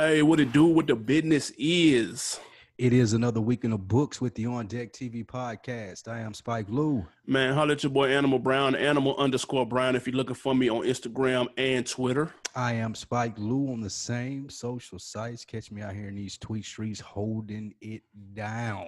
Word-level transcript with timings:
Hey, 0.00 0.22
what 0.22 0.38
it 0.38 0.52
do? 0.52 0.64
What 0.64 0.86
the 0.86 0.94
business 0.94 1.50
is? 1.58 2.38
It 2.78 2.92
is 2.92 3.14
another 3.14 3.40
week 3.40 3.64
in 3.64 3.72
the 3.72 3.78
books 3.78 4.20
with 4.20 4.32
the 4.36 4.46
On 4.46 4.64
Deck 4.68 4.92
TV 4.92 5.26
podcast. 5.26 6.06
I 6.06 6.20
am 6.20 6.34
Spike 6.34 6.66
Lou. 6.68 7.04
Man, 7.26 7.52
holla 7.52 7.72
at 7.72 7.82
your 7.82 7.90
boy 7.90 8.06
Animal 8.08 8.38
Brown, 8.38 8.76
Animal 8.76 9.16
underscore 9.16 9.66
Brown. 9.66 9.96
If 9.96 10.06
you're 10.06 10.14
looking 10.14 10.36
for 10.36 10.54
me 10.54 10.68
on 10.68 10.84
Instagram 10.84 11.48
and 11.56 11.84
Twitter. 11.84 12.32
I 12.54 12.74
am 12.74 12.94
Spike 12.94 13.36
Lou 13.38 13.72
on 13.72 13.80
the 13.80 13.90
same 13.90 14.48
social 14.48 15.00
sites. 15.00 15.44
Catch 15.44 15.72
me 15.72 15.82
out 15.82 15.94
here 15.96 16.06
in 16.06 16.14
these 16.14 16.38
tweet 16.38 16.64
streets 16.64 17.00
holding 17.00 17.74
it 17.80 18.02
down. 18.34 18.86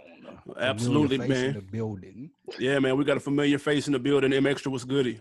Absolutely, 0.61 1.17
Familiar 1.17 1.35
face 1.35 1.45
in 1.45 1.55
man. 1.55 1.55
the 1.55 1.73
building. 1.73 2.31
Yeah, 2.57 2.79
man, 2.79 2.97
we 2.97 3.05
got 3.05 3.17
a 3.17 3.21
familiar 3.21 3.59
face 3.59 3.89
in 3.89 3.95
the 3.95 3.99
building. 3.99 4.33
M 4.33 4.47
Extra 4.47 4.71
was 4.71 4.85
goodie. 4.85 5.21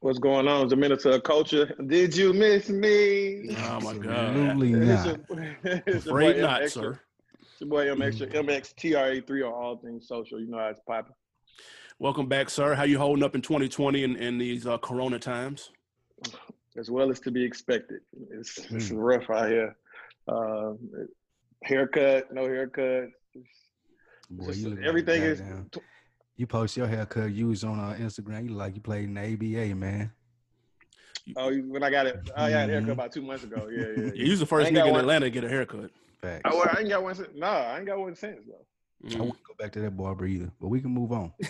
What's 0.00 0.18
going 0.20 0.46
on? 0.46 0.64
It's 0.64 0.72
a 0.72 0.76
Minister 0.76 1.10
of 1.10 1.24
Culture. 1.24 1.74
Did 1.86 2.16
you 2.16 2.32
miss 2.32 2.68
me? 2.68 3.54
Oh 3.58 3.80
my 3.80 3.94
god. 3.98 4.36
Absolutely 4.36 4.72
It's 4.74 5.04
not. 5.04 5.06
your- 5.28 5.52
it's 5.86 6.06
your 6.06 6.14
Afraid 6.14 6.34
boy, 6.36 6.40
not, 6.42 6.58
M 6.60 6.64
Extra. 6.64 6.82
sir. 6.82 7.00
It's 7.40 7.60
your 7.60 7.68
boy 7.70 7.90
M 7.90 8.02
Extra, 8.02 8.26
MXTRA3 8.28 9.30
on 9.46 9.52
all 9.52 9.76
things 9.76 10.06
social. 10.06 10.38
You 10.40 10.46
know 10.46 10.58
how 10.58 10.66
it's 10.68 10.80
popping. 10.86 11.14
Welcome 11.98 12.28
back, 12.28 12.48
sir. 12.48 12.74
How 12.74 12.84
you 12.84 12.96
holding 12.98 13.24
up 13.24 13.34
in 13.34 13.42
2020 13.42 14.04
in, 14.04 14.16
in 14.16 14.38
these 14.38 14.68
uh, 14.68 14.78
Corona 14.78 15.18
times? 15.18 15.72
As 16.76 16.90
well 16.92 17.10
as 17.10 17.18
to 17.20 17.32
be 17.32 17.44
expected. 17.44 18.00
It's, 18.30 18.56
it's 18.70 18.90
Mm. 18.90 18.98
rough 18.98 19.28
out 19.30 19.48
here. 19.50 19.76
Uh, 20.28 20.74
haircut, 21.64 22.32
no 22.32 22.42
haircut. 22.44 23.08
Boy, 24.30 24.46
Just 24.46 24.60
you 24.60 24.70
like 24.76 24.84
everything 24.84 25.22
is- 25.22 25.40
goddamn- 25.40 25.70
You 26.38 26.46
post 26.46 26.76
your 26.76 26.86
haircut 26.86 27.32
you 27.32 27.48
was 27.48 27.64
on 27.64 27.78
uh, 27.80 27.96
Instagram. 28.00 28.48
You 28.48 28.54
like 28.54 28.76
you 28.76 28.80
played 28.80 29.04
in 29.04 29.14
the 29.14 29.20
ABA, 29.66 29.74
man. 29.74 30.12
Oh, 31.36 31.52
when 31.54 31.82
I 31.82 31.90
got 31.90 32.06
it, 32.06 32.16
I 32.36 32.48
got 32.50 32.70
a 32.70 32.72
haircut 32.72 32.88
Mhm. 32.88 32.92
about 32.92 33.12
two 33.12 33.22
months 33.22 33.42
ago. 33.44 33.68
Yeah, 33.70 33.78
yeah. 33.80 33.86
Yeah, 33.88 34.04
yeah. 34.14 34.24
you 34.24 34.30
was 34.30 34.40
the 34.40 34.46
first 34.46 34.70
nigga 34.70 34.86
in 34.86 34.92
one. 34.92 35.00
Atlanta 35.00 35.26
to 35.26 35.30
get 35.30 35.42
a 35.44 35.48
haircut. 35.48 35.90
Facts. 36.22 36.42
I, 36.44 36.50
well, 36.54 36.68
I 36.72 36.80
ain't 36.80 36.88
got 36.88 37.02
one 37.02 37.14
since. 37.16 37.28
Nah, 37.34 37.46
I 37.48 37.76
ain't 37.78 37.86
got 37.86 37.98
one 37.98 38.14
since 38.14 38.38
though. 38.46 38.64
I 39.04 39.10
Mm. 39.10 39.18
wouldn't 39.18 39.42
go 39.46 39.54
back 39.58 39.72
to 39.72 39.80
that 39.80 39.96
barber 39.96 40.26
either, 40.26 40.50
but 40.60 40.68
we 40.68 40.80
can 40.80 40.90
move 40.92 41.12
on. 41.12 41.32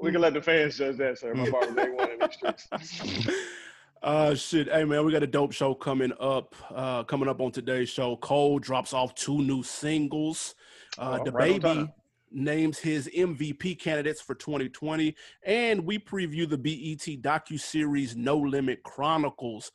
We 0.00 0.12
can 0.12 0.20
let 0.20 0.34
the 0.34 0.42
fans 0.42 0.76
judge 0.78 0.96
that, 0.98 1.18
sir. 1.18 1.34
My 1.34 1.50
barber's 1.50 1.76
ain't 1.78 1.94
one 1.96 2.10
in 2.12 2.18
these 2.20 2.34
streets. 2.34 3.30
Uh 4.00 4.32
shit. 4.36 4.68
Hey 4.70 4.84
man, 4.84 5.04
we 5.04 5.10
got 5.10 5.24
a 5.24 5.26
dope 5.26 5.50
show 5.50 5.74
coming 5.74 6.12
up. 6.20 6.54
Uh 6.72 7.02
coming 7.02 7.28
up 7.28 7.40
on 7.40 7.50
today's 7.50 7.88
show. 7.88 8.14
Cole 8.18 8.60
drops 8.60 8.92
off 8.92 9.12
two 9.16 9.42
new 9.42 9.64
singles. 9.64 10.54
Uh 10.96 11.18
Oh, 11.20 11.24
the 11.24 11.32
right 11.32 11.60
baby 11.60 11.74
time. 11.74 11.92
Names 12.30 12.78
his 12.78 13.08
MVP 13.08 13.78
candidates 13.78 14.20
for 14.20 14.34
2020. 14.34 15.14
And 15.44 15.84
we 15.84 15.98
preview 15.98 16.48
the 16.48 16.58
BET 16.58 17.22
docu-series 17.22 18.16
No 18.16 18.36
Limit 18.36 18.82
Chronicles. 18.82 19.72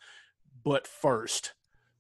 But 0.64 0.88
first, 0.88 1.54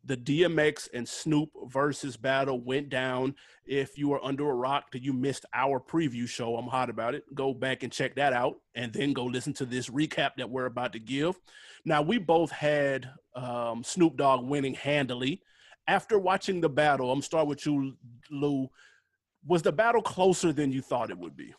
the 0.05 0.17
DMX 0.17 0.89
and 0.93 1.07
Snoop 1.07 1.49
Verzuz 1.67 2.19
battle 2.19 2.59
went 2.59 2.89
down. 2.89 3.35
If 3.65 3.97
you 3.97 4.11
are 4.13 4.23
under 4.23 4.49
a 4.49 4.53
rock 4.53 4.91
that 4.91 5.01
you 5.01 5.13
missed 5.13 5.45
our 5.53 5.79
preview 5.79 6.27
show, 6.27 6.57
I'm 6.57 6.67
hot 6.67 6.89
about 6.89 7.15
it. 7.15 7.23
Go 7.33 7.53
back 7.53 7.83
and 7.83 7.91
check 7.91 8.15
that 8.15 8.33
out, 8.33 8.59
and 8.75 8.91
then 8.91 9.13
go 9.13 9.23
listen 9.23 9.53
to 9.53 9.65
this 9.65 9.89
recap 9.89 10.31
that 10.37 10.49
we're 10.49 10.65
about 10.65 10.91
to 10.93 10.99
give. 10.99 11.39
Now, 11.85 12.01
we 12.01 12.17
both 12.17 12.51
had 12.51 13.09
um, 13.35 13.83
Snoop 13.83 14.17
Dogg 14.17 14.45
winning 14.45 14.73
handily. 14.73 15.41
After 15.87 16.19
watching 16.19 16.59
the 16.59 16.69
battle, 16.69 17.11
I'm 17.11 17.21
start 17.21 17.47
with 17.47 17.65
you, 17.65 17.95
Lou. 18.29 18.69
Was 19.47 19.61
the 19.61 19.71
battle 19.71 20.01
closer 20.01 20.53
than 20.53 20.71
you 20.71 20.81
thought 20.81 21.09
it 21.09 21.17
would 21.17 21.35
be? 21.35 21.53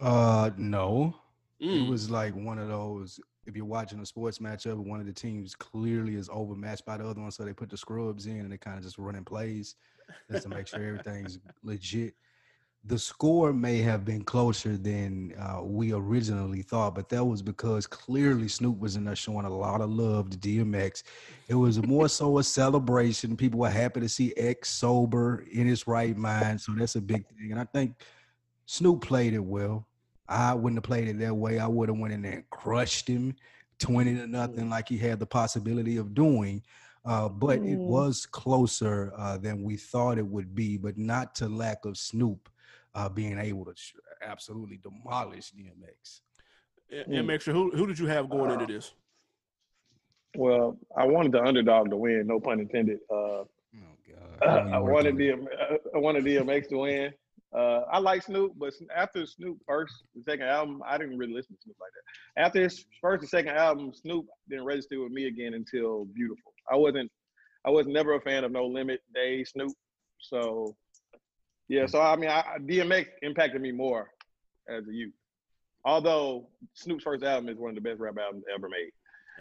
Uh, 0.00 0.50
no. 0.56 1.14
Mm. 1.62 1.86
It 1.86 1.90
was 1.90 2.10
like 2.10 2.34
one 2.34 2.58
of 2.58 2.68
those. 2.68 3.20
If 3.46 3.56
you're 3.56 3.64
watching 3.64 4.00
a 4.00 4.06
sports 4.06 4.38
matchup, 4.38 4.76
one 4.76 5.00
of 5.00 5.06
the 5.06 5.12
teams 5.12 5.54
clearly 5.54 6.16
is 6.16 6.28
overmatched 6.30 6.84
by 6.84 6.98
the 6.98 7.06
other 7.06 7.20
one, 7.20 7.30
so 7.30 7.44
they 7.44 7.54
put 7.54 7.70
the 7.70 7.76
scrubs 7.76 8.26
in 8.26 8.40
and 8.40 8.52
they 8.52 8.58
kind 8.58 8.76
of 8.76 8.84
just 8.84 8.98
running 8.98 9.24
plays 9.24 9.74
just 10.30 10.42
to 10.42 10.48
make 10.50 10.66
sure 10.66 10.84
everything's 10.84 11.38
legit. 11.62 12.14
The 12.84 12.98
score 12.98 13.52
may 13.52 13.78
have 13.78 14.04
been 14.04 14.22
closer 14.22 14.76
than 14.76 15.34
uh, 15.38 15.62
we 15.62 15.92
originally 15.92 16.62
thought, 16.62 16.94
but 16.94 17.08
that 17.10 17.24
was 17.24 17.42
because 17.42 17.86
clearly 17.86 18.48
Snoop 18.48 18.78
was 18.78 18.96
in 18.96 19.04
there 19.04 19.16
showing 19.16 19.44
a 19.44 19.54
lot 19.54 19.80
of 19.82 19.90
love 19.90 20.30
to 20.30 20.38
DMX. 20.38 21.02
It 21.48 21.54
was 21.54 21.82
more 21.82 22.08
so 22.08 22.38
a 22.38 22.44
celebration. 22.44 23.36
People 23.36 23.60
were 23.60 23.68
happy 23.68 24.00
to 24.00 24.08
see 24.08 24.32
X 24.36 24.70
sober 24.70 25.44
in 25.52 25.66
his 25.66 25.86
right 25.86 26.16
mind, 26.16 26.60
so 26.60 26.72
that's 26.72 26.94
a 26.96 27.00
big 27.00 27.26
thing. 27.28 27.50
And 27.50 27.60
I 27.60 27.64
think 27.64 27.96
Snoop 28.64 29.02
played 29.02 29.34
it 29.34 29.44
well. 29.44 29.86
I 30.28 30.54
wouldn't 30.54 30.78
have 30.78 30.84
played 30.84 31.08
it 31.08 31.18
that 31.18 31.34
way. 31.34 31.58
I 31.58 31.66
would 31.66 31.88
have 31.88 31.98
went 31.98 32.14
in 32.14 32.22
there 32.22 32.32
and 32.34 32.50
crushed 32.50 33.08
him, 33.08 33.34
twenty 33.78 34.14
to 34.14 34.26
nothing, 34.26 34.70
like 34.70 34.88
he 34.88 34.96
had 34.98 35.18
the 35.18 35.26
possibility 35.26 35.96
of 35.96 36.14
doing. 36.14 36.62
Uh, 37.04 37.28
but 37.28 37.58
it 37.58 37.78
Mm. 37.78 37.86
was 37.86 38.26
closer 38.26 39.12
uh, 39.16 39.36
than 39.38 39.62
we 39.62 39.76
thought 39.76 40.18
it 40.18 40.26
would 40.26 40.54
be, 40.54 40.76
but 40.76 40.96
not 40.96 41.34
to 41.36 41.48
lack 41.48 41.84
of 41.84 41.96
Snoop 41.96 42.48
uh, 42.94 43.08
being 43.08 43.38
able 43.38 43.64
to 43.64 43.72
sh- 43.76 43.94
absolutely 44.22 44.78
demolish 44.78 45.52
DMX. 45.52 46.20
And 46.90 47.14
and 47.14 47.26
make 47.26 47.40
sure 47.42 47.52
who 47.54 47.70
who 47.70 47.86
did 47.86 47.98
you 47.98 48.06
have 48.06 48.28
going 48.30 48.50
into 48.50 48.66
this? 48.66 48.92
Well, 50.36 50.76
I 50.96 51.04
wanted 51.06 51.32
the 51.32 51.42
underdog 51.42 51.90
to 51.90 51.96
win, 51.96 52.26
no 52.26 52.40
pun 52.40 52.60
intended. 52.60 52.98
Uh, 53.10 53.44
Oh 53.74 53.96
God! 54.40 54.66
know 54.66 54.72
I 54.72 54.78
you 54.78 54.82
worked 54.84 54.94
wanted 54.94 55.14
on 55.14 55.20
it. 55.20 55.40
DM, 55.40 55.78
I 55.94 55.98
wanted 55.98 56.24
DMX 56.24 56.68
to 56.70 56.78
win. 56.78 57.12
Uh, 57.54 57.80
I 57.90 57.98
like 57.98 58.22
Snoop, 58.22 58.52
but 58.56 58.72
after 58.94 59.24
Snoop 59.26 59.58
first 59.66 59.94
and 60.14 60.24
second 60.24 60.46
album, 60.46 60.82
I 60.86 60.98
didn't 60.98 61.16
really 61.18 61.32
listen 61.34 61.54
to 61.56 61.62
Snoop 61.62 61.76
like 61.80 61.90
that. 61.94 62.42
After 62.42 62.62
his 62.62 62.84
first 63.00 63.22
and 63.22 63.28
second 63.30 63.56
album, 63.56 63.92
Snoop 63.94 64.26
didn't 64.48 64.64
register 64.66 65.02
with 65.02 65.12
me 65.12 65.26
again 65.28 65.54
until 65.54 66.04
Beautiful. 66.06 66.52
I 66.70 66.76
wasn't, 66.76 67.10
I 67.66 67.70
was 67.70 67.86
never 67.86 68.14
a 68.14 68.20
fan 68.20 68.44
of 68.44 68.52
No 68.52 68.66
Limit 68.66 69.00
Day 69.14 69.44
Snoop. 69.44 69.72
So, 70.18 70.74
yeah. 71.68 71.86
So 71.86 72.00
I 72.00 72.16
mean, 72.16 72.30
I, 72.30 72.42
DMX 72.60 73.06
impacted 73.22 73.60
me 73.62 73.72
more 73.72 74.10
as 74.68 74.86
a 74.88 74.92
youth. 74.92 75.12
Although 75.84 76.48
Snoop's 76.74 77.04
first 77.04 77.22
album 77.24 77.48
is 77.48 77.56
one 77.58 77.70
of 77.70 77.74
the 77.74 77.80
best 77.80 78.00
rap 78.00 78.16
albums 78.18 78.44
ever 78.54 78.68
made, 78.68 78.90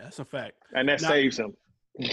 That's 0.01 0.19
a 0.19 0.25
fact. 0.25 0.53
and 0.73 0.87
that 0.89 1.01
Now- 1.01 1.09
saves 1.09 1.39
him. 1.39 1.55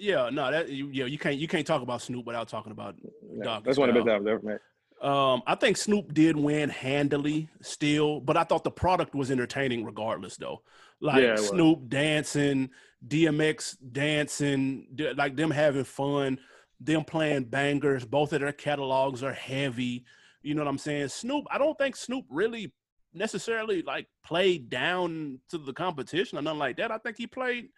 Yeah, 0.00 0.30
no, 0.32 0.48
that 0.52 0.68
you, 0.68 0.90
yeah, 0.92 1.06
you 1.06 1.18
can't 1.18 1.36
you 1.36 1.48
can't 1.48 1.66
talk 1.66 1.82
about 1.82 2.00
Snoop 2.00 2.24
without 2.24 2.46
talking 2.48 2.70
about 2.70 2.94
Yeah, 3.02 3.42
Doggy 3.42 3.64
that's 3.64 3.78
one 3.78 3.88
of 3.88 3.96
the 3.96 4.00
best 4.02 4.08
albums 4.12 4.28
ever 4.30 4.42
made. 4.46 4.58
Um, 5.08 5.42
I 5.44 5.56
think 5.56 5.76
Snoop 5.76 6.14
did 6.14 6.36
win 6.36 6.68
handily 6.70 7.48
still, 7.62 8.20
but 8.20 8.36
I 8.36 8.44
thought 8.44 8.62
the 8.62 8.70
product 8.70 9.16
was 9.16 9.32
entertaining 9.32 9.84
regardless, 9.84 10.36
though. 10.36 10.62
Like 11.00 11.24
Yeah. 11.24 11.34
Snoop 11.34 11.88
dancing, 11.88 12.70
DMX 13.08 13.76
dancing, 13.90 14.86
like 15.16 15.34
them 15.34 15.50
having 15.50 15.82
fun, 15.82 16.38
them 16.80 17.04
playing 17.04 17.44
bangers. 17.44 18.04
Both 18.04 18.32
of 18.32 18.40
their 18.40 18.52
catalogs 18.52 19.22
are 19.22 19.32
heavy. 19.32 20.04
You 20.42 20.54
know 20.54 20.62
what 20.62 20.70
I'm 20.70 20.78
saying? 20.78 21.08
Snoop, 21.08 21.44
I 21.50 21.58
don't 21.58 21.76
think 21.76 21.96
Snoop 21.96 22.24
really 22.30 22.72
necessarily 23.14 23.82
like 23.82 24.06
played 24.24 24.68
down 24.68 25.40
to 25.48 25.58
the 25.58 25.72
competition 25.72 26.38
or 26.38 26.42
nothing 26.42 26.58
like 26.58 26.76
that. 26.76 26.90
I 26.92 26.98
think 26.98 27.16
he 27.16 27.26
played. 27.26 27.68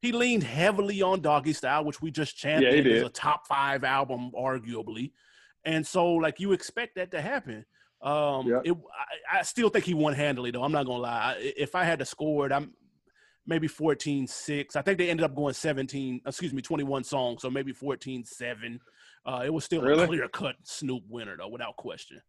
He 0.00 0.12
leaned 0.12 0.44
heavily 0.44 1.02
on 1.02 1.20
Doggy 1.20 1.52
Style, 1.52 1.84
which 1.84 2.00
we 2.00 2.10
just 2.10 2.36
championed 2.36 2.86
as 2.86 2.92
did. 3.02 3.04
a 3.04 3.08
top 3.08 3.46
five 3.48 3.82
album, 3.84 4.30
arguably. 4.36 5.10
And 5.64 5.84
so, 5.86 6.12
like, 6.14 6.38
you 6.38 6.52
expect 6.52 6.94
that 6.96 7.10
to 7.10 7.20
happen. 7.20 7.64
Um, 8.00 8.46
Yeah. 8.46 8.60
it, 8.64 8.72
I, 9.32 9.38
I 9.38 9.42
still 9.42 9.68
think 9.70 9.84
he 9.84 9.94
won 9.94 10.14
handily, 10.14 10.52
though. 10.52 10.62
I'm 10.62 10.70
not 10.72 10.86
gonna 10.86 11.02
lie. 11.02 11.34
I- 11.36 11.52
If 11.56 11.74
I 11.74 11.82
had 11.84 11.98
to 11.98 12.04
score 12.04 12.46
it, 12.46 12.52
I'm 12.52 12.72
maybe 13.48 13.66
14-6. 13.66 14.76
I 14.76 14.82
think 14.82 14.98
they 14.98 15.10
ended 15.10 15.24
up 15.24 15.34
going 15.34 15.54
17, 15.54 16.20
excuse 16.26 16.52
me, 16.52 16.62
21 16.62 17.02
songs, 17.02 17.42
so 17.42 17.50
maybe 17.50 17.72
14-7. 17.72 18.78
Uh, 19.26 19.42
it 19.44 19.52
was 19.52 19.64
still 19.64 19.84
a 19.86 20.06
clear 20.06 20.28
cut 20.28 20.54
Snoop 20.62 21.02
winner, 21.08 21.36
though, 21.36 21.48
without 21.48 21.76
question. 21.76 22.20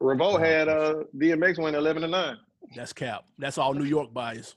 Revolt 0.00 0.40
had 0.40 0.66
uh 0.68 0.94
DMX 1.14 1.62
win 1.62 1.74
eleven 1.74 2.00
to 2.00 2.08
nine. 2.08 2.38
That's 2.74 2.92
cap. 2.92 3.24
That's 3.38 3.58
all 3.58 3.74
New 3.74 3.84
York 3.84 4.14
bias. 4.14 4.56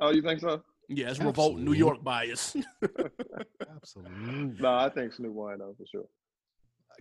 Oh, 0.00 0.10
you 0.10 0.22
think 0.22 0.40
so? 0.40 0.60
Yeah, 0.88 1.08
it's 1.10 1.20
revolt 1.20 1.58
New 1.58 1.72
York 1.72 2.02
bias. 2.02 2.56
Absolutely. 3.76 4.60
No, 4.60 4.74
I 4.74 4.88
think 4.88 5.12
Snoop 5.12 5.32
won 5.32 5.58
though 5.58 5.74
for 5.78 5.86
sure. 5.86 6.06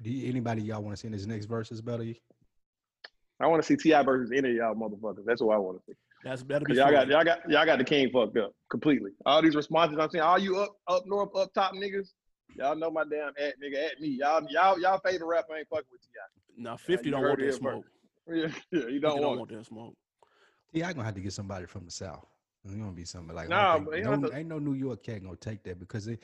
Do 0.03 0.11
you, 0.11 0.29
anybody 0.29 0.61
y'all 0.61 0.83
want 0.83 0.95
to 0.95 0.99
see 0.99 1.07
in 1.07 1.13
this 1.13 1.25
next 1.25 1.47
Verzuz 1.47 1.83
battle? 1.83 2.13
I 3.39 3.47
want 3.47 3.63
to 3.63 3.65
see 3.65 3.75
T.I. 3.75 4.03
versus 4.03 4.31
any 4.31 4.51
of 4.51 4.55
y'all 4.55 4.75
motherfuckers. 4.75 5.25
That's 5.25 5.41
what 5.41 5.55
I 5.55 5.57
want 5.57 5.79
to 5.79 5.83
see. 5.87 5.97
That's 6.25 6.41
better 6.41 6.65
'Cause 6.65 6.73
be 6.73 6.79
y'all 6.81 6.91
got 6.91 7.07
y'all 7.07 7.23
got 7.23 7.47
y'all 7.47 7.65
got 7.67 7.77
the 7.77 7.83
king 7.83 8.09
fucked 8.11 8.35
up 8.37 8.51
completely. 8.71 9.11
All 9.27 9.43
these 9.43 9.55
responses 9.55 9.99
I'm 9.99 10.09
seeing, 10.09 10.23
all 10.23 10.39
you 10.39 10.57
up 10.57 10.75
up 10.87 11.03
north 11.05 11.29
up 11.35 11.53
top 11.53 11.73
niggas, 11.73 12.09
y'all 12.55 12.75
know 12.75 12.89
my 12.89 13.03
damn 13.03 13.29
at 13.39 13.53
nigga 13.61 13.75
at 13.91 13.99
me. 14.01 14.07
Y'all 14.09 14.43
y'all 14.49 14.79
y'all 14.79 14.99
favorite 15.05 15.27
rapper 15.27 15.55
ain't 15.55 15.67
fucking 15.69 15.85
with 15.91 16.01
Ti. 16.01 16.07
Now 16.63 16.77
50 16.77 17.05
you 17.05 17.11
don't 17.11 17.21
want 17.23 17.39
that 17.39 17.53
smoke. 17.53 17.85
Yeah, 18.27 18.47
yeah, 18.71 18.87
you 18.87 18.99
don't 18.99 19.17
don't 19.17 19.21
want. 19.21 19.37
want 19.41 19.51
that 19.51 19.65
smoke. 19.67 19.93
Yeah, 20.73 20.87
I'm 20.87 20.93
gonna 20.93 21.05
have 21.05 21.13
to 21.13 21.21
get 21.21 21.31
somebody 21.31 21.67
from 21.67 21.85
the 21.85 21.91
south. 21.91 22.25
It's 22.63 22.73
gonna 22.73 22.91
be 22.91 23.05
something 23.05 23.35
like 23.35 23.45
I 23.45 23.49
Nah, 23.49 23.73
think- 23.75 23.85
but 23.91 23.99
no, 24.21 24.27
to- 24.29 24.35
ain't 24.35 24.47
no 24.49 24.57
New 24.57 24.73
York 24.73 25.03
cat 25.03 25.21
gonna 25.21 25.35
take 25.35 25.61
that 25.65 25.77
because 25.77 26.05
they 26.05 26.17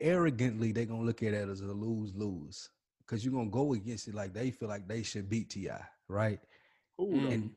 arrogantly 0.00 0.72
they 0.72 0.86
gonna 0.86 1.02
look 1.04 1.22
at 1.22 1.34
it 1.34 1.48
as 1.48 1.60
a 1.60 1.66
lose 1.66 2.14
lose 2.14 2.70
because 3.00 3.22
you're 3.24 3.34
gonna 3.34 3.50
go 3.50 3.74
against 3.74 4.08
it 4.08 4.14
like 4.14 4.32
they 4.32 4.50
feel 4.50 4.68
like 4.68 4.88
they 4.88 5.02
should 5.02 5.28
beat 5.28 5.50
T.I., 5.50 5.80
right? 6.08 6.40
Who 6.96 7.08
Mm. 7.08 7.32
And 7.34 7.54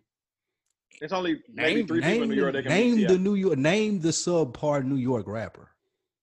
It's 1.01 1.13
only 1.13 1.41
name, 1.53 1.87
three 1.87 2.01
people 2.01 2.23
in 2.23 2.29
New 2.29 2.35
York 2.35 2.53
that 2.53 2.63
can 2.63 2.71
name 2.71 3.07
the. 3.07 3.17
New 3.17 3.35
York 3.35 3.57
name 3.57 3.99
the 3.99 4.09
subpar 4.09 4.83
New 4.83 4.95
York 4.95 5.27
rapper. 5.27 5.69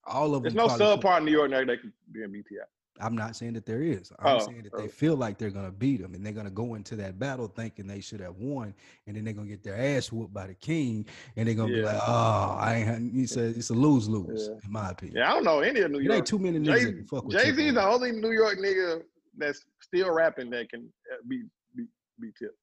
All 0.04 0.34
of 0.34 0.42
There's 0.42 0.54
them. 0.54 0.66
There's 0.66 0.78
no 0.80 0.96
subpart 0.96 1.24
New 1.24 1.32
York 1.32 1.50
that 1.50 1.80
can 1.80 1.92
be 2.10 2.22
in 2.22 2.32
BTI. 2.32 2.64
I'm 3.00 3.16
not 3.16 3.34
saying 3.36 3.54
that 3.54 3.64
there 3.66 3.82
is. 3.82 4.12
I'm 4.18 4.36
Oh, 4.36 4.38
saying 4.44 4.62
that 4.64 4.76
they 4.76 4.84
oh. 4.84 4.88
feel 4.88 5.16
like 5.16 5.38
they're 5.38 5.50
gonna 5.50 5.70
beat 5.72 6.02
them, 6.02 6.14
and 6.14 6.24
they're 6.24 6.32
gonna 6.32 6.50
go 6.50 6.74
into 6.74 6.94
that 6.96 7.18
battle 7.18 7.48
thinking 7.48 7.86
they 7.86 8.00
should 8.00 8.20
have 8.20 8.36
won, 8.36 8.74
and 9.06 9.16
then 9.16 9.24
they're 9.24 9.32
gonna 9.32 9.48
get 9.48 9.62
their 9.62 9.76
ass 9.78 10.12
whooped 10.12 10.32
by 10.32 10.46
the 10.46 10.54
king, 10.54 11.06
and 11.36 11.48
they're 11.48 11.54
gonna 11.54 11.72
be 11.72 11.82
like, 11.82 12.00
"Oh, 12.06 12.56
I 12.60 12.74
ain't." 12.76 12.86
had-" 12.88 13.10
It's 13.14 13.36
a 13.36 13.44
it's 13.46 13.70
a 13.70 13.74
lose 13.74 14.08
lose, 14.08 14.48
Yeah. 14.48 14.58
in 14.64 14.72
my 14.72 14.90
opinion. 14.90 15.16
Yeah, 15.18 15.30
I 15.30 15.34
don't 15.34 15.44
know 15.44 15.60
any 15.60 15.80
of 15.80 15.90
New 15.90 16.00
York. 16.00 16.16
ain't 16.18 16.26
too 16.26 16.38
many 16.38 16.58
niggas 16.58 16.64
Jay 16.78 16.84
that 16.84 16.92
can 16.92 17.04
fuck 17.06 17.24
with 17.24 17.36
Jay 17.36 17.44
Tip 17.46 17.56
Z's 17.56 17.74
the 17.74 17.84
only 17.84 18.12
New 18.12 18.32
York 18.32 18.58
nigga 18.58 19.02
that's 19.38 19.64
still 19.80 20.10
rapping 20.12 20.50
that 20.50 20.68
can 20.68 20.88
uh, 21.12 21.16
be 21.26 21.44
be 21.74 21.84
be 22.20 22.30
tip. 22.38 22.54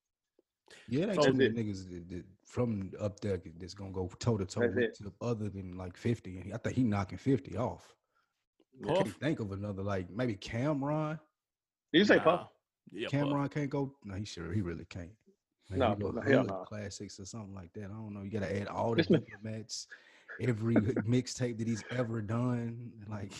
Yeah, 0.87 1.03
it 1.03 1.09
ain't 1.11 1.23
So 1.23 1.31
too 1.31 1.37
niggas 1.37 1.89
that, 1.89 2.09
that 2.09 2.23
from 2.45 2.91
up 2.99 3.19
there 3.19 3.39
that's 3.59 3.73
gonna 3.73 3.91
go 3.91 4.09
toe 4.19 4.37
to 4.37 4.45
toe 4.45 4.61
That's 4.61 4.99
with 5.01 5.13
other 5.21 5.49
than 5.49 5.77
like 5.77 5.95
fifty. 5.97 6.51
I 6.53 6.57
think 6.57 6.75
he 6.75 6.83
knocking 6.83 7.17
fifty 7.17 7.57
off. 7.57 7.93
I 8.87 8.93
can't 8.93 9.19
think 9.19 9.39
of 9.39 9.51
another 9.51 9.83
like 9.83 10.09
maybe 10.09 10.35
Cam'ron. 10.35 11.19
Did 11.91 11.99
you 11.99 12.05
say 12.05 12.15
Nah. 12.17 12.23
Puff? 12.23 12.47
Yeah, 12.91 13.07
Puff. 13.11 13.19
Cam'ron 13.19 13.51
can't 13.51 13.69
go. 13.69 13.93
No, 14.03 14.15
he 14.15 14.25
sure 14.25 14.51
he 14.53 14.61
really 14.61 14.85
can't. 14.85 15.11
Maybe 15.69 15.79
No, 15.79 15.95
he 15.95 16.01
go 16.01 16.11
no, 16.11 16.21
hell 16.21 16.39
hood 16.39 16.47
no. 16.47 16.63
classics 16.65 17.19
or 17.19 17.25
something 17.25 17.53
like 17.53 17.71
that. 17.73 17.85
I 17.85 17.87
don't 17.87 18.13
know. 18.13 18.21
You 18.23 18.31
got 18.31 18.41
to 18.47 18.59
add 18.61 18.67
all 18.67 18.91
the 18.91 18.95
This 18.97 19.09
man- 19.11 19.21
diplomats, 19.21 19.87
every 20.41 20.75
mixtape 20.75 21.57
that 21.59 21.67
he's 21.67 21.83
ever 21.91 22.21
done. 22.21 22.91
Like, 23.07 23.33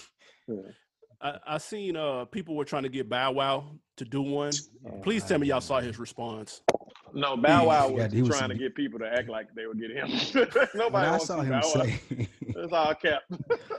I, 1.22 1.38
I 1.48 1.58
seen 1.58 1.96
uh 1.98 2.26
people 2.26 2.56
were 2.56 2.66
trying 2.66 2.84
to 2.84 2.90
get 2.90 3.10
Bow 3.10 3.32
Wow 3.32 3.80
to 3.98 4.06
do 4.06 4.22
one. 4.22 4.52
Oh, 4.88 5.00
Please 5.02 5.24
I 5.26 5.28
tell 5.30 5.40
me 5.40 5.48
y'all 5.48 5.62
saw 5.62 5.80
his 5.80 5.98
response. 6.00 6.62
No, 7.14 7.36
Bow 7.42 7.66
Wow 7.68 7.88
He 7.88 7.94
was, 7.94 8.04
got- 8.04 8.12
he 8.14 8.22
was 8.22 8.38
trying 8.38 8.50
to 8.50 8.56
get 8.56 8.76
people 8.76 9.00
to 9.00 9.08
act 9.08 9.30
like 9.30 9.48
they 9.56 9.66
would 9.68 9.80
get 9.80 9.92
him. 9.92 10.10
when 10.34 10.68
Nobody 10.76 11.08
I 11.08 11.18
saw 11.18 11.38
to 11.38 11.44
him 11.44 11.60
Bow 11.60 11.62
say, 11.62 12.00
That's 12.56 12.74
all 12.74 12.94
cap. 12.96 13.22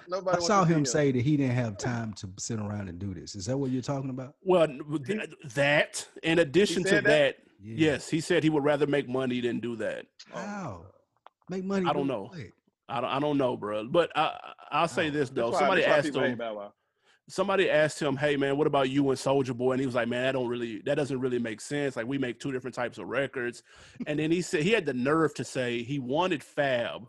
Nobody 0.08 0.28
I 0.28 0.32
wants 0.32 0.46
saw 0.46 0.64
to 0.64 0.66
him 0.72 0.84
say 0.84 1.12
that 1.12 1.22
he 1.22 1.36
didn't 1.36 1.54
have 1.56 1.76
time 1.78 2.12
to 2.14 2.28
sit 2.38 2.58
around 2.58 2.88
and 2.88 2.98
do 2.98 3.14
this. 3.14 3.34
Is 3.34 3.46
that 3.46 3.56
what 3.56 3.70
you're 3.70 3.82
talking 3.82 4.10
about? 4.10 4.34
Well, 4.42 4.66
th- 5.06 5.30
that 5.54 6.06
in 6.22 6.38
addition 6.40 6.84
to 6.84 6.96
that, 6.96 7.04
that? 7.04 7.36
Yeah. 7.62 7.92
yes, 7.92 8.08
he 8.08 8.20
said 8.20 8.42
he 8.42 8.50
would 8.50 8.64
rather 8.64 8.86
make 8.86 9.08
money 9.08 9.40
than 9.40 9.60
do 9.60 9.76
that. 9.76 10.06
How? 10.32 10.82
Oh, 10.82 10.86
make 11.48 11.64
money. 11.64 11.86
I 11.88 11.92
don't 11.92 12.06
know. 12.06 12.24
what? 12.30 12.38
I 12.88 13.00
don't, 13.00 13.10
I 13.10 13.20
don't 13.20 13.38
know, 13.38 13.56
bro. 13.56 13.86
But 13.86 14.10
I, 14.16 14.22
I- 14.22 14.52
I'll 14.72 14.88
say 14.88 15.08
Oh. 15.08 15.10
this 15.10 15.30
though. 15.30 15.50
Why- 15.50 15.58
Somebody 15.58 15.82
why 15.82 15.88
asked 15.88 16.14
him. 16.14 16.38
Bow 16.38 16.54
Wow. 16.54 16.72
Somebody 17.30 17.70
asked 17.70 18.00
him, 18.00 18.16
"Hey 18.16 18.36
man, 18.36 18.56
what 18.56 18.66
about 18.66 18.90
you 18.90 19.08
and 19.10 19.18
Soulja 19.18 19.56
Boy?" 19.56 19.72
And 19.72 19.80
he 19.80 19.86
was 19.86 19.94
like, 19.94 20.08
"Man, 20.08 20.22
that 20.22 20.32
don't 20.32 20.48
really, 20.48 20.82
that 20.84 20.96
doesn't 20.96 21.20
really 21.20 21.38
make 21.38 21.60
sense. 21.60 21.96
Like 21.96 22.06
we 22.06 22.18
make 22.18 22.40
two 22.40 22.52
different 22.52 22.74
types 22.74 22.98
of 22.98 23.06
records." 23.06 23.62
And 24.06 24.18
then 24.18 24.30
he 24.30 24.42
said 24.42 24.62
he 24.62 24.72
had 24.72 24.86
the 24.86 24.94
nerve 24.94 25.34
to 25.34 25.44
say 25.44 25.82
he 25.82 25.98
wanted 25.98 26.42
Fab, 26.42 27.06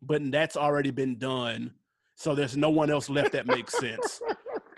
but 0.00 0.22
that's 0.30 0.56
already 0.56 0.90
been 0.90 1.18
done. 1.18 1.72
So 2.14 2.34
there's 2.34 2.56
no 2.56 2.70
one 2.70 2.90
else 2.90 3.10
left 3.10 3.32
that 3.32 3.46
makes 3.46 3.76
sense. 3.78 4.20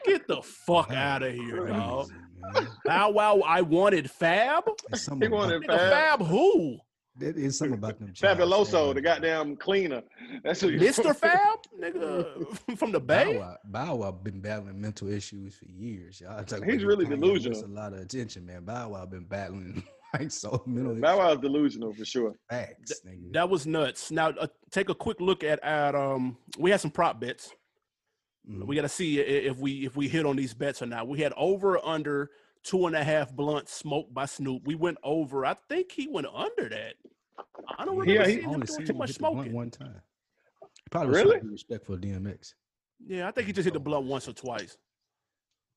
Get 0.05 0.27
the 0.27 0.43
fuck 0.43 0.91
out 0.91 1.23
of 1.23 1.35
here, 1.35 1.63
crazy, 1.63 1.79
dog. 1.79 2.11
man. 2.11 2.69
Bow 2.85 3.11
Wow, 3.11 3.41
I 3.45 3.61
wanted 3.63 4.11
Fab. 4.11 4.65
He 5.21 5.29
wanted 5.29 5.65
Fab. 5.65 5.79
Fab 6.19 6.27
who? 6.27 6.79
There 7.19 7.33
is 7.33 7.59
something 7.59 7.75
about 7.79 7.99
them. 7.99 8.13
child 8.13 8.39
Fabuloso, 8.39 8.95
the 8.95 9.01
goddamn 9.01 9.57
cleaner. 9.57 10.03
That's 10.45 10.61
who 10.61 10.79
Mr. 10.79 11.15
Fab, 11.15 11.59
nigga, 11.81 12.57
from 12.79 12.93
the 12.93 13.01
Bow 13.01 13.25
Bay. 13.25 13.39
Wow, 13.39 13.57
Bow 13.65 13.95
Wow 13.97 14.13
been 14.13 14.41
battling 14.41 14.81
mental 14.81 15.09
issues 15.09 15.57
for 15.57 15.67
years. 15.67 16.21
Y'all 16.21 16.45
talk 16.45 16.65
He's 16.65 16.85
really 16.85 17.07
delusional. 17.07 17.61
gets 17.61 17.63
A 17.63 17.67
lot 17.73 17.93
of 17.93 18.01
attention, 18.01 18.47
man. 18.47 18.65
Bow 18.65 18.91
Wow 18.91 19.07
been 19.07 19.25
battling 19.25 19.83
like 20.15 20.31
so 20.31 20.63
mental 20.67 20.95
Bow 20.95 21.19
Wow's 21.19 21.39
delusional 21.39 21.93
for 21.93 22.05
sure. 22.05 22.35
facts. 22.49 23.01
nigga. 23.07 23.33
That 23.33 23.49
was 23.51 23.67
nuts. 23.67 24.11
Now 24.11 24.29
uh, 24.31 24.47
take 24.71 24.89
a 24.89 24.95
quick 24.95 25.21
look 25.21 25.43
at 25.43 25.63
at 25.65 25.95
um. 25.95 26.37
We 26.59 26.71
had 26.71 26.81
some 26.81 26.91
prop 26.91 27.21
bets. 27.21 27.53
Mhm. 28.49 28.67
We 28.67 28.77
got 28.77 28.83
to 28.83 28.89
see 28.89 29.21
if 29.21 29.59
we 29.59 29.85
if 29.87 29.97
we 29.97 30.09
hit 30.09 30.25
on 30.25 30.37
these 30.37 30.55
bets 30.55 30.81
or 30.83 30.87
not. 30.87 31.09
We 31.09 31.19
had 31.21 31.33
over 31.37 31.85
under 31.85 32.31
two 32.69 32.87
and 32.87 32.95
a 32.95 33.03
half 33.03 33.33
blunts 33.33 33.73
smoked 33.73 34.13
by 34.13 34.27
Snoop. 34.27 34.63
We 34.67 34.75
went 34.75 34.99
over. 35.03 35.47
I 35.47 35.55
think 35.69 35.91
he 35.91 36.07
went 36.07 36.27
under 36.33 36.69
that. 36.69 36.95
I 37.79 37.85
don't 37.85 37.97
remember 37.97 38.13
Yeah, 38.23 38.27
he- 38.29 38.35
seeing 38.35 38.45
him 38.45 38.51
only 38.55 38.67
doing 38.67 38.77
seen 38.79 38.87
too 38.87 38.93
much 38.95 39.09
hit 39.09 39.15
the 39.17 39.21
blunt 39.21 39.35
smoking. 39.37 39.53
one 39.53 39.71
time. 39.71 40.01
He 40.61 40.91
probably 40.91 41.09
was 41.09 41.17
Really? 41.19 41.31
trying 41.39 41.45
to 41.45 41.49
respectful 41.53 41.95
of 41.95 42.01
DMX. 42.03 42.55
Yeah, 43.07 43.27
I 43.29 43.31
think 43.31 43.47
he 43.47 43.53
just 43.53 43.65
hit 43.65 43.73
the 43.75 43.81
blunt 43.81 44.07
once 44.07 44.29
or 44.29 44.33
twice. 44.33 44.77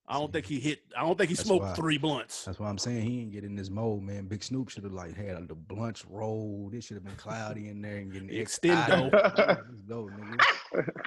I 0.07 0.15
don't 0.15 0.33
think 0.33 0.45
he 0.47 0.59
hit. 0.59 0.79
I 0.97 1.01
don't 1.01 1.17
think 1.17 1.29
he 1.29 1.35
That's 1.35 1.47
smoked 1.47 1.63
why- 1.63 1.73
three 1.75 1.97
blunts. 1.97 2.43
That's 2.43 2.59
why 2.59 2.67
I'm 2.67 2.77
saying 2.79 3.07
he 3.09 3.21
ain't 3.21 3.31
get 3.31 3.43
in 3.45 3.55
this 3.55 3.69
mode, 3.69 4.01
man. 4.01 4.25
Big 4.27 4.43
Snoop 4.43 4.67
should 4.69 4.83
have 4.83 4.91
like 4.91 5.15
had 5.15 5.47
the 5.47 5.55
blunts 5.55 6.05
rolled. 6.05 6.73
It 6.73 6.83
should 6.83 6.95
have 6.97 7.03
been 7.05 7.15
cloudy 7.15 7.69
in 7.69 7.81
there 7.81 7.97
and 7.97 8.11
getting 8.11 8.27
Extendo. 8.29 9.11
Let's 9.69 9.81
go, 9.83 10.09
nigga. 10.09 10.89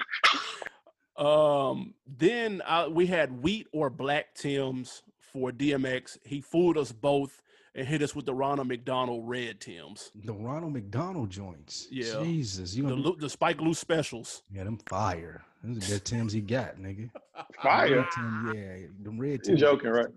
Um, 1.17 1.93
then 2.05 2.61
uh, 2.65 2.89
we 2.91 3.05
had 3.05 3.41
wheat 3.41 3.67
or 3.71 3.89
black 3.89 4.35
Tims 4.35 5.01
for 5.35 5.51
DMX. 5.51 6.17
He 6.23 6.39
fooled 6.39 6.77
us 6.77 6.93
both 6.93 7.41
and 7.75 7.85
hit 7.85 8.01
us 8.01 8.15
with 8.15 8.25
the 8.25 8.33
Ronald 8.33 8.69
McDonald 8.69 9.27
red 9.27 9.59
Tims. 9.59 10.09
The 10.23 10.31
Ronald 10.33 10.71
McDonald 10.71 11.29
joints. 11.29 11.87
Yeah. 11.91 12.23
Jesus, 12.23 12.73
you 12.73 12.83
The, 12.83 12.89
gonna 12.91 13.01
Lu- 13.01 13.17
the 13.17 13.29
Spike 13.29 13.59
Lee 13.59 13.73
specials. 13.73 14.43
Yeah, 14.49 14.63
them 14.63 14.77
fire. 14.87 15.43
Those 15.61 15.89
are 15.91 15.95
the 15.95 15.99
Tims 15.99 16.31
he 16.31 16.39
got, 16.39 16.77
nigga. 16.77 17.09
Fire. 17.61 17.97
Red 17.97 18.05
Tim, 18.15 18.53
yeah, 18.55 18.87
them 19.03 19.19
red 19.19 19.31
You 19.31 19.37
Tims. 19.39 19.59
joking, 19.59 19.89
right? 19.89 20.07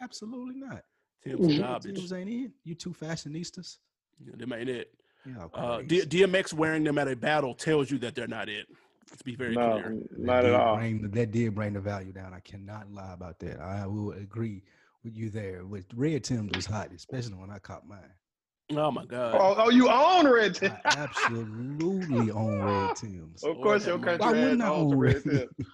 Absolutely 0.00 0.60
not. 0.60 0.84
Tim's 1.24 1.58
garbage. 1.58 1.96
Tims 1.96 2.12
ain't 2.12 2.30
it. 2.30 2.52
You 2.62 2.76
two 2.76 2.92
fashionistas. 2.92 3.78
Yeah, 4.24 4.34
them 4.36 4.52
ain't 4.52 4.68
it. 4.68 4.92
Yeah, 5.26 5.46
Uh, 5.54 5.82
D- 5.82 6.02
DMX 6.02 6.52
wearing 6.52 6.84
them 6.84 6.98
at 6.98 7.08
a 7.08 7.16
battle 7.16 7.52
tells 7.54 7.90
you 7.90 7.98
that 7.98 8.14
they're 8.14 8.28
not 8.28 8.48
it. 8.48 8.66
Let's 9.10 9.22
be 9.22 9.34
very 9.36 9.54
No, 9.54 9.72
clear. 9.80 9.98
not 10.16 10.44
at 10.44 10.54
all. 10.54 10.76
Bring, 10.76 11.10
that 11.10 11.30
did 11.30 11.54
bring 11.54 11.72
the 11.74 11.80
value 11.80 12.12
down. 12.12 12.34
I 12.34 12.40
cannot 12.40 12.92
lie 12.92 13.12
about 13.14 13.38
that. 13.40 13.60
I 13.60 13.86
will 13.86 14.12
agree 14.12 14.62
with 15.04 15.16
you 15.16 15.30
there. 15.30 15.64
With 15.64 15.86
red 15.94 16.24
Tims 16.24 16.54
was 16.54 16.66
hot, 16.66 16.90
especially 16.94 17.34
when 17.34 17.50
I 17.50 17.58
caught 17.58 17.86
mine. 17.86 18.12
Oh 18.76 18.90
my 18.90 19.06
god. 19.06 19.34
Oh, 19.40 19.54
oh, 19.56 19.70
you 19.70 19.88
own 19.88 20.26
Red 20.30 20.54
Tim. 20.56 20.72
I 20.84 20.90
absolutely 20.98 22.30
own 22.30 22.60
red 22.62 22.96
Tims. 22.96 23.42
Of 23.42 23.56
course, 23.62 23.86
your 23.86 23.96
Why 23.96 24.04
country 24.18 24.26
Why 24.26 24.36
has 24.36 24.44
wouldn't 24.44 24.62
I 24.62 24.68
owns 24.68 24.92
own 24.92 24.98
Red 24.98 25.22
red? 25.26 25.48
Tim. 25.56 25.66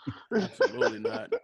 Absolutely 0.43 1.01
not. 1.01 1.33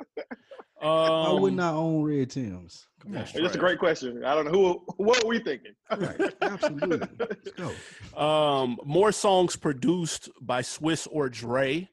Why 0.81 1.27
Um, 1.27 1.41
wouldn't 1.43 1.61
own 1.61 2.03
red 2.03 2.31
Tims? 2.31 2.87
Come 3.01 3.13
on. 3.13 3.19
That's 3.19 3.35
It's 3.35 3.55
a 3.55 3.59
great 3.59 3.79
question. 3.79 4.25
I 4.25 4.35
don't 4.35 4.47
know 4.47 4.51
who. 4.51 4.95
What 4.97 5.23
are 5.23 5.27
we 5.27 5.39
thinking? 5.39 5.73
Right, 5.91 6.35
absolutely. 6.41 7.07
Let's 7.19 7.51
go. 7.53 8.19
Um, 8.21 8.79
more 8.85 9.13
songs 9.13 9.57
produced 9.57 10.31
by 10.41 10.63
Swizz 10.63 11.07
or 11.11 11.29
Dre. 11.29 11.89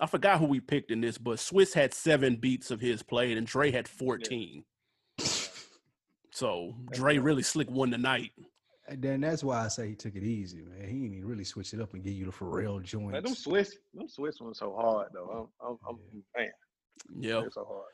I 0.00 0.06
forgot 0.06 0.40
who 0.40 0.46
we 0.46 0.60
picked 0.60 0.90
in 0.90 1.00
this, 1.00 1.18
but 1.18 1.38
Swizz 1.38 1.74
had 1.74 1.94
seven 1.94 2.36
beats 2.36 2.70
of 2.70 2.80
his 2.80 3.02
played, 3.02 3.38
and 3.38 3.46
Dre 3.46 3.70
had 3.70 3.86
fourteen. 3.86 4.64
So 6.32 6.74
Dre 6.92 7.18
really 7.18 7.42
slick 7.42 7.70
one 7.70 7.92
tonight. 7.92 8.32
And 8.86 9.00
then 9.00 9.20
that's 9.22 9.42
why 9.42 9.64
I 9.64 9.68
say 9.68 9.88
he 9.88 9.94
took 9.94 10.14
it 10.14 10.24
easy, 10.24 10.60
man. 10.62 10.88
He 10.88 11.08
didn't 11.08 11.24
really 11.24 11.44
switch 11.44 11.72
it 11.72 11.80
up 11.80 11.94
and 11.94 12.02
give 12.02 12.12
you 12.12 12.26
the 12.26 12.32
Pharrell 12.32 12.82
joints. 12.82 13.12
Man, 13.12 13.22
them 13.22 13.34
Swizz, 13.34 13.70
them 13.94 14.08
Swizz 14.08 14.42
ones 14.42 14.58
so 14.58 14.74
hard 14.74 15.08
though. 15.14 15.48
I'm, 15.62 15.68
I'm, 15.70 15.78
I'm 15.88 15.98
man, 16.36 16.50
Yeah, 17.18 17.42
so 17.50 17.64
hard. 17.64 17.86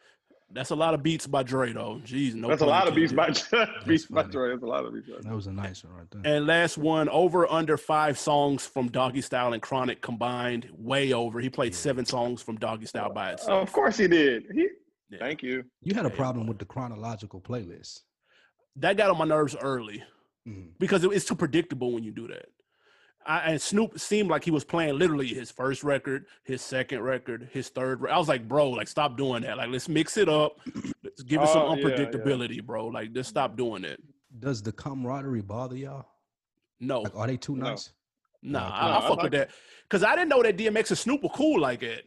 That's 0.52 0.70
a 0.70 0.74
lot 0.76 0.94
of 0.94 1.02
beats 1.02 1.26
by 1.26 1.42
Dre 1.42 1.72
though. 1.72 2.00
Jeez, 2.04 2.34
no. 2.34 2.48
That's 2.48 2.62
a 2.62 2.66
lot 2.66 2.88
of 2.88 2.94
beats 2.94 3.12
by 3.12 3.26
beats 3.86 4.06
by 4.06 4.22
funny. 4.22 4.32
Troy. 4.32 4.48
That's 4.50 4.62
a 4.62 4.66
lot 4.66 4.84
of 4.84 4.92
beats. 4.94 5.08
By 5.08 5.16
That 5.28 5.34
was 5.34 5.46
a 5.46 5.52
nice 5.52 5.84
one 5.84 5.94
right 5.94 6.06
there. 6.10 6.36
And 6.36 6.46
last 6.46 6.78
one, 6.78 7.08
over 7.08 7.50
under 7.50 7.76
five 7.76 8.18
songs 8.18 8.66
from 8.66 8.88
Doggy 8.88 9.20
Style 9.22 9.52
and 9.52 9.62
Chronic 9.62 10.00
combined, 10.02 10.68
way 10.76 11.12
over. 11.12 11.40
He 11.40 11.48
played 11.50 11.72
Yeah. 11.72 11.78
seven 11.78 12.04
songs 12.04 12.42
from 12.42 12.56
Doggy 12.56 12.86
Style 12.86 13.12
by 13.12 13.32
itself. 13.32 13.62
Of 13.68 13.72
course 13.72 13.96
he 13.98 14.08
did. 14.08 14.44
He, 14.52 14.68
Yeah. 15.10 15.18
Thank 15.18 15.42
you. 15.42 15.64
You 15.82 15.94
had 15.94 16.06
a 16.06 16.10
problem 16.10 16.46
with 16.46 16.58
the 16.58 16.64
chronological 16.64 17.40
playlist. 17.40 18.00
That 18.76 18.96
got 18.96 19.10
on 19.10 19.18
my 19.18 19.24
nerves 19.24 19.56
early 19.60 20.02
Mhm. 20.48 20.70
because 20.78 21.02
it- 21.04 21.12
it's 21.12 21.24
too 21.24 21.34
predictable 21.34 21.92
when 21.92 22.04
you 22.04 22.12
do 22.12 22.28
that. 22.28 22.46
I, 23.26 23.50
and 23.52 23.60
Snoop 23.60 23.98
seemed 24.00 24.30
like 24.30 24.44
he 24.44 24.50
was 24.50 24.64
playing 24.64 24.98
literally 24.98 25.28
his 25.28 25.50
first 25.50 25.84
record, 25.84 26.26
his 26.44 26.62
second 26.62 27.00
record, 27.02 27.48
his 27.52 27.68
third. 27.68 28.00
re- 28.00 28.10
I 28.10 28.18
was 28.18 28.28
like, 28.28 28.48
bro, 28.48 28.70
like 28.70 28.88
stop 28.88 29.16
doing 29.16 29.42
that. 29.42 29.58
Like 29.58 29.68
let's 29.68 29.88
mix 29.88 30.16
it 30.16 30.28
up. 30.28 30.58
Let's 31.04 31.22
give 31.22 31.42
it 31.42 31.48
some 31.48 31.62
Oh, 31.62 31.74
yeah, 31.76 31.88
yeah. 31.88 31.96
unpredictability, 32.06 32.64
bro. 32.64 32.86
Like 32.86 33.12
just 33.12 33.28
stop 33.30 33.56
doing 33.56 33.84
it. 33.84 34.02
Does 34.38 34.62
the 34.62 34.72
camaraderie 34.72 35.42
bother 35.42 35.76
y'all? 35.76 36.06
No, 36.80 37.02
Like, 37.02 37.16
are 37.16 37.26
they 37.26 37.36
too 37.36 37.56
No. 37.56 37.70
nice? 37.70 37.92
nah, 38.42 38.60
No, 38.60 38.64
I, 38.74 38.86
no, 38.86 38.92
I 38.92 38.96
I 38.96 39.00
fuck 39.08 39.10
like 39.18 39.22
with 39.24 39.32
that 39.32 39.50
because 39.82 40.02
I 40.02 40.14
didn't 40.16 40.30
know 40.30 40.42
that 40.42 40.56
DMX 40.56 40.88
and 40.90 40.98
Snoop 40.98 41.22
were 41.22 41.28
cool 41.30 41.60
like 41.60 41.80
that. 41.80 42.04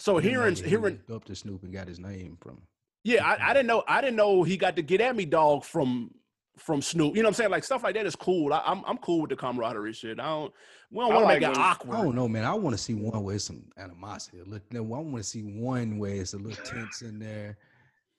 So 0.00 0.16
I 0.18 0.20
didn't 0.20 0.34
know 0.34 0.40
hearing 0.40 0.56
he 0.56 0.62
hearing 0.68 1.00
up 1.14 1.24
to 1.26 1.34
Snoop 1.36 1.62
and 1.62 1.72
got 1.72 1.86
his 1.88 1.98
name 2.00 2.36
from. 2.42 2.62
Yeah, 3.04 3.24
I, 3.24 3.50
I 3.50 3.52
didn't 3.54 3.68
know. 3.68 3.84
I 3.86 4.00
didn't 4.00 4.16
know 4.16 4.42
he 4.42 4.56
got 4.56 4.74
to 4.76 4.82
get 4.82 5.00
at 5.00 5.14
me, 5.14 5.24
dog, 5.24 5.64
from 5.64 6.10
from 6.58 6.82
Snoop. 6.82 7.16
You 7.16 7.22
know 7.22 7.28
what 7.28 7.30
I'm 7.30 7.34
saying? 7.34 7.50
Like 7.50 7.64
stuff 7.64 7.82
like 7.82 7.94
that 7.94 8.06
is 8.06 8.16
cool. 8.16 8.52
I, 8.52 8.62
I'm 8.64 8.84
I'm 8.86 8.98
cool 8.98 9.22
with 9.22 9.30
the 9.30 9.36
camaraderie 9.36 9.92
shit. 9.92 10.20
I 10.20 10.26
don't. 10.26 10.52
We 10.90 10.98
don't 11.00 11.12
I 11.12 11.14
want 11.14 11.22
to 11.24 11.26
like 11.26 11.40
make 11.42 11.50
it 11.50 11.56
awkward. 11.58 11.96
I 11.96 12.02
don't 12.02 12.14
know, 12.14 12.28
man. 12.28 12.44
I 12.44 12.54
want 12.54 12.76
to 12.76 12.82
see 12.82 12.94
one 12.94 13.22
where 13.22 13.34
it's 13.34 13.44
some 13.44 13.64
animosity. 13.76 14.38
Look, 14.46 14.62
little, 14.70 14.94
I 14.94 14.98
want 14.98 15.16
to 15.16 15.22
see 15.22 15.42
one 15.42 15.98
where 15.98 16.14
it's 16.14 16.34
a 16.34 16.38
little 16.38 16.62
tense 16.64 17.02
in 17.02 17.18
there. 17.18 17.56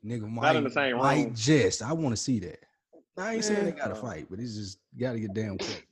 Nigga 0.06 0.30
might, 0.30 0.42
Not 0.44 0.56
in 0.56 0.64
the 0.64 0.70
same 0.70 0.98
might 0.98 1.26
room. 1.26 1.36
jest. 1.36 1.82
I 1.82 1.94
want 1.94 2.16
to 2.16 2.22
see 2.22 2.40
that. 2.40 2.60
I 3.18 3.36
ain't 3.36 3.44
saying 3.44 3.66
they 3.66 3.72
got 3.72 3.90
to 3.90 3.96
fight, 3.96 4.28
but 4.30 4.40
it's 4.40 4.56
just 4.56 4.80
got 4.98 5.14
to 5.14 5.20
get 5.20 5.34
damn 5.34 5.58
quick. 5.58 5.88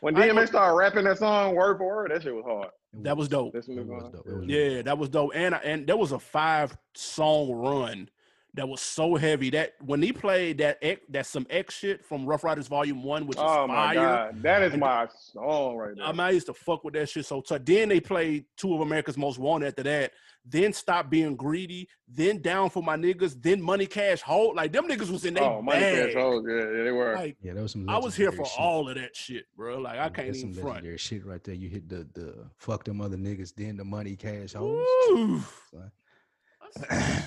When 0.00 0.16
I 0.16 0.26
ain't 0.26 0.34
DMX 0.36 0.48
started 0.48 0.74
rapping 0.74 1.04
that 1.04 1.18
song 1.18 1.54
word 1.54 1.76
for 1.76 1.86
word, 1.86 2.10
that 2.10 2.22
shit 2.22 2.34
was 2.34 2.44
hard. 2.46 2.70
That 3.02 3.16
was 3.16 3.28
dope. 3.28 3.52
That's 3.52 3.68
It 3.68 3.76
what 3.76 3.86
was 3.86 4.02
was 4.04 4.12
dope. 4.12 4.26
Was 4.26 4.46
Yeah, 4.46 4.82
that 4.82 4.96
was 4.98 5.08
dope. 5.10 5.32
And 5.34 5.54
and 5.56 5.86
there 5.86 5.96
was 5.96 6.12
a 6.12 6.18
five 6.18 6.76
song 6.94 7.52
run 7.52 8.08
that 8.54 8.68
was 8.68 8.80
so 8.80 9.14
heavy 9.14 9.48
that 9.50 9.74
when 9.84 10.02
he 10.02 10.12
played 10.12 10.58
that 10.58 10.78
X, 10.82 11.00
that 11.10 11.26
some 11.26 11.46
X 11.50 11.74
shit 11.78 12.04
from 12.04 12.26
Ruff 12.26 12.42
Ryders 12.42 12.66
Volume 12.66 13.02
One, 13.04 13.26
which 13.26 13.38
is 13.38 13.44
Oh 13.46 13.66
my 13.68 13.74
fire. 13.74 13.94
god, 13.94 14.42
that 14.42 14.62
is 14.62 14.72
And- 14.72 14.80
my 14.80 15.06
song 15.32 15.76
right 15.76 15.94
there. 15.96 16.04
I 16.04 16.10
mean, 16.12 16.20
I 16.20 16.30
used 16.30 16.46
to 16.46 16.54
fuck 16.54 16.82
with 16.82 16.94
that 16.94 17.08
shit 17.08 17.26
so 17.26 17.40
tough. 17.40 17.64
Then 17.64 17.88
they 17.88 18.00
played 18.00 18.44
two 18.56 18.74
of 18.74 18.80
America's 18.80 19.16
Most 19.16 19.38
Wanted 19.38 19.68
after 19.68 19.82
that. 19.84 20.12
Then 20.44 20.72
Stop 20.72 21.10
Being 21.10 21.36
Greedy. 21.36 21.86
Then 22.08 22.40
Down 22.40 22.70
for 22.70 22.82
My 22.82 22.96
Niggas. 22.96 23.40
Then 23.40 23.60
Money 23.60 23.84
Cash 23.86 24.22
Hold. 24.22 24.56
Like 24.56 24.72
them 24.72 24.88
niggas 24.88 25.10
was 25.10 25.24
in 25.26 25.34
they 25.34 25.40
oh, 25.42 25.60
money 25.60 25.78
bag. 25.80 26.06
cash 26.06 26.14
hoes, 26.14 26.44
yeah, 26.48 26.56
yeah, 26.56 26.84
they 26.84 26.90
were. 26.92 27.14
Like 27.14 27.36
Yeah, 27.42 27.52
that 27.52 27.62
was 27.62 27.72
some. 27.72 27.88
I 27.90 27.98
was 27.98 28.16
here 28.16 28.32
for 28.32 28.46
shit. 28.46 28.58
all 28.58 28.88
of 28.88 28.94
that 28.96 29.14
shit, 29.14 29.44
bro. 29.54 29.78
Like 29.78 29.92
I 29.98 30.04
Yeah, 30.04 30.08
can't 30.08 30.26
that's 30.28 30.38
even 30.38 30.54
some 30.54 30.62
front. 30.62 30.76
legendary 30.76 30.96
shit 30.98 31.26
right 31.26 31.44
there. 31.44 31.54
You 31.54 31.68
hit 31.68 31.88
the 31.90 32.08
the 32.14 32.46
fuck 32.56 32.84
them 32.84 33.00
other 33.02 33.18
niggas, 33.18 33.54
then 33.54 33.76
the 33.76 33.84
money 33.84 34.16
cash 34.16 34.54
hold. 34.54 34.78
Ooh, 35.10 35.42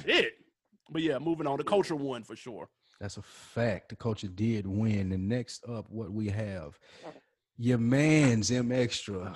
shit. 0.05 0.33
But 0.89 1.01
yeah, 1.01 1.19
moving 1.19 1.47
on. 1.47 1.57
The 1.57 1.63
culture 1.63 1.95
one 1.95 2.23
for 2.23 2.35
sure. 2.35 2.69
That's 2.99 3.17
a 3.17 3.21
fact. 3.21 3.89
The 3.89 3.95
culture 3.95 4.27
did 4.27 4.67
win. 4.67 5.11
And 5.11 5.27
next 5.27 5.63
up, 5.67 5.89
what 5.89 6.11
we 6.11 6.29
have, 6.29 6.77
your 7.57 7.77
man's 7.77 8.51
M 8.51 8.71
Extra, 8.71 9.35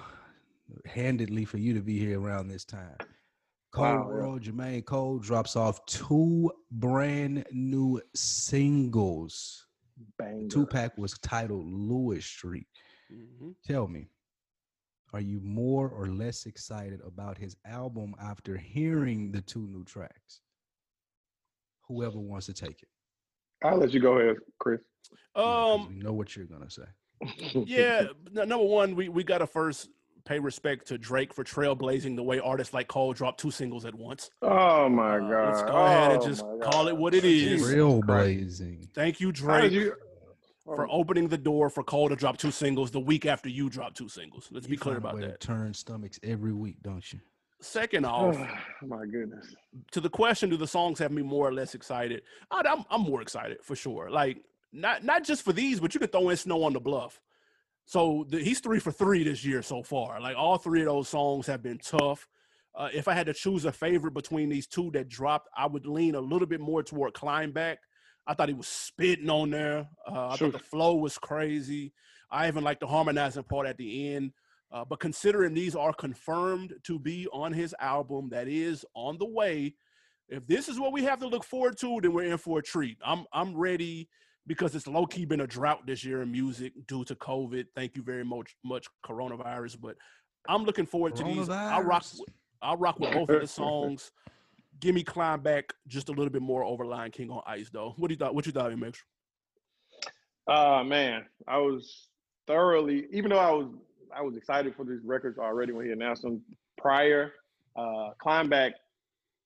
handedly 0.85 1.45
for 1.45 1.57
you 1.57 1.73
to 1.73 1.81
be 1.81 1.97
here 1.99 2.19
around 2.19 2.47
this 2.47 2.65
time. 2.65 2.97
Cold 3.71 3.99
Wow. 3.99 4.07
World, 4.07 4.41
Jermaine 4.43 4.85
Cole 4.85 5.19
drops 5.19 5.55
off 5.55 5.85
two 5.85 6.51
brand 6.71 7.45
new 7.51 8.01
singles. 8.15 9.65
Banger. 10.17 10.47
Two 10.47 10.65
pack 10.65 10.97
was 10.97 11.17
titled 11.19 11.65
Lewis 11.65 12.25
Street. 12.25 12.67
Mhm. 13.11 13.55
Tell 13.65 13.87
me, 13.87 14.09
are 15.13 15.19
you 15.21 15.39
more 15.41 15.89
or 15.89 16.07
less 16.07 16.45
excited 16.45 17.01
about 17.01 17.37
his 17.37 17.55
album 17.65 18.15
after 18.19 18.57
hearing 18.57 19.31
the 19.31 19.41
two 19.41 19.67
new 19.67 19.83
tracks? 19.83 20.41
Whoever 21.87 22.19
wants 22.19 22.45
to 22.47 22.53
take 22.53 22.81
it. 22.83 22.89
I'll 23.63 23.77
let 23.77 23.91
you 23.91 23.99
go 23.99 24.17
ahead, 24.19 24.37
Chris. 24.59 24.81
Um, 25.35 25.87
we 25.89 25.95
know 25.95 26.13
what 26.13 26.35
you're 26.35 26.45
gonna 26.45 26.69
say. 26.69 26.83
yeah, 27.65 28.07
number 28.31 28.57
one, 28.57 28.95
we 28.95 29.09
we 29.09 29.23
gotta 29.23 29.47
first 29.47 29.89
pay 30.25 30.39
respect 30.39 30.87
to 30.87 30.97
Drake 30.97 31.33
for 31.33 31.43
trailblazing 31.43 32.15
the 32.17 32.23
way 32.23 32.39
artists 32.39 32.73
like 32.73 32.89
Cole 32.89 33.13
drop 33.13 33.37
two 33.37 33.49
singles 33.49 33.85
at 33.85 33.95
once. 33.95 34.29
Oh 34.41 34.89
my 34.89 35.17
Uh, 35.17 35.19
god. 35.19 35.45
let's 35.45 35.61
go 35.63 35.77
ahead 35.85 36.11
and 36.11 36.21
Oh, 36.21 36.27
just 36.27 36.41
call 36.61 36.87
it 36.89 36.97
what 36.97 37.13
it 37.13 37.23
is. 37.23 37.41
Jesus 37.61 37.71
Real 37.73 38.01
blazing. 38.01 38.89
Thank 38.93 39.21
you, 39.21 39.31
Drake, 39.31 39.71
you? 39.71 39.93
for 40.65 40.85
Oh, 40.85 40.91
opening 40.99 41.29
the 41.29 41.37
door 41.37 41.69
for 41.69 41.81
Cole 41.81 42.09
to 42.09 42.15
drop 42.17 42.37
two 42.37 42.51
singles 42.51 42.91
the 42.91 42.99
week 42.99 43.25
after 43.25 43.47
you 43.47 43.69
drop 43.69 43.93
two 43.93 44.09
singles. 44.09 44.49
Let's 44.51 44.65
You 44.67 44.71
be 44.71 44.77
clear 44.77 44.97
about 44.97 45.17
that. 45.21 45.39
Turn 45.39 45.73
stomachs 45.73 46.19
every 46.23 46.51
week, 46.51 46.83
don't 46.83 47.13
you? 47.13 47.19
Second 47.61 48.05
off, 48.05 48.35
oh 48.83 48.87
my 48.87 49.05
goodness. 49.05 49.55
to 49.91 50.01
the 50.01 50.09
question, 50.09 50.49
do 50.49 50.57
the 50.57 50.67
songs 50.67 50.99
have 50.99 51.11
me 51.11 51.21
more 51.23 51.47
or 51.47 51.53
less 51.53 51.73
excited? 51.75 52.21
I, 52.51 52.61
I'm 52.67 52.83
I'm 52.89 53.01
more 53.01 53.21
excited 53.21 53.57
for 53.63 53.75
sure. 53.75 54.09
Like 54.09 54.43
not 54.71 55.03
not 55.03 55.23
just 55.23 55.43
for 55.43 55.53
these, 55.53 55.79
but 55.79 55.93
you 55.93 55.99
could 55.99 56.11
throw 56.11 56.29
in 56.29 56.37
Snow 56.37 56.63
on 56.63 56.73
the 56.73 56.79
Bluff. 56.79 57.19
So 57.85 58.25
the, 58.29 58.39
he's 58.39 58.59
three 58.59 58.79
for 58.79 58.91
three 58.91 59.23
this 59.23 59.45
year 59.45 59.61
so 59.61 59.81
far. 59.81 60.19
Like 60.19 60.35
all 60.37 60.57
three 60.57 60.81
of 60.81 60.87
those 60.87 61.07
songs 61.09 61.47
have 61.47 61.63
been 61.63 61.77
tough. 61.79 62.27
Uh, 62.75 62.89
if 62.93 63.07
I 63.07 63.13
had 63.13 63.25
to 63.27 63.33
choose 63.33 63.65
a 63.65 63.71
favorite 63.71 64.13
between 64.13 64.49
these 64.49 64.67
two 64.67 64.91
that 64.91 65.09
dropped, 65.09 65.47
I 65.57 65.65
would 65.65 65.87
lean 65.87 66.13
a 66.13 66.19
little 66.21 66.47
bit 66.47 66.59
more 66.59 66.83
toward 66.83 67.13
Climb 67.13 67.51
Back. 67.51 67.79
I 68.27 68.33
thought 68.35 68.49
he 68.49 68.53
was 68.53 68.67
spitting 68.67 69.29
on 69.29 69.49
there. 69.49 69.87
Uh, 70.07 70.27
I 70.27 70.35
Sure. 70.35 70.51
thought 70.51 70.59
the 70.61 70.65
flow 70.67 70.95
was 70.95 71.17
crazy. 71.17 71.93
I 72.29 72.47
even 72.49 72.63
like 72.63 72.79
the 72.81 72.85
harmonizing 72.87 73.43
part 73.43 73.65
at 73.67 73.77
the 73.77 74.13
end. 74.13 74.33
Uh, 74.71 74.83
but 74.83 74.99
considering 74.99 75.53
these 75.53 75.75
are 75.75 75.93
confirmed 75.93 76.73
to 76.83 76.99
be 76.99 77.27
on 77.31 77.53
his 77.53 77.73
album 77.79 78.29
that 78.29 78.47
is 78.47 78.83
on 78.95 79.17
the 79.17 79.25
way, 79.25 79.73
if 80.29 80.45
this 80.45 80.67
is 80.67 80.79
what 80.79 80.91
we 80.91 81.03
have 81.03 81.19
to 81.19 81.27
look 81.27 81.43
forward 81.43 81.77
to, 81.79 81.99
then 82.01 82.11
we're 82.11 82.31
in 82.31 82.37
for 82.37 82.59
a 82.59 82.63
treat. 82.63 82.97
I'm 83.05 83.25
I'm 83.31 83.55
ready 83.55 84.09
because 84.45 84.75
it's 84.75 84.87
low 84.87 85.05
key 85.05 85.25
been 85.25 85.41
a 85.41 85.47
drought 85.47 85.85
this 85.87 86.03
year 86.03 86.21
in 86.21 86.31
music 86.31 86.73
due 86.87 87.05
to 87.05 87.15
COVID. 87.15 87.65
Thank 87.75 87.95
you 87.95 88.03
very 88.03 88.25
much 88.25 88.55
much 88.63 88.87
coronavirus, 89.05 89.79
but 89.79 89.95
I'm 90.49 90.63
looking 90.63 90.85
forward 90.85 91.15
to 91.17 91.23
these. 91.23 91.49
I 91.49 91.79
rock 91.79 92.05
I 92.61 92.73
rock 92.73 92.99
with 92.99 93.13
both 93.13 93.29
of 93.29 93.41
the 93.41 93.47
songs. 93.47 94.11
Give 94.79 94.93
me 94.93 95.03
climb 95.03 95.41
back 95.41 95.73
just 95.87 96.09
a 96.09 96.11
little 96.11 96.29
bit 96.29 96.41
more 96.41 96.63
over 96.63 96.85
Lion 96.85 97.11
King 97.11 97.29
on 97.29 97.41
Ice 97.47 97.69
though. 97.71 97.93
What 97.97 98.09
do 98.09 98.13
you 98.13 98.17
thought? 98.17 98.35
What 98.35 98.45
you 98.45 98.51
thought, 98.51 98.77
Mix? 98.77 99.01
Uh 100.45 100.83
man, 100.83 101.25
I 101.47 101.57
was 101.57 102.09
thoroughly 102.47 103.07
even 103.11 103.29
though 103.29 103.39
I 103.39 103.51
was 103.51 103.67
I 104.15 104.21
was 104.21 104.35
excited 104.35 104.75
for 104.75 104.85
these 104.85 104.99
records 105.03 105.37
already 105.37 105.71
when 105.73 105.85
he 105.85 105.91
announced 105.91 106.21
them 106.23 106.41
prior. 106.77 107.33
Uh 107.75 108.11
Climb 108.19 108.49
Back, 108.49 108.73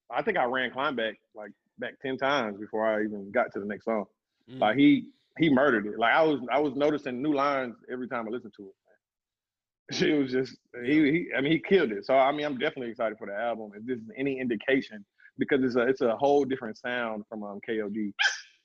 I 0.10 0.22
think 0.22 0.38
I 0.38 0.46
ran 0.46 0.72
Climb 0.72 0.96
Back 0.96 1.16
like 1.36 1.52
back 1.80 2.00
10 2.02 2.18
times 2.18 2.60
before 2.60 2.86
I 2.88 3.04
even 3.04 3.32
got 3.32 3.52
to 3.54 3.60
the 3.60 3.66
next 3.66 3.86
song. 3.86 4.06
Mm. 4.50 4.60
Like 4.60 4.78
he 4.78 5.08
he 5.38 5.50
murdered 5.50 5.86
it. 5.88 5.98
Like 5.98 6.14
I 6.14 6.24
was 6.24 6.40
I 6.52 6.60
was 6.60 6.76
noticing 6.76 7.22
new 7.22 7.34
lines 7.34 7.76
every 7.92 8.08
time 8.08 8.28
I 8.28 8.32
listened 8.32 8.54
to 8.58 8.64
it. 8.70 9.96
She 9.96 10.12
was 10.20 10.32
just 10.32 10.58
he, 10.84 10.94
he 11.12 11.28
I 11.36 11.42
mean 11.42 11.52
he 11.54 11.60
killed 11.60 11.92
it. 11.92 12.06
So 12.06 12.16
I 12.16 12.32
mean 12.32 12.46
I'm 12.46 12.58
definitely 12.58 12.92
excited 12.92 13.18
for 13.18 13.28
the 13.28 13.36
album. 13.36 13.72
If 13.76 13.86
this 13.86 13.98
is 13.98 14.10
any 14.18 14.40
indication, 14.40 15.04
because 15.38 15.64
it's 15.64 15.76
a 15.76 15.82
it's 15.82 16.02
a 16.02 16.16
whole 16.16 16.46
different 16.46 16.78
sound 16.78 17.26
from 17.28 17.44
um 17.44 17.60
KOD 17.68 18.14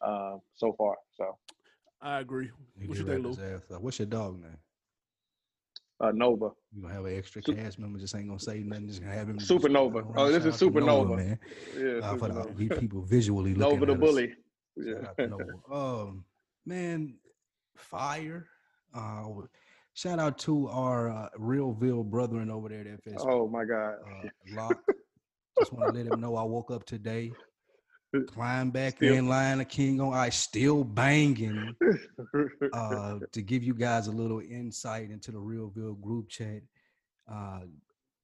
uh, 0.03 0.37
so 0.57 0.75
far. 0.77 0.97
So 1.17 1.37
I 2.03 2.21
agree. 2.21 2.51
He 2.79 2.87
What 2.87 2.99
you 2.99 3.05
did 3.05 3.13
think, 3.13 3.25
rap 3.25 3.37
Lou? 3.37 3.43
his 3.43 3.63
ass 3.63 3.71
off. 3.75 3.81
What's 3.81 3.99
your 3.99 4.07
dog 4.07 4.41
name? 4.41 4.57
Uh, 6.01 6.11
Nova. 6.13 6.51
You 6.75 6.83
gonna 6.83 6.95
have 6.95 7.05
an 7.07 7.17
extra 7.17 7.43
Su- 7.43 7.55
cast 7.55 7.79
member? 7.79 7.99
Just 7.99 8.15
ain't 8.15 8.27
gonna 8.29 8.39
say 8.39 8.61
nothing. 8.61 8.89
Just 8.89 9.01
gonna 9.03 9.15
have 9.15 9.29
him. 9.29 9.39
Supernova. 9.39 10.13
Oh, 10.17 10.31
this 10.31 10.45
is 10.45 10.61
Nova, 10.61 10.81
Supernova. 10.81 11.17
man. 11.17 11.39
Yeah, 11.77 11.99
Uh, 12.11 12.17
for 12.17 12.29
the 12.29 12.69
people 12.81 13.03
visually 13.03 13.55
looking 13.55 13.81
Nova 13.81 13.87
the 13.87 13.93
us. 13.95 13.99
bully. 13.99 14.29
Shout 14.29 14.87
Yeah. 15.03 15.09
out 15.09 15.17
to 15.19 15.27
Nova. 15.29 15.45
Um, 15.73 16.25
man, 16.67 17.15
fire. 17.77 18.47
Uh, 18.95 19.25
shout 19.95 20.19
out 20.19 20.39
to 20.39 20.69
our 20.69 21.11
uh, 21.11 21.29
Realville 21.39 22.05
brethren 22.05 22.51
over 22.51 22.69
there 22.69 22.81
at 22.81 22.87
FS. 22.87 23.23
Oh 23.27 23.49
my 23.49 23.65
God. 23.65 23.95
uh, 24.07 24.29
Locke. 24.55 24.83
Just 25.59 25.73
want 25.73 25.91
to 25.91 25.99
let 25.99 26.07
him 26.07 26.21
know 26.21 26.37
I 26.37 26.43
woke 26.43 26.71
up 26.71 26.85
today. 26.85 27.33
Climb 28.29 28.71
back 28.71 28.97
Still- 28.97 29.15
in 29.15 29.29
line, 29.29 29.61
a 29.61 29.65
king 29.65 30.01
on 30.01 30.15
ice, 30.15 30.39
still 30.39 30.85
banging. 30.85 31.75
uh, 32.73 33.19
to 33.33 33.43
give 33.43 33.63
you 33.63 33.75
guys 33.75 34.07
a 34.07 34.13
little 34.13 34.41
insight 34.41 35.11
into 35.11 35.31
the 35.33 35.39
Realville 35.39 36.01
group 36.01 36.29
chat. 36.29 36.63
Uh, 37.31 37.61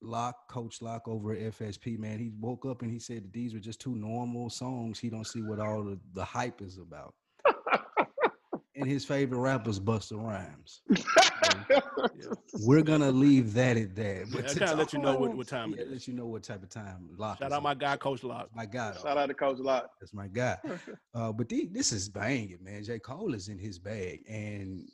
Locke, 0.01 0.49
Coach 0.49 0.83
Lock 0.83 1.07
over 1.07 1.33
at 1.33 1.41
FSP, 1.59 1.99
man, 1.99 2.19
he 2.19 2.31
woke 2.41 2.65
up 2.67 2.83
and 2.83 2.91
he 2.91 2.99
said 2.99 3.25
that 3.25 3.33
these 3.33 3.55
were 3.55 3.61
just 3.61 3.81
two 3.81 3.95
normal 3.95 4.51
songs. 4.51 4.99
He 4.99 5.09
don't 5.11 5.27
see 5.27 5.43
what 5.43 5.61
all 5.61 5.85
the, 5.85 5.99
the 6.15 6.25
hype 6.25 6.61
is 6.63 6.79
about. 6.79 7.15
and 8.77 8.89
his 8.89 9.05
favorite 9.05 9.39
rapper's 9.39 9.79
Busta 9.79 10.17
Rhymes. 10.21 10.83
We're 12.61 12.83
gonna 12.83 13.11
leave 13.11 13.55
that 13.55 13.77
at 13.77 13.95
that. 13.97 14.27
Yeah, 14.29 14.39
I 14.39 14.43
to 14.43 14.59
kinda 14.59 14.75
let 14.77 14.93
you 14.93 14.99
know 15.01 15.17
what- 15.17 15.37
what 15.37 15.49
time 15.49 15.73
it 15.73 15.79
yeah, 15.79 15.85
is. 15.87 15.91
Let 15.93 16.09
you 16.09 16.15
know 16.15 16.27
what 16.27 16.43
type 16.43 16.63
of 16.63 16.69
time. 16.69 17.09
Locke 17.17 17.39
Shout 17.39 17.49
is 17.49 17.53
out 17.55 17.63
my 17.63 17.75
guy, 17.75 17.97
Coach 17.97 18.23
Lock. 18.23 18.51
my 18.55 18.67
guy. 18.67 18.95
Shout 18.95 19.17
out 19.17 19.27
to 19.27 19.35
Coach 19.35 19.59
Lot. 19.59 19.91
That's 20.01 20.13
my 20.15 20.29
guy. 20.29 20.59
Uh, 21.15 21.31
but 21.31 21.47
the, 21.49 21.69
this 21.71 21.93
is 21.93 22.09
banging, 22.09 22.59
man. 22.63 22.83
J. 22.83 22.99
Cole 22.99 23.35
is 23.35 23.49
in 23.49 23.59
his 23.59 23.79
bag, 23.79 24.21
and 24.29 24.89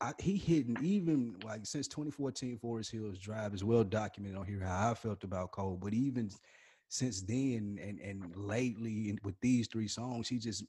I, 0.00 0.12
he 0.20 0.36
hitting 0.36 0.76
even 0.82 1.36
like 1.44 1.66
since 1.66 1.88
2014, 1.88 2.58
Forest 2.58 2.92
Hills 2.92 3.18
Drive 3.18 3.54
is 3.54 3.64
well 3.64 3.82
documented 3.82 4.38
on 4.38 4.46
here 4.46 4.60
how 4.60 4.92
I 4.92 4.94
felt 4.94 5.24
about 5.24 5.50
Cole. 5.50 5.76
But 5.82 5.94
even 5.94 6.30
since 6.88 7.22
then, 7.22 7.78
and 7.82 7.98
and 7.98 8.36
lately 8.36 9.10
in, 9.10 9.18
with 9.24 9.34
these 9.40 9.66
three 9.66 9.88
songs, 9.88 10.28
he 10.28 10.38
just 10.38 10.62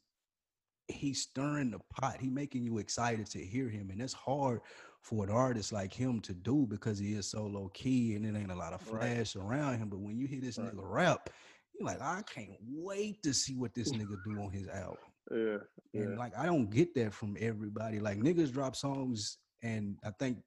he's 0.90 1.22
stirring 1.22 1.72
the 1.72 1.80
pot. 1.96 2.18
He 2.20 2.30
making 2.30 2.64
you 2.64 2.78
excited 2.80 3.28
to 3.28 3.40
hear 3.40 3.70
him, 3.70 3.90
and 3.90 4.02
it's 4.02 4.14
hard 4.14 4.62
for 5.02 5.24
an 5.24 5.30
artist 5.32 5.72
like 5.72 5.94
him 5.94 6.20
to 6.22 6.34
do 6.34 6.66
because 6.70 7.00
he 7.00 7.14
is 7.14 7.30
so 7.30 7.46
low 7.46 7.70
key 7.70 8.16
and 8.16 8.26
it 8.26 8.38
ain't 8.38 8.52
a 8.52 8.56
lot 8.56 8.74
of 8.74 8.82
Right. 8.92 9.16
flash 9.16 9.36
around 9.36 9.78
him. 9.78 9.90
But 9.90 10.00
when 10.02 10.18
you 10.18 10.28
hear 10.28 10.42
this 10.42 10.58
Right. 10.58 10.74
nigga 10.74 10.82
rap, 10.82 11.30
you're 11.74 11.88
like, 11.88 12.02
I 12.02 12.22
can't 12.24 12.58
wait 12.62 13.24
to 13.24 13.34
see 13.34 13.56
what 13.56 13.74
this 13.74 13.94
nigga 13.94 14.22
do 14.24 14.42
on 14.42 14.52
his 14.52 14.68
album. 14.68 14.98
Yeah. 15.32 15.58
And 15.94 16.18
like 16.18 16.38
I 16.38 16.46
don't 16.46 16.70
get 16.70 16.94
that 16.96 17.14
from 17.14 17.36
everybody. 17.40 18.00
Like 18.00 18.20
niggas 18.20 18.52
drop 18.52 18.76
songs, 18.76 19.38
and 19.64 19.98
I 20.04 20.12
think 20.20 20.38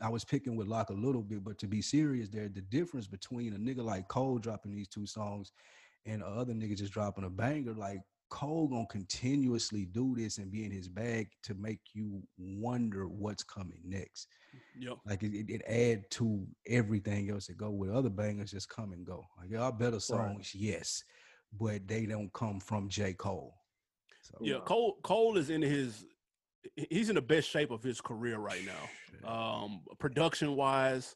I 0.00 0.08
was 0.08 0.24
picking 0.24 0.56
with 0.56 0.68
Locke 0.68 0.90
a 0.90 0.94
little 0.94 1.22
bit, 1.22 1.42
but 1.44 1.58
to 1.58 1.66
be 1.66 1.82
serious, 1.82 2.28
there 2.28 2.48
the 2.48 2.60
difference 2.62 3.06
between 3.06 3.54
a 3.54 3.58
nigga 3.58 3.82
like 3.84 4.08
Cole 4.08 4.38
dropping 4.38 4.74
these 4.74 4.88
two 4.88 5.06
songs 5.06 5.52
and 6.06 6.22
other 6.22 6.54
nigga 6.54 6.76
just 6.76 6.92
dropping 6.92 7.24
a 7.24 7.30
banger, 7.30 7.74
like 7.74 8.00
Cole 8.28 8.68
gonna 8.68 8.86
continuously 8.86 9.84
do 9.86 10.14
this 10.16 10.38
and 10.38 10.50
be 10.50 10.64
in 10.64 10.70
his 10.70 10.88
bag 10.88 11.28
to 11.44 11.54
make 11.54 11.80
you 11.94 12.22
wonder 12.38 13.06
what's 13.08 13.42
coming 13.42 13.80
next. 13.84 14.28
Yep. 14.78 14.98
Like 15.06 15.22
it, 15.22 15.34
it, 15.34 15.50
it 15.50 15.62
add 15.66 16.10
to 16.12 16.46
everything 16.66 17.30
else 17.30 17.46
that 17.46 17.56
go 17.56 17.70
with 17.70 17.90
other 17.90 18.10
bangers 18.10 18.50
just 18.50 18.68
come 18.68 18.92
and 18.92 19.06
go. 19.06 19.24
Like 19.38 19.50
y'all 19.50 19.72
better 19.72 20.00
songs, 20.00 20.54
yes, 20.54 21.02
but 21.58 21.86
they 21.86 22.06
don't 22.06 22.32
come 22.32 22.60
from 22.60 22.88
J. 22.88 23.12
Cole. 23.12 23.54
So 24.22 24.38
Yeah. 24.40 24.58
Cole 24.64 24.98
Cole 25.02 25.36
is 25.36 25.50
in 25.50 25.62
his 25.62 26.04
he's 26.74 27.08
in 27.08 27.14
the 27.14 27.22
best 27.22 27.48
shape 27.48 27.70
of 27.70 27.82
his 27.82 28.00
career 28.00 28.38
right 28.38 28.62
now. 28.64 29.28
Um, 29.28 29.80
production 29.98 30.56
wise, 30.56 31.14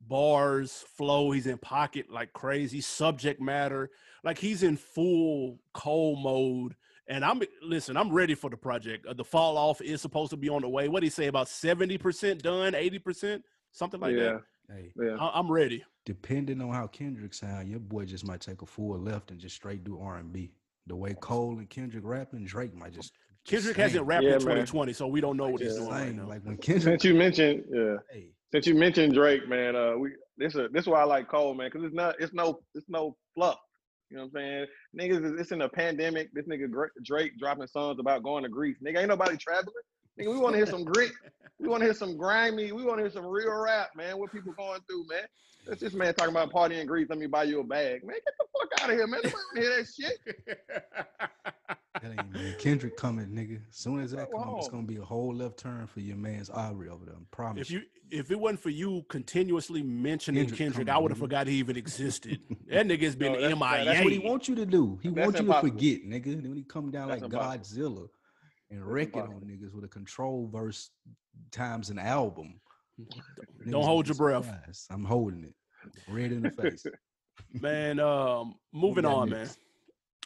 bars, 0.00 0.84
flow, 0.96 1.30
he's 1.30 1.46
in 1.46 1.58
pocket 1.58 2.10
like 2.10 2.32
crazy, 2.32 2.80
subject 2.80 3.40
matter, 3.40 3.90
like 4.24 4.38
he's 4.38 4.62
in 4.62 4.76
full 4.76 5.58
Cole 5.74 6.16
mode. 6.16 6.74
And 7.08 7.24
I'm 7.24 7.40
listen, 7.62 7.96
I'm 7.96 8.10
ready 8.12 8.34
for 8.34 8.50
the 8.50 8.56
project. 8.56 9.06
Uh, 9.06 9.14
the 9.14 9.24
fall 9.24 9.56
off 9.56 9.80
is 9.80 10.00
supposed 10.00 10.30
to 10.30 10.36
be 10.36 10.48
on 10.48 10.62
the 10.62 10.68
way. 10.68 10.88
What 10.88 11.00
do 11.00 11.06
you 11.06 11.10
say 11.10 11.26
about 11.28 11.46
70% 11.46 12.42
done, 12.42 12.72
80%, 12.72 13.42
something 13.72 14.00
like 14.00 14.16
yeah. 14.16 14.22
that? 14.24 14.42
Hey, 14.68 14.92
Yeah. 15.00 15.16
I- 15.20 15.38
I'm 15.38 15.50
ready. 15.50 15.84
depending 16.04 16.60
on 16.60 16.72
how 16.72 16.88
Kendrick 16.88 17.32
sound, 17.34 17.68
your 17.68 17.78
boy 17.78 18.04
just 18.04 18.26
might 18.26 18.40
take 18.40 18.62
a 18.62 18.66
full 18.66 18.98
left 18.98 19.30
and 19.30 19.38
just 19.38 19.54
straight 19.54 19.84
do 19.84 20.00
R 20.00 20.16
and 20.18 20.32
B. 20.32 20.50
The 20.88 20.96
way 20.96 21.14
Cole 21.20 21.58
and 21.58 21.68
Kendrick 21.70 22.04
rapping, 22.04 22.44
Drake 22.44 22.74
might 22.74 22.92
just 22.92 23.12
just 23.12 23.64
Kendrick 23.64 23.76
sing. 23.76 23.82
hasn't 23.82 24.06
rapped 24.06 24.24
Yeah, 24.24 24.30
in 24.30 24.44
man. 24.44 24.66
2020, 24.66 24.92
so 24.92 25.06
we 25.06 25.20
don't 25.20 25.36
know 25.36 25.48
what 25.48 25.60
he's 25.60 25.76
doing 25.76 25.88
right 25.88 26.12
now. 26.14 26.26
Like 26.26 26.42
when 26.44 26.56
Kendrick, 26.56 26.82
Since 27.00 27.04
you 27.04 27.14
mentioned, 27.14 27.62
yeah. 27.72 27.94
hey, 28.10 28.30
Since 28.52 28.66
you 28.66 28.74
mentioned 28.74 29.14
Drake, 29.14 29.48
man, 29.48 29.74
uh, 29.76 29.96
we 29.96 30.10
this 30.38 30.54
is 30.54 30.68
this 30.72 30.82
is 30.82 30.88
why 30.88 31.00
I 31.00 31.04
like 31.04 31.28
Cole, 31.28 31.54
man, 31.54 31.70
because 31.72 31.84
it's 31.84 31.94
not 31.94 32.14
it's 32.20 32.32
no 32.32 32.60
it's 32.74 32.86
no 32.88 33.16
fluff. 33.34 33.58
You 34.10 34.18
know 34.18 34.28
what 34.30 34.40
I'm 34.40 34.66
saying? 34.96 35.12
Niggas, 35.12 35.40
it's 35.40 35.50
in 35.50 35.62
a 35.62 35.68
pandemic. 35.68 36.28
This 36.32 36.46
nigga 36.46 36.68
Drake 37.04 37.32
dropping 37.38 37.66
songs 37.66 37.98
about 37.98 38.22
going 38.22 38.44
to 38.44 38.48
Greece. 38.48 38.76
Nigga, 38.84 38.98
ain't 38.98 39.08
nobody 39.08 39.36
traveling. 39.36 39.74
Nigga, 40.18 40.32
we 40.32 40.38
want 40.38 40.54
to 40.54 40.56
hear 40.58 40.66
some 40.66 40.84
grit. 40.84 41.12
We 41.58 41.68
want 41.68 41.80
to 41.80 41.86
hear 41.86 41.94
some 41.94 42.16
grimy. 42.16 42.72
We 42.72 42.84
want 42.84 42.98
to 42.98 43.02
hear 43.04 43.10
some 43.10 43.26
real 43.26 43.52
rap, 43.54 43.90
man. 43.96 44.18
What 44.18 44.32
people 44.32 44.52
going 44.52 44.80
through, 44.88 45.06
man. 45.08 45.24
That's 45.66 45.80
this 45.80 45.94
man 45.94 46.14
talking 46.14 46.30
about 46.30 46.52
partying 46.52 46.80
in 46.80 46.86
Greece. 46.86 47.08
Let 47.08 47.18
me 47.18 47.26
buy 47.26 47.42
you 47.44 47.60
a 47.60 47.64
bag, 47.64 48.04
man. 48.04 48.16
Get 48.24 48.34
the 48.38 48.44
fuck 48.52 48.82
out 48.82 48.90
of 48.90 48.96
here, 48.96 49.06
man. 49.06 49.20
Nobody 49.24 49.34
want 49.34 49.56
to 49.56 49.60
hear 49.62 49.76
that 49.76 49.86
shit. 49.88 50.46
that 52.02 52.10
ain't 52.10 52.32
man. 52.32 52.54
Kendrick 52.58 52.96
coming, 52.96 53.26
nigga. 53.28 53.56
As 53.68 53.76
soon 53.76 54.00
as 54.00 54.12
that 54.12 54.30
Go 54.30 54.42
comes, 54.42 54.58
it's 54.58 54.68
gonna 54.68 54.84
be 54.86 54.96
a 54.96 55.02
whole 55.02 55.34
left 55.34 55.58
turn 55.58 55.86
for 55.88 56.00
your 56.00 56.16
man's 56.16 56.50
Aubrey 56.50 56.88
over 56.88 57.04
there. 57.04 57.14
I 57.14 57.18
promise. 57.32 57.62
if 57.62 57.70
you 57.70 57.82
if 58.10 58.30
it 58.30 58.38
wasn't 58.38 58.60
for 58.60 58.70
you 58.70 59.04
continuously 59.08 59.82
mentioning 59.82 60.42
Kendrick 60.42 60.58
Kendrick, 60.58 60.86
coming, 60.86 60.96
I 60.96 61.02
would 61.02 61.10
have 61.10 61.18
forgot 61.18 61.48
he 61.48 61.54
even 61.56 61.76
existed. 61.76 62.38
that 62.68 62.86
nigga's 62.86 63.16
been 63.16 63.32
No, 63.32 63.40
that's- 63.40 63.58
MIA. 63.58 63.84
That's 63.84 64.04
what 64.04 64.12
he 64.12 64.18
wants 64.20 64.48
you 64.48 64.54
to 64.54 64.66
do. 64.66 65.00
He 65.02 65.08
That's 65.08 65.24
wants 65.26 65.40
you 65.40 65.46
impossible. 65.46 65.70
to 65.70 65.74
forget, 65.74 66.04
nigga. 66.06 66.24
Then 66.40 66.48
when 66.50 66.56
he 66.56 66.62
come 66.62 66.92
down 66.92 67.08
That's 67.08 67.22
like 67.22 67.32
impossible. 67.32 67.90
Godzilla 67.90 68.08
and 68.70 68.84
wreck 68.84 69.08
it 69.16 69.20
on 69.20 69.40
niggas 69.46 69.72
with 69.72 69.84
a 69.84 69.88
control 69.88 70.48
verse 70.52 70.90
times 71.50 71.90
an 71.90 71.98
album. 71.98 72.60
Don't 72.98 73.82
niggas 73.82 73.84
hold 73.84 74.08
your 74.08 74.16
breath. 74.16 74.44
surprised. 74.46 74.86
I'm 74.90 75.04
holding 75.04 75.44
it. 75.44 75.54
Red 76.08 76.32
in 76.32 76.42
the 76.42 76.50
face. 76.50 76.86
Man, 77.52 78.00
um, 78.00 78.54
moving 78.72 79.04
got 79.04 79.14
on, 79.14 79.30
man. 79.30 79.48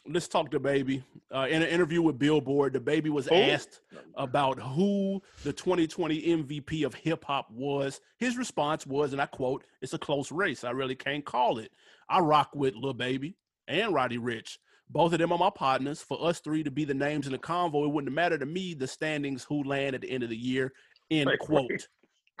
Let's 0.07 0.27
talk 0.27 0.49
to 0.51 0.59
baby. 0.59 1.03
Uh, 1.33 1.47
in 1.49 1.61
an 1.61 1.67
interview 1.67 2.01
with 2.01 2.17
Billboard, 2.17 2.73
DaBaby 2.73 3.09
was 3.09 3.27
Who? 3.27 3.35
asked 3.35 3.81
about 4.15 4.59
who 4.59 5.21
the 5.43 5.53
2020 5.53 6.21
MVP 6.21 6.83
of 6.85 6.95
hip 6.95 7.23
hop 7.25 7.51
was. 7.51 8.01
His 8.17 8.37
response 8.37 8.87
was, 8.87 9.13
and 9.13 9.21
I 9.21 9.27
quote, 9.27 9.63
"It's 9.81 9.93
a 9.93 9.99
close 9.99 10.31
race. 10.31 10.63
I 10.63 10.71
really 10.71 10.95
can't 10.95 11.23
call 11.23 11.59
it. 11.59 11.71
I 12.09 12.19
rock 12.19 12.49
with 12.55 12.75
Lil 12.75 12.93
Baby 12.93 13.35
and 13.67 13.93
Roddy 13.93 14.17
Ricch. 14.17 14.57
Both 14.91 15.13
of 15.13 15.19
them 15.19 15.31
are 15.31 15.37
my 15.37 15.49
partners. 15.49 16.01
For 16.01 16.21
us 16.23 16.39
three 16.39 16.63
to 16.63 16.71
be 16.71 16.83
the 16.85 16.93
names 16.93 17.25
in 17.25 17.31
the 17.31 17.37
convo, 17.39 17.85
it 17.85 17.91
wouldn't 17.91 18.13
matter 18.13 18.37
to 18.37 18.45
me 18.45 18.73
the 18.73 18.87
standings 18.87 19.43
who 19.43 19.63
land 19.63 19.95
at 19.95 20.01
the 20.01 20.09
end 20.11 20.23
of 20.23 20.29
the 20.29 20.37
year." 20.37 20.73
End 21.09 21.27
Wait, 21.27 21.39
quote. 21.39 21.69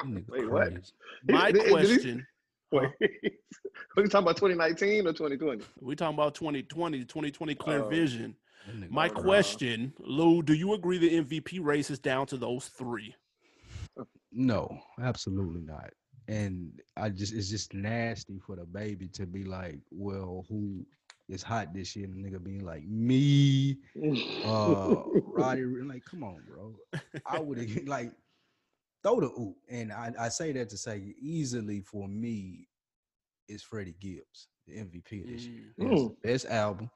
wait. 0.05 0.25
Wait, 0.29 0.49
what? 0.51 0.73
My 1.25 1.51
Did- 1.51 1.59
did 1.59 1.65
he- 1.65 1.71
question. 1.71 2.27
Wait, 2.73 2.89
what 3.93 4.03
you 4.03 4.07
talking 4.07 4.23
about 4.23 4.37
2019 4.37 5.05
or 5.05 5.11
2020? 5.11 5.61
We 5.81 5.93
talking 5.93 6.13
about 6.15 6.33
2020, 6.35 6.99
2020 7.03 7.53
clear 7.55 7.83
Oh. 7.83 7.89
vision. 7.89 8.33
My 8.89 9.07
no. 9.07 9.13
crazy. 9.13 9.25
question, 9.25 9.93
Lou, 9.99 10.41
do 10.41 10.53
you 10.53 10.73
agree 10.73 10.97
the 10.97 11.17
MVP 11.21 11.59
race 11.59 11.89
is 11.89 11.99
down 11.99 12.27
to 12.27 12.37
those 12.37 12.67
three? 12.69 13.13
No, 14.31 14.79
absolutely 15.01 15.61
not. 15.61 15.89
And 16.29 16.79
I 16.95 17.09
just 17.09 17.33
it's 17.33 17.49
just 17.49 17.73
nasty 17.73 18.39
for 18.39 18.55
DaBaby 18.55 19.11
to 19.13 19.25
be 19.25 19.43
like, 19.43 19.79
well, 19.91 20.45
who 20.47 20.85
is 21.31 21.43
hot 21.43 21.73
this 21.73 21.95
year? 21.95 22.05
And 22.05 22.23
the 22.23 22.29
nigga 22.29 22.43
being 22.43 22.65
like, 22.65 22.83
me, 22.85 23.79
uh 24.43 25.03
Roddy. 25.25 25.61
Like, 25.63 26.05
come 26.05 26.23
on, 26.23 26.41
bro. 26.45 26.75
I 27.25 27.39
would 27.39 27.57
have 27.57 27.83
like 27.87 28.11
throw 29.03 29.19
the 29.21 29.27
oop. 29.39 29.55
And 29.69 29.91
I, 29.91 30.13
I 30.19 30.29
say 30.29 30.51
that 30.53 30.69
to 30.69 30.77
say 30.77 31.13
easily 31.19 31.81
for 31.81 32.07
me 32.07 32.67
is 33.47 33.63
Freddie 33.63 33.95
Gibbs, 33.99 34.47
the 34.67 34.77
MVP 34.79 35.21
of 35.21 35.27
this 35.29 35.47
year. 35.47 35.75
Mm. 35.79 35.91
It's 35.91 36.03
Mm. 36.03 36.15
best 36.23 36.45
album. 36.47 36.89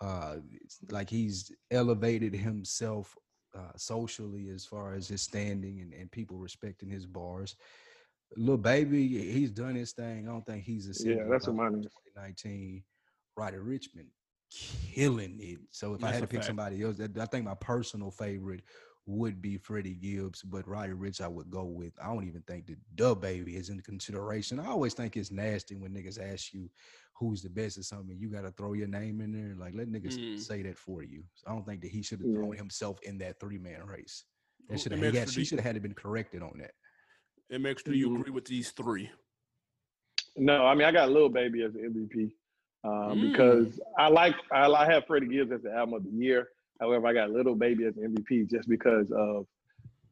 Uh, 0.00 0.36
it's 0.62 0.78
like 0.90 1.10
he's 1.10 1.50
elevated 1.70 2.34
himself 2.34 3.16
uh, 3.56 3.72
socially 3.76 4.48
as 4.50 4.64
far 4.64 4.94
as 4.94 5.08
his 5.08 5.22
standing 5.22 5.80
and, 5.80 5.92
and 5.92 6.10
people 6.10 6.38
respecting 6.38 6.90
his 6.90 7.06
bars. 7.06 7.56
Little 8.36 8.58
baby, 8.58 9.08
he's 9.32 9.50
done 9.50 9.74
his 9.74 9.92
thing. 9.92 10.28
I 10.28 10.32
don't 10.32 10.44
think 10.46 10.64
he's 10.64 10.86
a 10.88 11.08
Yeah, 11.08 11.24
that's 11.28 11.46
what 11.46 11.56
mine 11.56 11.74
is. 11.84 11.86
2019. 12.14 12.84
Roddy 13.38 13.58
Richmond 13.58 14.08
killing 14.50 15.36
it. 15.40 15.58
So 15.70 15.94
if 15.94 16.02
I 16.02 16.10
had 16.10 16.20
to 16.22 16.26
pick 16.26 16.38
fact. 16.40 16.46
somebody 16.46 16.82
else, 16.82 16.96
I 17.00 17.26
think 17.26 17.44
my 17.44 17.54
personal 17.54 18.10
favorite 18.10 18.62
would 19.06 19.40
be 19.40 19.56
Freddie 19.56 19.94
Gibbs, 19.94 20.42
but 20.42 20.66
Roddy 20.68 20.92
Ricch 20.92 21.20
I 21.20 21.28
would 21.28 21.50
go 21.50 21.64
with. 21.64 21.92
I 22.02 22.06
don't 22.12 22.26
even 22.26 22.42
think 22.42 22.66
that 22.66 22.76
DaBaby 22.96 23.54
is 23.54 23.70
in 23.70 23.80
consideration. 23.80 24.58
I 24.60 24.66
always 24.66 24.92
think 24.94 25.16
it's 25.16 25.30
nasty 25.30 25.76
when 25.76 25.92
niggas 25.94 26.18
ask 26.20 26.52
you 26.52 26.68
who's 27.14 27.42
the 27.42 27.48
best 27.48 27.78
or 27.78 27.82
something. 27.82 28.16
You 28.18 28.28
got 28.28 28.42
to 28.42 28.50
throw 28.52 28.74
your 28.74 28.86
name 28.86 29.20
in 29.20 29.32
there. 29.32 29.54
Like 29.58 29.74
let 29.74 29.88
niggas 29.88 30.18
Mm. 30.18 30.38
say 30.38 30.62
that 30.62 30.76
for 30.76 31.02
you. 31.02 31.22
So 31.34 31.48
I 31.50 31.52
don't 31.52 31.64
think 31.66 31.80
that 31.82 31.90
he 31.90 32.02
should 32.02 32.20
have 32.20 32.32
thrown 32.34 32.56
himself 32.56 32.98
in 33.02 33.18
that 33.18 33.40
three 33.40 33.58
man 33.58 33.84
race. 33.86 34.24
Who- 34.68 34.74
That 34.74 34.80
should 34.80 34.92
have 34.92 35.00
MX, 35.00 35.12
he, 35.12 35.18
had- 35.18 35.28
do 35.28 35.32
he 35.34 35.40
you- 35.40 35.44
should 35.46 35.58
have 35.58 35.64
had 35.66 35.74
to 35.76 35.80
been 35.80 35.94
corrected 35.94 36.42
on 36.42 36.58
that. 36.58 36.72
MX, 37.50 37.82
do 37.84 37.92
you 37.94 38.10
Mhm. 38.10 38.20
agree 38.20 38.30
with 38.32 38.44
these 38.44 38.70
three? 38.72 39.10
No, 40.36 40.66
I 40.66 40.74
mean 40.74 40.86
I 40.86 40.92
got 40.92 41.10
Little 41.10 41.30
Baby 41.30 41.62
as 41.62 41.72
the 41.72 41.80
MVP 41.80 42.36
um, 42.84 42.92
Mm. 43.18 43.30
because 43.32 43.80
I 43.98 44.08
like 44.08 44.34
I, 44.52 44.66
I 44.66 44.84
have 44.90 45.06
Freddie 45.06 45.26
Gibbs 45.28 45.52
as 45.52 45.62
the 45.62 45.72
album 45.72 45.94
of 45.94 46.04
the 46.04 46.10
year. 46.10 46.48
However, 46.80 47.06
I 47.06 47.12
got 47.12 47.30
Little 47.30 47.54
Baby 47.56 47.84
as 47.86 47.94
MVP 47.94 48.48
just 48.50 48.68
because 48.68 49.10
of 49.10 49.46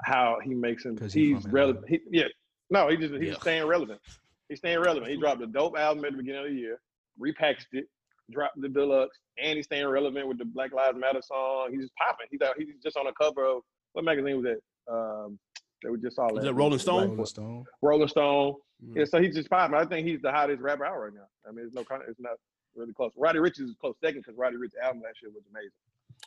how 0.02 0.38
he 0.42 0.54
makes 0.54 0.84
him. 0.84 0.96
'Cause 0.96 1.12
he 1.12 1.34
He's 1.34 1.46
relevant. 1.46 1.88
He, 1.88 2.00
yeah, 2.10 2.24
no, 2.70 2.88
he 2.88 2.96
just 2.96 3.14
he's 3.14 3.28
Yeah. 3.28 3.38
staying 3.38 3.66
relevant. 3.66 4.00
He's 4.48 4.58
staying 4.58 4.80
relevant. 4.80 5.10
He 5.10 5.16
dropped 5.18 5.42
a 5.42 5.46
dope 5.46 5.76
album 5.78 6.04
at 6.04 6.12
the 6.12 6.18
beginning 6.18 6.42
of 6.42 6.48
the 6.48 6.54
year, 6.54 6.80
repackaged 7.20 7.66
it, 7.72 7.88
dropped 8.30 8.60
the 8.60 8.68
deluxe, 8.68 9.18
and 9.38 9.56
he's 9.56 9.66
staying 9.66 9.86
relevant 9.86 10.26
with 10.28 10.38
the 10.38 10.44
Black 10.44 10.72
Lives 10.72 10.98
Matter 10.98 11.22
song. 11.22 11.68
He's 11.70 11.82
just 11.82 11.94
popping. 11.96 12.26
He's 12.30 12.40
out. 12.42 12.54
He's 12.58 12.68
just 12.82 12.96
on 12.96 13.06
the 13.06 13.12
cover 13.12 13.44
of 13.44 13.62
what 13.92 14.04
magazine 14.04 14.36
was 14.42 14.44
that? 14.44 14.92
Um, 14.92 15.38
that 15.82 15.90
we 15.92 15.98
just 16.00 16.16
saw. 16.16 16.26
last 16.26 16.44
that? 16.44 16.54
Rolling 16.54 16.78
Stone? 16.78 17.08
Rolling 17.10 17.26
Stone. 17.26 17.64
Rolling 17.82 18.08
Stone. 18.08 18.54
Mm. 18.84 18.96
Yeah, 18.96 19.04
so 19.04 19.20
he's 19.20 19.34
just 19.34 19.48
popping. 19.50 19.76
I 19.76 19.84
think 19.84 20.06
he's 20.06 20.20
the 20.20 20.30
hottest 20.30 20.60
rapper 20.60 20.84
out 20.84 20.98
right 20.98 21.14
now. 21.14 21.26
I 21.48 21.52
mean, 21.52 21.64
it's 21.66 21.74
no, 21.74 21.82
con- 21.84 22.02
it's 22.08 22.20
not 22.20 22.32
really 22.76 22.92
close. 22.92 23.12
Roddy 23.16 23.38
Ricch 23.38 23.60
is 23.60 23.74
close 23.80 23.94
second 24.02 24.20
because 24.20 24.36
Roddy 24.36 24.56
Ricch's 24.56 24.76
album 24.82 25.02
last 25.02 25.22
year 25.22 25.30
was 25.30 25.44
amazing. 25.50 25.70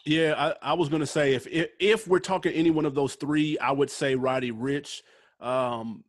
Yeah, 0.06 0.54
I, 0.62 0.72
I 0.72 0.74
was 0.74 0.90
gonna 0.90 1.06
say 1.06 1.34
if, 1.34 1.48
if 1.48 1.70
if 1.80 2.08
we're 2.08 2.20
talking 2.20 2.54
any 2.54 2.72
one 2.72 2.86
of 2.86 2.96
those 2.96 3.16
three, 3.16 3.58
I 3.60 3.72
would 3.72 3.90
say 3.90 4.16
Roddy 4.16 4.52
Ricch, 4.52 5.02
um, 5.40 6.04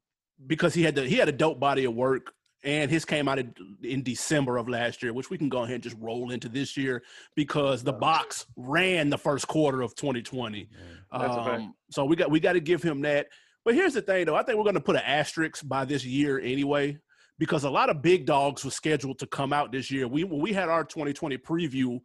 because 0.47 0.75
he 0.75 0.83
had 0.83 0.95
the 0.95 1.07
he 1.07 1.17
had 1.17 1.29
a 1.29 1.33
dope 1.33 1.59
body 1.59 1.85
of 1.85 1.95
work, 1.95 2.33
and 2.63 2.91
his 2.91 3.05
came 3.05 3.29
out 3.29 3.39
in, 3.39 3.55
in 3.83 4.03
December 4.03 4.59
of 4.59 4.69
last 4.69 5.03
year, 5.03 5.13
which 5.13 5.31
we 5.31 5.39
can 5.39 5.49
go 5.49 5.63
ahead 5.63 5.75
and 5.75 5.83
just 5.83 5.97
roll 5.99 6.31
into 6.31 6.49
this 6.49 6.77
year 6.77 7.03
because 7.35 7.83
the 7.83 7.93
box 7.93 8.47
ran 8.57 9.11
the 9.11 9.19
first 9.19 9.49
quarter 9.49 9.83
of 9.83 9.95
2020. 9.95 10.69
That's 11.13 11.37
a 11.37 11.45
fact. 11.45 11.63
Um, 11.63 11.75
so 11.91 12.05
we 12.05 12.17
got 12.17 12.31
we 12.31 12.41
got 12.41 12.53
to 12.53 12.61
give 12.61 12.83
him 12.83 13.01
that. 13.03 13.29
But 13.65 13.75
here's 13.75 13.95
the 13.95 14.03
thing, 14.03 14.27
though. 14.27 14.37
I 14.37 14.43
think 14.43 14.59
we're 14.59 14.65
going 14.65 14.75
to 14.75 14.81
put 14.81 14.97
an 14.97 15.03
asterisk 15.05 15.67
by 15.67 15.85
this 15.85 16.05
year 16.05 16.39
anyway, 16.39 16.99
because 17.41 17.65
a 17.65 17.71
lot 17.71 17.89
of 17.89 18.03
big 18.03 18.27
dogs 18.27 18.67
were 18.67 18.71
scheduled 18.71 19.19
to 19.19 19.27
come 19.27 19.51
out 19.51 19.73
this 19.73 19.91
year. 19.91 20.07
We 20.07 20.25
when 20.25 20.41
we 20.41 20.53
had 20.53 20.69
our 20.69 20.85
2020 20.85 21.39
preview, 21.39 21.99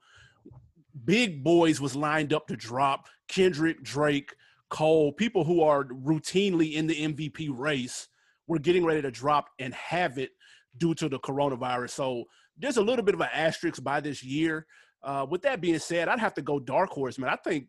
big 1.04 1.44
boys 1.44 1.82
was 1.82 1.94
lined 1.94 2.34
up 2.34 2.48
to 2.48 2.56
drop. 2.56 3.08
Kendrick, 3.28 3.84
Drake, 3.84 4.34
Cole, 4.70 5.12
people 5.12 5.44
who 5.44 5.62
are 5.62 5.84
routinely 5.84 6.74
in 6.76 6.88
the 6.88 6.96
MVP 6.96 7.50
race 7.52 8.08
were 8.48 8.60
getting 8.60 8.86
ready 8.86 9.02
to 9.02 9.12
drop 9.12 9.50
and 9.60 9.74
have 9.74 10.18
it 10.18 10.32
due 10.78 10.96
to 10.96 11.10
the 11.10 11.20
coronavirus. 11.20 11.90
So 11.90 12.24
there's 12.58 12.78
a 12.78 12.82
little 12.82 13.04
bit 13.04 13.16
of 13.16 13.22
an 13.22 13.30
asterisk 13.34 13.84
by 13.84 14.00
this 14.00 14.24
year. 14.24 14.66
Uh, 15.04 15.26
with 15.30 15.42
that 15.42 15.60
being 15.60 15.80
said, 15.80 16.08
I'd 16.08 16.20
have 16.20 16.34
to 16.36 16.42
go 16.42 16.60
dark 16.60 16.92
horse, 16.92 17.20
man. 17.20 17.30
I 17.30 17.36
think 17.36 17.68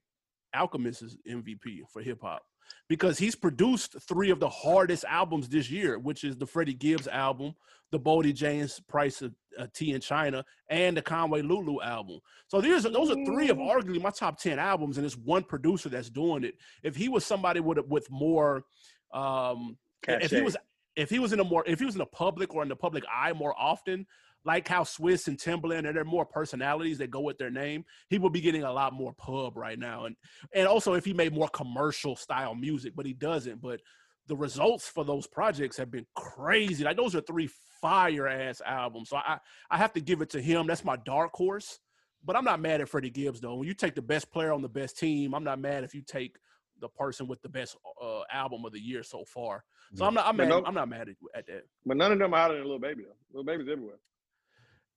Alchemist 0.55 1.03
is 1.03 1.19
MVP 1.29 1.81
for 1.93 2.01
hip 2.01 2.21
hop 2.23 2.43
because 2.89 3.19
he's 3.19 3.35
produced 3.35 3.97
three 4.09 4.31
of 4.31 4.41
the 4.41 4.49
hardest 4.49 5.05
albums 5.05 5.49
this 5.49 5.71
year, 5.71 5.99
which 5.99 6.25
is 6.25 6.37
the 6.37 6.47
Freddie 6.47 6.75
Gibbs 6.75 7.09
album, 7.09 7.55
the 7.91 7.99
Boldy 7.99 8.35
James 8.35 8.81
Price 8.81 9.23
of 9.23 9.35
uh, 9.59 9.67
Tea 9.73 9.93
in 9.93 10.01
China, 10.01 10.45
and 10.69 10.97
the 10.97 11.03
Conway 11.03 11.43
Lulu 11.43 11.81
album. 11.83 12.21
So 12.49 12.61
these 12.61 12.87
are, 12.87 12.91
those 12.91 13.11
are 13.11 13.25
three 13.25 13.49
of 13.49 13.59
arguably 13.59 14.01
my 14.01 14.11
top 14.11 14.41
ten 14.41 14.59
albums, 14.59 14.99
and 14.99 15.07
it's 15.07 15.17
one 15.17 15.43
producer 15.43 15.89
that's 15.89 16.11
doing 16.11 16.45
it. 16.45 16.55
If 16.83 16.97
he 16.97 17.09
was 17.09 17.25
somebody 17.25 17.61
with 17.61 17.79
with 17.87 18.11
more, 18.11 18.65
um, 19.13 19.77
if 20.07 20.31
he 20.31 20.43
was 20.43 20.57
if 20.95 21.11
he 21.11 21.19
was 21.19 21.33
in 21.33 21.41
a 21.41 21.45
more 21.45 21.65
if 21.67 21.79
he 21.79 21.85
was 21.85 21.95
in 21.95 22.01
the 22.01 22.07
public 22.07 22.55
or 22.55 22.63
in 22.63 22.69
the 22.69 22.77
public 22.77 23.05
eye 23.13 23.33
more 23.33 23.55
often, 23.59 24.07
like 24.47 24.69
how 24.69 24.85
Swizz 24.85 25.27
and 25.27 25.37
Timbaland 25.37 25.87
and 25.87 25.97
there 25.97 26.03
are 26.03 26.05
more 26.05 26.25
personalities 26.25 26.99
that 26.99 27.11
go 27.11 27.21
with 27.21 27.37
their 27.37 27.51
name, 27.51 27.85
he 28.09 28.19
would 28.19 28.33
be 28.33 28.41
getting 28.41 28.63
a 28.63 28.73
lot 28.73 28.93
more 28.93 29.13
pub 29.15 29.57
right 29.57 29.79
now. 29.79 30.07
And 30.07 30.17
and 30.55 30.69
also 30.69 30.95
if 30.95 31.05
he 31.05 31.13
made 31.13 31.35
more 31.35 31.49
commercial 31.49 32.15
style 32.15 32.55
music, 32.55 32.95
but 32.95 33.05
he 33.05 33.13
doesn't. 33.13 33.61
But 33.61 33.81
the 34.29 34.37
results 34.37 34.89
for 34.89 35.05
those 35.05 35.27
projects 35.27 35.77
have 35.77 35.91
been 35.91 36.07
crazy. 36.15 36.85
Like 36.85 36.97
those 36.97 37.17
are 37.17 37.21
three 37.21 37.51
fire 37.83 38.29
ass 38.29 38.63
albums. 38.65 39.11
So 39.11 39.17
I 39.17 39.39
I 39.69 39.77
have 39.77 39.93
to 39.95 40.01
give 40.01 40.23
it 40.23 40.31
to 40.31 40.41
him. 40.41 40.69
That's 40.69 40.85
my 40.85 40.97
dark 40.97 41.33
horse. 41.35 41.81
But 42.25 42.37
I'm 42.37 42.45
not 42.45 42.61
mad 42.61 42.81
at 42.81 42.89
Freddie 42.89 43.11
Gibbs 43.11 43.41
though. 43.41 43.57
When 43.57 43.69
you 43.69 43.75
take 43.75 43.97
the 43.97 44.03
best 44.03 44.31
player 44.31 44.53
on 44.53 44.63
the 44.63 44.69
best 44.69 44.97
team, 44.97 45.35
I'm 45.35 45.45
not 45.45 45.59
mad 45.59 45.83
if 45.83 45.95
you 45.95 46.03
take 46.03 46.37
the 46.81 46.89
person 46.89 47.27
with 47.27 47.43
the 47.43 47.49
best 47.49 47.77
uh, 48.03 48.23
album 48.33 48.65
of 48.65 48.73
the 48.73 48.81
year 48.81 49.03
so 49.03 49.25
far. 49.25 49.65
So. 49.95 50.05
I'm 50.05 50.15
not 50.15 50.27
I'm 50.27 50.37
mad, 50.37 50.49
no- 50.49 50.65
I'm 50.65 50.75
not 50.75 50.89
mad 50.89 51.09
at, 51.09 51.17
at 51.35 51.47
that. 51.47 51.63
But 51.85 51.97
none 51.97 52.13
of 52.13 52.19
them 52.19 52.35
are 52.35 52.41
out 52.41 52.51
of 52.51 52.59
Little 52.59 52.79
Baby 52.79 53.05
though. 53.05 53.17
Little 53.33 53.45
Baby's 53.45 53.69
everywhere. 53.71 53.99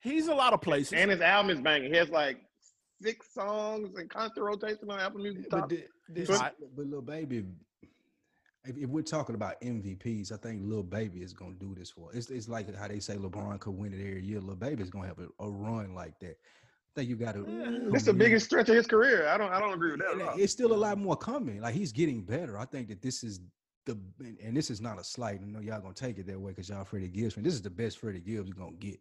He's 0.01 0.27
a 0.27 0.33
lot 0.35 0.53
of 0.53 0.62
places. 0.62 0.93
And 0.93 1.12
his 1.12 1.21
album 1.21 1.51
is 1.55 1.62
banging. 1.62 1.91
He 1.91 1.97
has 1.97 2.09
like 2.09 2.38
six 3.01 3.33
songs 3.33 3.89
and 3.97 4.09
constant 4.09 4.45
rotation 4.45 4.89
on 4.89 4.99
Apple 4.99 5.19
Music. 5.19 5.49
But, 5.49 5.57
Top. 5.62 5.71
this, 6.09 6.27
But- 6.27 6.55
but 6.75 6.85
little 6.85 7.01
baby, 7.01 7.45
if, 8.65 8.77
if 8.77 8.89
we're 8.89 9.01
talking 9.03 9.35
about 9.35 9.59
MVPs, 9.62 10.31
I 10.31 10.38
think 10.38 10.62
little 10.63 10.83
baby 10.83 11.21
is 11.21 11.33
gonna 11.33 11.55
do 11.55 11.73
this 11.77 11.89
for. 11.91 12.09
It's 12.13 12.29
it's 12.29 12.49
like 12.49 12.73
how 12.75 12.88
they 12.88 12.99
say 12.99 13.15
LeBron 13.15 13.59
could 13.59 13.71
win 13.73 13.93
it 13.93 13.99
every 14.05 14.23
year. 14.23 14.39
Little 14.39 14.55
baby 14.55 14.83
is 14.83 14.89
gonna 14.89 15.07
have 15.07 15.19
a, 15.19 15.27
a 15.43 15.49
run 15.49 15.93
like 15.95 16.19
that. 16.19 16.38
I 16.38 17.01
think 17.01 17.09
you 17.09 17.15
got 17.15 17.35
to. 17.35 17.43
This 17.91 18.01
is 18.01 18.05
the 18.07 18.13
biggest 18.13 18.47
stretch 18.47 18.67
of 18.69 18.75
his 18.75 18.88
career. 18.88 19.27
I 19.27 19.38
don't 19.38 19.51
I 19.51 19.59
don't 19.59 19.73
agree 19.73 19.91
with 19.91 20.01
that. 20.01 20.15
at 20.19 20.21
all. 20.21 20.39
It's 20.39 20.51
still 20.51 20.73
a 20.73 20.75
lot 20.75 20.97
more 20.97 21.15
coming. 21.15 21.62
Like 21.62 21.73
he's 21.75 21.91
getting 21.91 22.21
better. 22.21 22.57
I 22.57 22.65
think 22.65 22.89
that 22.89 23.01
this 23.01 23.23
is 23.23 23.39
the 23.85 23.97
and, 24.19 24.38
and 24.43 24.57
this 24.57 24.69
is 24.69 24.81
not 24.81 24.99
a 24.99 25.03
slight. 25.03 25.39
I 25.41 25.45
know 25.45 25.59
y'all 25.62 25.79
gonna 25.81 25.93
take 25.93 26.17
it 26.17 26.27
that 26.27 26.39
way 26.39 26.51
because 26.51 26.67
y'all 26.69 26.83
Freddie 26.83 27.07
Gibbs 27.07 27.35
fan. 27.35 27.43
This 27.43 27.53
is 27.53 27.62
the 27.62 27.69
best 27.69 27.99
Freddie 27.99 28.19
Gibbs 28.19 28.49
you're 28.49 28.57
gonna 28.57 28.75
get. 28.77 28.99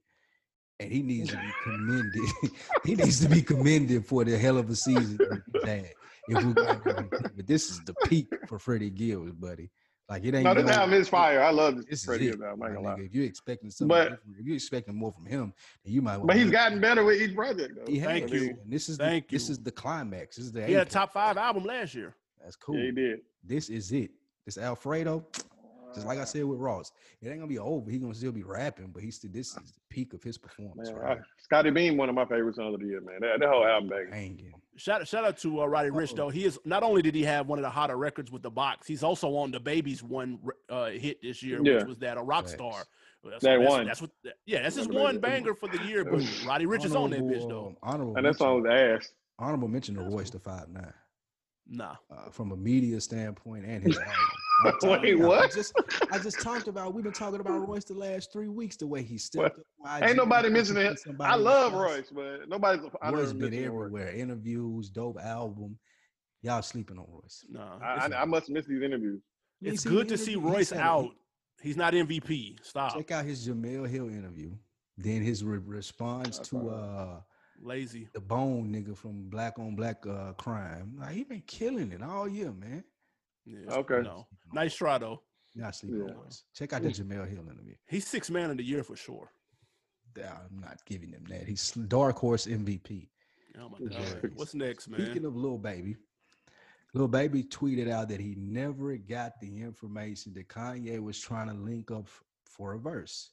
And 0.81 0.93
he 0.93 1.03
needs 1.03 1.31
to 1.31 1.37
be 1.37 1.53
commended. 1.64 2.23
he 2.85 2.95
needs 2.95 3.21
to 3.21 3.29
be 3.29 3.43
commended 3.43 4.07
for 4.07 4.25
the 4.25 4.38
hell 4.38 4.59
of 4.59 4.71
a 4.71 4.77
season 4.77 5.17
that 5.17 5.43
he's 5.53 5.64
had. 5.64 5.91
If 6.29 6.45
we 6.45 6.53
but 6.53 7.47
this 7.47 7.71
is 7.71 7.81
the 7.85 7.95
peak 8.07 8.29
for 8.47 8.59
Freddie 8.59 8.91
Gibbs, 8.91 9.33
buddy. 9.33 9.71
Like 10.09 10.25
it 10.25 10.35
ain't. 10.35 10.45
No, 10.45 10.55
this 10.55 10.71
album 10.71 10.95
is 10.95 11.09
fire. 11.09 11.43
I 11.43 11.51
love 11.51 11.77
This 11.77 11.85
this 11.87 11.99
is 12.01 12.05
Freddie 12.05 12.29
it, 12.29 12.31
Gibbs 12.33 12.43
album. 12.43 12.62
I 12.62 12.67
my 12.67 12.75
ain't 12.75 12.85
gonna 12.85 12.97
lie. 12.97 13.03
If 13.03 13.14
you're 13.14 13.25
expecting 13.25 13.71
something, 13.71 13.88
But- 13.88 14.21
if 14.38 14.47
you're 14.47 14.55
expecting 14.55 14.95
more 14.95 15.12
from 15.12 15.27
him, 15.27 15.53
then 15.85 15.95
you 15.95 16.01
might. 16.01 16.19
But 16.25 16.37
he's 16.37 16.45
wanna- 16.47 16.53
gotten 16.53 16.81
better 16.81 17.05
with 17.05 17.21
each 17.21 17.35
project 17.35 17.75
though. 17.77 17.91
He 17.93 18.01
Thank 18.01 18.31
has. 18.31 18.33
you. 18.43 18.49
And 18.62 18.73
this 18.73 18.88
is 18.88 18.97
Thank 18.99 19.29
the, 19.29 19.37
this 19.37 19.49
is 19.51 19.59
the 19.59 19.71
climax. 19.73 20.37
This 20.37 20.47
is 20.47 20.53
the 20.53 20.64
he 20.67 20.75
had 20.75 20.87
a 20.87 20.91
top 20.91 21.12
five 21.12 21.37
album 21.37 21.64
last 21.64 21.95
year. 21.95 22.14
That's 22.43 22.57
cool. 22.57 22.77
Yeah, 22.77 22.85
he 22.85 22.93
did. 22.93 23.21
This 23.43 23.69
is 23.69 23.91
it. 23.93 24.11
This 24.47 24.57
Alfredo, 24.59 25.27
just 25.94 26.07
like 26.07 26.18
I 26.18 26.24
said 26.24 26.44
with 26.44 26.59
Ross, 26.59 26.92
it 27.20 27.29
ain't 27.29 27.38
gonna 27.38 27.46
be 27.48 27.59
over. 27.59 27.90
He's 27.90 28.01
gonna 28.01 28.14
still 28.14 28.33
be 28.33 28.42
rapping, 28.42 28.88
but 28.88 29.03
he's 29.03 29.16
still 29.16 29.31
this 29.33 29.48
is 29.48 29.55
the 29.55 29.81
peak 29.90 30.12
of 30.14 30.22
his 30.22 30.37
performance. 30.38 30.90
Man, 30.90 30.98
right? 30.98 31.18
I, 31.18 31.22
Scottie 31.42 31.70
Beam, 31.70 31.96
one 31.96 32.09
of 32.09 32.14
my 32.14 32.24
favorite 32.27 32.55
songs 32.57 32.74
of 32.74 32.81
the 32.81 32.87
year, 32.87 33.01
man. 33.01 33.16
That, 33.20 33.40
that 33.40 33.48
whole 33.48 33.66
album, 33.66 33.88
banging. 33.88 34.12
Hanging. 34.12 34.53
Shout, 34.77 35.09
shout 35.09 35.24
out 35.24 35.37
to 35.38 35.62
uh, 35.62 35.66
Roddy 35.66 35.90
Ricch 35.90 36.14
though. 36.14 36.29
He 36.29 36.44
is 36.44 36.59
not 36.64 36.83
only 36.83 37.03
did 37.03 37.14
he 37.14 37.24
have 37.24 37.46
one 37.48 37.59
of 37.59 37.62
the 37.64 37.70
hotter 37.70 37.96
records 37.96 38.31
with 38.31 38.42
the 38.42 38.51
box, 38.51 38.87
he's 38.87 39.03
also 39.03 39.35
on 39.37 39.51
DaBaby's 39.53 40.03
one 40.03 40.38
uh, 40.70 40.87
hit 40.90 41.20
this 41.22 41.42
year, 41.42 41.61
Yeah. 41.62 41.77
which 41.77 41.85
was 41.87 41.98
that 41.98 42.16
a 42.16 42.22
rock 42.22 42.44
Facts. 42.44 42.53
star. 42.53 42.85
That's, 43.24 43.42
That 43.42 43.59
that's, 43.59 43.68
one. 43.68 43.87
That's 43.87 44.01
what. 44.01 44.11
Yeah, 44.46 44.62
that's 44.62 44.77
his 44.77 44.87
Remember 44.87 45.05
one 45.05 45.18
banger 45.18 45.55
for 45.55 45.68
the 45.68 45.83
year. 45.85 46.05
But 46.05 46.22
Roddy 46.46 46.66
Ricch 46.66 46.85
is 46.85 46.94
on 46.94 47.11
that 47.11 47.20
bitch 47.22 47.48
though. 47.48 47.66
um, 47.68 47.77
Honorable, 47.83 48.16
And 48.16 48.24
that 48.27 48.37
song 48.38 48.62
mention, 48.62 48.92
was 48.92 49.01
ass. 49.03 49.12
honorable 49.40 49.68
mention 49.68 49.96
to 49.96 50.03
Royce 50.03 50.31
the 50.31 50.38
Five 50.38 50.68
Nine. 50.68 50.92
Nah, 51.70 51.96
Uh, 52.11 52.31
from 52.31 52.53
a 52.53 52.57
media 52.57 53.01
standpoint 53.01 53.64
and 53.66 53.83
his 53.83 53.98
album. 53.98 54.14
I'm 54.64 54.73
Wait, 54.83 55.16
y'all, 55.16 55.23
I 55.25 55.27
what? 55.27 55.55
just, 55.55 55.73
I 56.11 56.18
just 56.18 56.40
talked 56.40 56.68
about. 56.68 56.94
We've 56.94 57.05
been 57.05 57.12
talking 57.12 57.40
about 57.40 57.66
Royce 57.68 57.85
the 57.85 57.94
last 57.94 58.33
three 58.33 58.49
weeks. 58.49 58.77
The 58.77 58.87
way 58.87 59.03
he 59.03 59.18
stepped 59.18 59.59
up. 59.87 60.03
Ain't 60.03 60.16
nobody 60.16 60.49
he 60.49 60.55
mentioning 60.55 60.88
put 60.88 61.07
it. 61.07 61.21
I 61.21 61.37
love. 61.37 61.73
Royce, 61.75 62.11
but 62.11 62.49
nobody's. 62.49 62.85
I 63.01 63.11
Royce 63.11 63.33
been 63.33 63.51
mention 63.51 63.61
Royce. 63.73 63.87
everywhere. 63.87 64.12
Interviews, 64.12 64.90
dope 64.90 65.18
album. 65.21 65.79
Y'all 66.42 66.62
sleeping 66.62 66.99
on 66.99 67.07
Royce. 67.09 67.44
No, 67.51 67.61
I, 67.83 68.09
I, 68.12 68.23
I 68.23 68.25
must 68.25 68.49
miss 68.49 68.66
these 68.66 68.83
interviews. 68.83 69.21
It's 69.61 69.85
good 69.85 70.09
to 70.09 70.16
see 70.18 70.33
interview? 70.33 70.49
He 70.51 70.55
Royce 70.57 70.68
said 70.68 70.79
it. 70.79 70.83
out. 70.85 71.11
He's 71.62 71.77
not 71.77 71.92
MVP. 71.92 72.64
Stop. 72.64 72.94
Check 72.97 73.11
out 73.11 73.25
his 73.25 73.47
Jemele 73.49 73.88
Hill 73.88 74.09
interview. 74.09 74.53
Then 74.97 75.23
his 75.23 75.44
re- 75.44 75.59
response 75.59 76.37
That's 76.38 76.49
to 76.51 76.71
uh 76.71 77.21
Lazy. 77.61 78.09
the 78.14 78.21
Bone 78.21 78.73
nigga 78.73 78.97
from 78.97 79.29
Black 79.29 79.59
on 79.59 79.75
Black 79.75 80.05
uh 80.07 80.33
crime. 80.35 80.97
Like, 81.01 81.14
he 81.14 81.25
been 81.25 81.42
killing 81.47 81.90
it 81.92 82.03
all 82.03 82.29
year, 82.29 82.53
man. 82.53 82.85
Yeah, 83.48 83.74
Okay. 83.74 84.02
No. 84.02 84.26
Nice 84.52 84.74
try 84.74 84.98
though. 84.98 85.22
Not 85.54 85.74
sleeping 85.74 86.06
Yeah. 86.06 86.14
on 86.14 86.28
Check 86.54 86.72
out 86.72 86.82
the 86.82 86.90
Jemele 86.90 87.28
Hill 87.28 87.48
interview. 87.50 87.74
He's 87.88 88.06
six 88.06 88.30
man 88.30 88.50
of 88.50 88.56
the 88.56 88.64
year 88.64 88.82
for 88.84 88.96
sure. 88.96 89.30
I'm 90.16 90.58
not 90.58 90.84
giving 90.84 91.12
him 91.12 91.24
that. 91.28 91.46
He's 91.46 91.70
dark 91.72 92.16
horse 92.18 92.46
MVP. 92.46 93.08
Oh 93.61 93.68
my 93.68 93.78
god. 93.88 94.32
What's 94.34 94.54
next, 94.54 94.88
man? 94.88 95.00
Speaking 95.00 95.24
of 95.24 95.37
little 95.37 95.58
Baby, 95.58 95.96
little 96.92 97.08
Baby 97.08 97.44
tweeted 97.44 97.90
out 97.90 98.08
that 98.08 98.20
he 98.20 98.34
never 98.37 98.96
got 98.96 99.40
the 99.40 99.62
information 99.62 100.34
that 100.34 100.48
Kanye 100.48 101.00
was 101.00 101.20
trying 101.20 101.48
to 101.48 101.54
link 101.54 101.90
up 101.90 102.08
for 102.44 102.74
a 102.74 102.78
verse. 102.78 103.30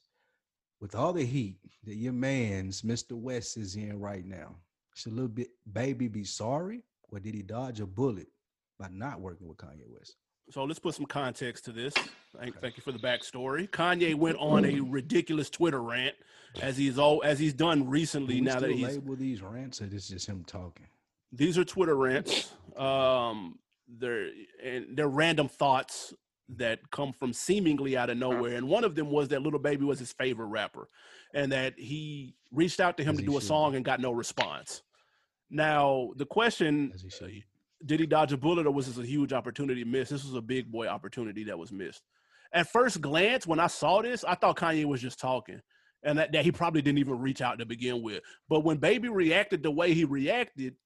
With 0.80 0.94
all 0.94 1.12
the 1.12 1.24
heat 1.24 1.58
that 1.84 1.96
your 1.96 2.12
man's 2.12 2.82
Mr. 2.82 3.12
West 3.12 3.56
is 3.56 3.76
in 3.76 3.98
right 3.98 4.24
now, 4.24 4.56
should 4.94 5.12
little 5.12 5.28
bit 5.28 5.48
Baby 5.72 6.08
be 6.08 6.24
sorry, 6.24 6.84
or 7.08 7.18
did 7.18 7.34
he 7.34 7.42
dodge 7.42 7.80
a 7.80 7.86
bullet 7.86 8.28
by 8.78 8.88
not 8.90 9.20
working 9.20 9.48
with 9.48 9.58
Kanye 9.58 9.86
West? 9.88 10.16
So 10.50 10.64
let's 10.64 10.78
put 10.78 10.94
some 10.94 11.06
context 11.06 11.64
to 11.64 11.72
this. 11.72 11.92
Thank, 12.38 12.60
thank 12.60 12.76
you 12.76 12.82
for 12.82 12.92
the 12.92 12.98
backstory. 12.98 13.68
Kanye 13.68 14.14
went 14.14 14.36
on 14.38 14.64
a 14.64 14.80
ridiculous 14.80 15.50
Twitter 15.50 15.82
rant, 15.82 16.14
as 16.62 16.76
he's 16.76 16.98
all 16.98 17.22
as 17.24 17.38
he's 17.38 17.54
done 17.54 17.88
recently. 17.88 18.40
Now 18.40 18.60
that 18.60 18.70
he's 18.70 18.86
label 18.86 19.16
these 19.16 19.42
rants, 19.42 19.82
or 19.82 19.86
this 19.86 20.04
is 20.04 20.08
just 20.08 20.28
him 20.28 20.44
talking? 20.46 20.86
these 21.32 21.58
are 21.58 21.64
Twitter 21.64 21.96
rants. 21.96 22.52
Um, 22.76 23.58
they're 23.88 24.30
and 24.62 24.96
they're 24.96 25.08
random 25.08 25.48
thoughts 25.48 26.14
that 26.48 26.90
come 26.90 27.12
from 27.12 27.32
seemingly 27.32 27.96
out 27.96 28.10
of 28.10 28.16
nowhere. 28.16 28.56
And 28.56 28.68
one 28.68 28.84
of 28.84 28.94
them 28.94 29.10
was 29.10 29.28
that 29.28 29.42
Little 29.42 29.58
Baby 29.58 29.84
was 29.84 29.98
his 29.98 30.12
favorite 30.12 30.46
rapper, 30.46 30.88
and 31.34 31.50
that 31.52 31.74
he 31.78 32.34
reached 32.52 32.80
out 32.80 32.96
to 32.98 33.04
him 33.04 33.14
As 33.14 33.20
to 33.20 33.26
do 33.26 33.36
a 33.36 33.40
song 33.40 33.74
and 33.74 33.84
got 33.84 34.00
no 34.00 34.12
response. 34.12 34.82
Now 35.50 36.10
the 36.16 36.26
question: 36.26 36.92
As 36.94 37.02
he 37.02 37.10
should. 37.10 37.42
Did 37.84 38.00
he 38.00 38.06
dodge 38.06 38.32
a 38.32 38.36
bullet, 38.36 38.66
or 38.66 38.70
was 38.70 38.86
this 38.86 39.02
a 39.02 39.06
huge 39.06 39.32
opportunity 39.32 39.84
missed? 39.84 40.10
This 40.10 40.24
was 40.24 40.34
a 40.34 40.40
big 40.40 40.70
boy 40.70 40.86
opportunity 40.86 41.44
that 41.44 41.58
was 41.58 41.72
missed. 41.72 42.02
At 42.52 42.70
first 42.70 43.00
glance, 43.00 43.46
when 43.46 43.60
I 43.60 43.66
saw 43.66 44.02
this, 44.02 44.24
I 44.24 44.34
thought 44.34 44.56
Kanye 44.56 44.86
was 44.86 45.02
just 45.02 45.18
talking, 45.18 45.60
and 46.02 46.18
that, 46.18 46.32
that 46.32 46.44
he 46.44 46.52
probably 46.52 46.80
didn't 46.80 46.98
even 46.98 47.18
reach 47.18 47.42
out 47.42 47.58
to 47.58 47.66
begin 47.66 48.02
with. 48.02 48.22
But 48.48 48.60
when 48.60 48.78
Baby 48.78 49.08
reacted 49.08 49.62
the 49.62 49.70
way 49.70 49.92
he 49.92 50.04
reacted, 50.04 50.76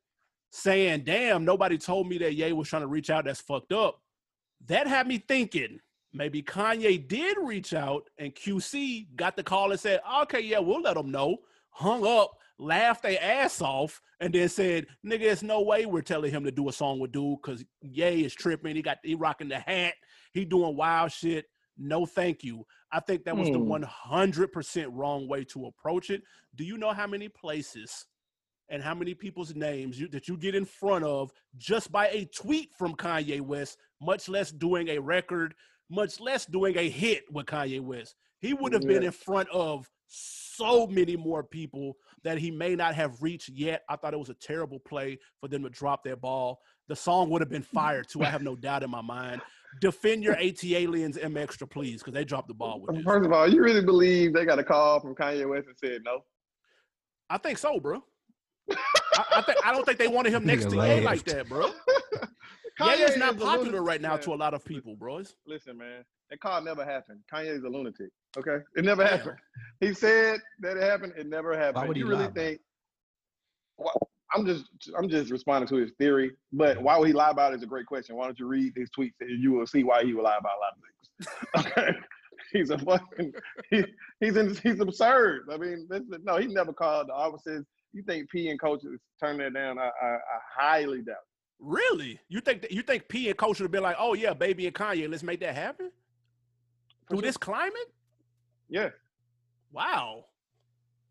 saying, 0.51 1.05
damn, 1.05 1.45
nobody 1.45 1.79
told 1.79 2.09
me 2.09 2.19
that 2.19 2.35
Ye 2.35 2.53
was 2.53 2.69
trying 2.69 2.83
to 2.83 2.89
reach 2.89 3.11
out. 3.11 3.25
That's 3.25 3.41
fucked 3.41 3.73
up. 3.73 4.01
That 4.67 4.87
had 4.87 5.07
me 5.07 5.19
thinking 5.19 5.79
maybe 6.13 6.43
Kanye 6.43 7.07
did 7.07 7.37
reach 7.41 7.73
out 7.73 8.11
and 8.19 8.35
QC 8.35 9.15
got 9.17 9.37
the 9.37 9.43
call 9.43 9.71
and 9.71 9.81
said, 9.81 10.01
okay, 10.23 10.41
yeah, 10.41 10.59
we'll 10.59 10.83
let 10.83 10.95
them 10.95 11.11
know. 11.11 11.39
Hung 11.71 12.05
up, 12.05 12.37
laughed 12.61 13.03
their 13.03 13.21
ass 13.23 13.61
off, 13.63 14.01
and 14.21 14.33
then 14.35 14.49
said, 14.49 14.87
nigga, 15.05 15.21
there's 15.21 15.43
no 15.43 15.63
way 15.63 15.87
we're 15.87 16.03
telling 16.03 16.31
him 16.31 16.45
to 16.45 16.51
do 16.53 16.69
a 16.69 16.73
song 16.73 17.01
with 17.01 17.13
dude 17.13 17.39
because 17.43 17.65
Ye 17.81 18.25
is 18.25 18.35
tripping. 18.35 18.77
He 18.77 18.83
got 18.83 18.99
he 19.03 19.15
rocking 19.15 19.49
the 19.49 19.59
hat, 19.59 19.95
he 20.33 20.45
doing 20.45 20.77
wild 20.77 21.11
shit. 21.11 21.47
No, 21.79 22.05
thank 22.05 22.45
you. 22.45 22.67
I 22.93 23.01
think 23.01 23.25
that 23.25 23.37
was 23.37 23.49
the 23.49 23.59
Hmm. 23.59 23.71
100% 23.71 24.89
wrong 24.93 25.27
way 25.29 25.45
to 25.45 25.67
approach 25.67 26.11
it. 26.11 26.23
Do 26.55 26.65
you 26.65 26.77
know 26.77 26.93
how 26.93 27.07
many 27.07 27.29
places 27.29 28.07
and 28.69 28.83
how 28.83 28.95
many 28.95 29.15
people's 29.15 29.55
names 29.55 29.99
you, 29.99 30.07
that 30.09 30.29
you 30.29 30.37
get 30.37 30.55
in 30.55 30.65
front 30.67 31.05
of 31.05 31.33
just 31.57 31.91
by 31.91 32.09
a 32.09 32.27
tweet 32.27 32.71
from 32.77 32.95
Kanye 32.95 33.41
West, 33.41 33.79
much 34.01 34.29
less 34.29 34.51
doing 34.53 34.89
a 34.89 34.99
record, 34.99 35.55
much 35.89 36.21
less 36.21 36.45
doing 36.45 36.77
a 36.77 36.89
hit 36.89 37.25
with 37.33 37.47
Kanye 37.47 37.81
West. 37.81 38.15
He 38.41 38.53
would 38.55 38.73
have 38.73 38.83
been 38.83 39.03
in 39.03 39.13
front 39.13 39.49
of 39.51 39.89
so 40.07 40.87
many 40.87 41.17
more 41.17 41.43
people 41.43 41.97
that 42.25 42.39
he 42.39 42.51
may 42.51 42.75
not 42.75 42.95
have 42.95 43.23
reached 43.23 43.49
yet. 43.51 43.83
I 43.89 43.97
thought 43.97 44.15
it 44.15 44.19
was 44.19 44.29
a 44.29 44.35
terrible 44.35 44.79
play 44.81 45.19
for 45.41 45.49
them 45.49 45.63
to 45.63 45.71
drop 45.71 46.05
their 46.05 46.17
ball. 46.17 46.61
The 46.89 46.97
song 46.97 47.31
would 47.31 47.41
have 47.41 47.49
been 47.49 47.63
fired 47.63 48.09
too. 48.09 48.23
I 48.23 48.27
have 48.27 48.43
no 48.43 48.57
doubt 48.57 48.83
in 48.83 48.91
my 48.91 49.01
mind. 49.01 49.41
Defend 49.81 50.25
your 50.25 50.35
AT 50.35 50.65
aliens, 50.65 51.17
M 51.17 51.37
extra, 51.37 51.67
please, 51.67 52.01
because 52.01 52.15
they 52.15 52.25
dropped 52.25 52.49
the 52.49 52.55
ball 52.55 52.81
with 52.81 52.97
this. 52.97 53.05
First 53.05 53.27
of 53.27 53.33
all, 53.33 53.49
you 53.49 53.63
really 53.63 53.85
believe 53.85 54.35
they 54.35 54.45
got 54.45 54.59
a 54.59 54.65
call 54.65 55.01
from 55.01 55.15
Kanye 55.15 55.49
West 55.49 55.69
and 55.69 55.77
said 55.79 56.03
no? 56.05 56.25
I 57.29 57.39
think 57.39 57.59
so, 57.59 57.79
bro. 57.79 58.03
I, 58.71 59.25
I 59.37 59.43
think 59.43 59.59
I 59.65 59.73
don't 59.73 59.85
think 59.85 59.99
they 59.99 60.09
wanted 60.09 60.33
him 60.33 60.45
next 60.47 60.65
to 60.67 60.71
Nigga 60.71 60.99
Ye 60.99 61.05
like 61.05 61.25
that, 61.25 61.49
bro. 61.49 61.71
Kanye 62.81 62.99
Ye 62.99 63.05
is 63.05 63.17
not 63.17 63.35
a 63.35 63.39
popular 63.39 63.65
lunatic, 63.65 63.87
right 63.87 64.01
now 64.01 64.11
man. 64.11 64.21
to 64.21 64.35
a 64.35 64.37
lot 64.37 64.55
of 64.55 64.65
people, 64.65 64.97
bros. 64.97 65.37
Listen, 65.47 65.77
man, 65.79 66.05
that 66.31 66.41
call 66.41 66.63
never 66.63 66.85
happened. 66.85 67.21
Kanye 67.33 67.57
is 67.57 67.65
a 67.65 67.69
lunatic. 67.69 68.11
Okay, 68.37 68.59
it 68.77 68.85
never 68.85 69.05
happened. 69.05 69.37
He 69.81 69.95
said 69.95 70.41
that 70.61 70.77
it 70.77 70.83
happened. 70.83 71.15
It 71.17 71.27
never 71.27 71.57
happened. 71.57 71.77
Why 71.77 71.87
would 71.87 71.97
you 71.97 72.05
he 72.05 72.11
really 72.11 72.25
lie 72.25 72.31
about 72.31 72.37
it? 72.39 72.49
think? 72.49 72.61
Well, 73.79 74.11
I'm 74.35 74.47
just 74.47 74.65
I'm 74.97 75.09
just 75.09 75.31
responding 75.31 75.69
to 75.69 75.77
his 75.77 75.93
theory. 75.99 76.33
But 76.53 76.81
why 76.81 76.97
would 76.99 77.09
he 77.09 77.15
lie 77.15 77.31
about 77.31 77.53
it 77.53 77.57
is 77.57 77.63
a 77.63 77.67
great 77.67 77.87
question. 77.87 78.17
Why 78.17 78.27
don't 78.27 78.39
you 78.39 78.47
read 78.47 78.73
his 78.77 78.91
tweets 78.97 79.15
and 79.21 79.43
you 79.43 79.53
will 79.53 79.67
see 79.67 79.83
why 79.83 80.05
he 80.05 80.13
would 80.15 80.23
lie 80.23 80.39
about 80.39 80.53
a 80.57 80.61
lot 80.61 80.73
of 80.73 80.83
things. 80.83 80.91
Okay. 81.57 81.99
he's 82.53 82.71
a 82.71 82.79
fucking 82.79 83.33
he, 83.71 83.85
he's 84.21 84.37
in, 84.37 84.55
he's 84.63 84.81
absurd. 84.81 85.49
I 85.53 85.57
mean, 85.57 85.87
this, 85.89 86.03
no, 86.23 86.37
he 86.37 86.47
never 86.47 86.73
called 86.73 87.09
the 87.09 87.13
officers. 87.13 87.65
You 87.93 88.03
think 88.03 88.31
P 88.31 88.49
and 88.49 88.61
coaches 88.61 89.01
turn 89.23 89.39
that 89.39 89.55
down? 89.55 89.79
I, 89.79 89.91
I, 90.03 90.07
I 90.07 90.19
highly 90.57 91.03
doubt. 91.03 91.17
Really? 91.61 92.19
You 92.29 92.41
think 92.41 92.63
that, 92.63 92.73
you 92.73 92.83
think 92.83 93.07
P 93.09 93.29
and 93.29 93.37
Coach 93.37 93.59
would 93.61 93.65
have 93.67 93.71
been 93.71 93.83
like, 93.83 93.97
"Oh 93.99 94.15
yeah, 94.15 94.33
baby 94.33 94.67
and 94.67 94.75
Kanye, 94.75 95.09
let's 95.11 95.23
make 95.23 95.41
that 95.41 95.55
happen"? 95.55 95.91
Through 97.09 97.19
sure. 97.19 97.23
this 97.23 97.37
climate? 97.37 97.93
Yeah, 98.69 98.91
Wow. 99.73 100.25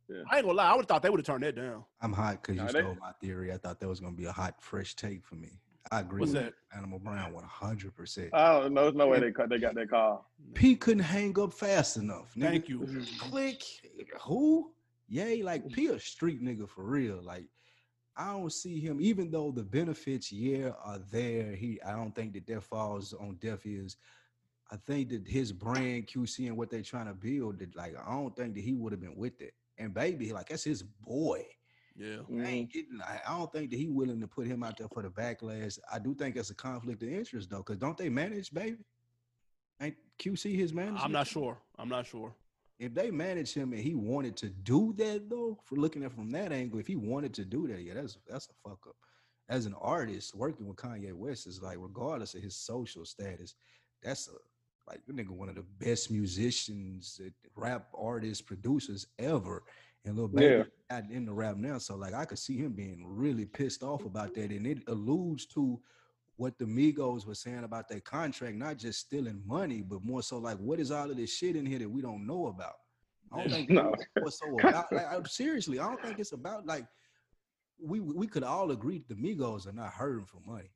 Yeah. 0.10 0.24
I 0.32 0.38
ain't 0.38 0.46
gonna 0.46 0.58
lie. 0.58 0.66
I 0.66 0.72
would 0.72 0.82
have 0.82 0.88
thought 0.88 1.04
they 1.04 1.10
would 1.12 1.20
have 1.20 1.26
turned 1.28 1.44
that 1.44 1.56
down. 1.56 1.84
I'm 2.02 2.12
hot 2.14 2.42
because 2.42 2.56
Nah, 2.56 2.66
you 2.68 2.72
they- 2.74 2.80
stole 2.80 2.96
my 2.96 3.12
theory. 3.22 3.54
I 3.54 3.58
thought 3.58 3.80
that 3.80 3.88
was 3.88 4.00
gonna 4.00 4.16
be 4.16 4.26
a 4.26 4.32
hot, 4.32 4.60
fresh 4.62 4.96
take 4.96 5.24
for 5.24 5.36
me. 5.36 5.60
I 5.92 6.00
agree 6.02 6.22
What's 6.22 6.34
with 6.34 6.44
that? 6.46 6.54
Animal 6.76 7.00
Brown 7.00 7.32
100. 7.34 7.96
percent 7.96 8.34
I 8.34 8.60
don't 8.60 8.74
know. 8.74 8.84
There's 8.84 8.96
no 8.96 9.08
way 9.08 9.20
they 9.20 9.32
cut. 9.32 9.50
They 9.50 9.60
got 9.60 9.76
that 9.76 9.90
call. 9.90 10.30
P 10.56 10.76
couldn't 10.76 11.04
hang 11.04 11.38
up 11.40 11.54
fast 11.54 11.98
enough. 11.98 12.34
nigga. 12.36 12.42
Thank 12.42 12.70
you. 12.70 13.06
Click. 13.20 13.64
Who? 14.22 14.74
Yay! 15.08 15.42
Like 15.44 15.68
P 15.70 15.88
a 15.88 16.00
street 16.00 16.42
nigga 16.44 16.68
for 16.68 16.84
real. 16.84 17.22
Like 17.22 17.46
I 18.20 18.34
don't 18.34 18.52
see 18.52 18.82
him. 18.82 19.00
Even 19.00 19.32
though 19.32 19.52
the 19.52 19.64
benefits, 19.64 20.30
yeah, 20.30 20.72
are 20.84 21.00
there. 21.10 21.56
He. 21.56 21.80
I 21.82 21.94
don't 21.94 22.14
think 22.14 22.34
that 22.34 22.46
that 22.48 22.64
falls 22.64 23.14
on 23.14 23.36
deaf 23.36 23.66
ears. 23.66 23.96
I 24.70 24.76
think 24.76 25.10
that 25.10 25.26
his 25.26 25.54
brand 25.54 26.08
QC 26.08 26.48
and 26.48 26.58
what 26.58 26.70
they're 26.70 26.82
trying 26.82 27.08
to 27.08 27.14
build, 27.14 27.60
that 27.60 27.76
like 27.78 27.96
I 28.06 28.12
don't 28.12 28.36
think 28.36 28.56
that 28.56 28.64
he 28.64 28.74
would 28.74 28.92
have 28.92 29.02
been 29.02 29.16
with 29.16 29.40
it. 29.42 29.54
And 29.78 29.94
baby, 29.94 30.34
like 30.34 30.50
that's 30.50 30.66
his 30.66 30.84
boy. 30.84 31.46
Yeah. 31.98 32.18
I 32.30 32.46
ain't 32.46 32.70
mm-hmm. 32.70 32.78
getting. 32.78 33.02
I, 33.02 33.22
I 33.26 33.38
don't 33.38 33.52
think 33.54 33.72
that 33.72 33.78
he 33.78 33.88
willing 33.88 34.20
to 34.20 34.28
put 34.28 34.48
him 34.48 34.64
out 34.64 34.78
there 34.78 34.90
for 34.90 35.02
the 35.02 35.10
backlash. 35.10 35.80
I 35.92 36.00
do 36.00 36.14
think 36.14 36.36
it's 36.36 36.50
a 36.50 36.56
conflict 36.56 37.02
of 37.02 37.10
interest 37.10 37.50
though, 37.50 37.58
because 37.58 37.78
don't 37.78 37.98
they 37.98 38.10
manage, 38.10 38.54
baby? 38.54 38.78
Ain't 39.82 39.96
QC 40.20 40.56
his 40.56 40.74
manager? 40.74 41.00
I'm 41.02 41.14
not 41.14 41.28
sure. 41.28 41.58
I'm 41.78 41.88
not 41.88 42.06
sure. 42.06 42.36
If 42.80 42.94
they 42.94 43.12
manage 43.12 43.54
him 43.54 43.74
and 43.74 43.82
he 43.82 43.94
wanted 43.94 44.38
to 44.38 44.50
do 44.50 44.94
that 44.98 45.30
though, 45.30 45.60
for 45.66 45.76
looking 45.76 46.04
at 46.04 46.12
it 46.12 46.16
from 46.16 46.30
that 46.32 46.52
angle, 46.54 46.80
if 46.80 46.88
he 46.88 46.96
wanted 46.96 47.34
to 47.36 47.46
do 47.46 47.68
that, 47.68 47.82
yeah, 47.82 47.94
that's 47.96 48.18
that's 48.28 48.48
a 48.50 48.70
fuck 48.70 48.80
up. 48.88 48.96
As 49.50 49.66
an 49.66 49.76
artist, 49.82 50.34
working 50.36 50.68
with 50.68 50.78
Kanye 50.78 51.14
West 51.14 51.48
is 51.48 51.62
like, 51.62 51.78
regardless 51.80 52.36
of 52.36 52.42
his 52.42 52.56
social 52.56 53.04
status, 53.04 53.56
that's 54.02 54.28
a 54.30 54.32
like 54.90 55.02
the 55.06 55.14
nigga 55.14 55.30
one 55.30 55.50
of 55.50 55.56
the 55.56 55.66
best 55.80 56.10
musicians, 56.10 57.20
rap 57.56 57.88
artists, 57.98 58.42
producers 58.42 59.06
ever. 59.20 59.64
And 60.06 60.16
little 60.16 60.30
baby 60.30 60.56
Yeah. 60.56 60.64
got 60.90 61.10
the 61.10 61.34
rap 61.34 61.58
now, 61.58 61.78
so 61.80 61.96
like 61.96 62.14
I 62.14 62.24
could 62.26 62.40
see 62.40 62.58
him 62.58 62.72
being 62.72 63.04
really 63.06 63.46
pissed 63.46 63.84
off 63.84 64.06
about 64.06 64.34
that, 64.36 64.52
and 64.52 64.66
it 64.66 64.84
alludes 64.88 65.46
to 65.48 65.82
what 66.40 66.58
the 66.58 66.64
Migos 66.64 67.28
were 67.28 67.36
saying 67.36 67.66
about 67.66 67.90
their 67.90 68.00
contract, 68.00 68.56
not 68.56 68.78
just 68.78 69.00
stealing 69.02 69.42
money, 69.46 69.82
but 69.82 70.06
more 70.06 70.24
so 70.24 70.38
like 70.38 70.58
what 70.58 70.80
is 70.80 70.90
all 70.90 71.12
of 71.12 71.18
this 71.18 71.36
shit 71.36 71.58
in 71.58 71.66
here 71.66 71.80
that 71.80 71.90
we 71.90 72.02
don't 72.02 72.26
know 72.26 72.48
about. 72.48 72.76
I 73.34 73.40
don't 73.42 73.50
think 73.52 73.70
No. 73.70 73.94
what's 74.22 74.40
so 74.40 74.58
about. 74.58 74.90
Like, 74.90 75.06
I- 75.06 75.22
seriously, 75.28 75.80
I 75.80 75.88
don't 75.90 76.02
think 76.02 76.18
it's 76.18 76.32
about 76.32 76.66
like 76.66 76.86
we 77.78 78.00
we 78.00 78.26
could 78.26 78.44
all 78.46 78.72
agree 78.72 79.04
the 79.10 79.16
Migos 79.16 79.68
are 79.68 79.74
not 79.74 79.92
hurting 79.92 80.26
for 80.28 80.40
money. 80.50 80.72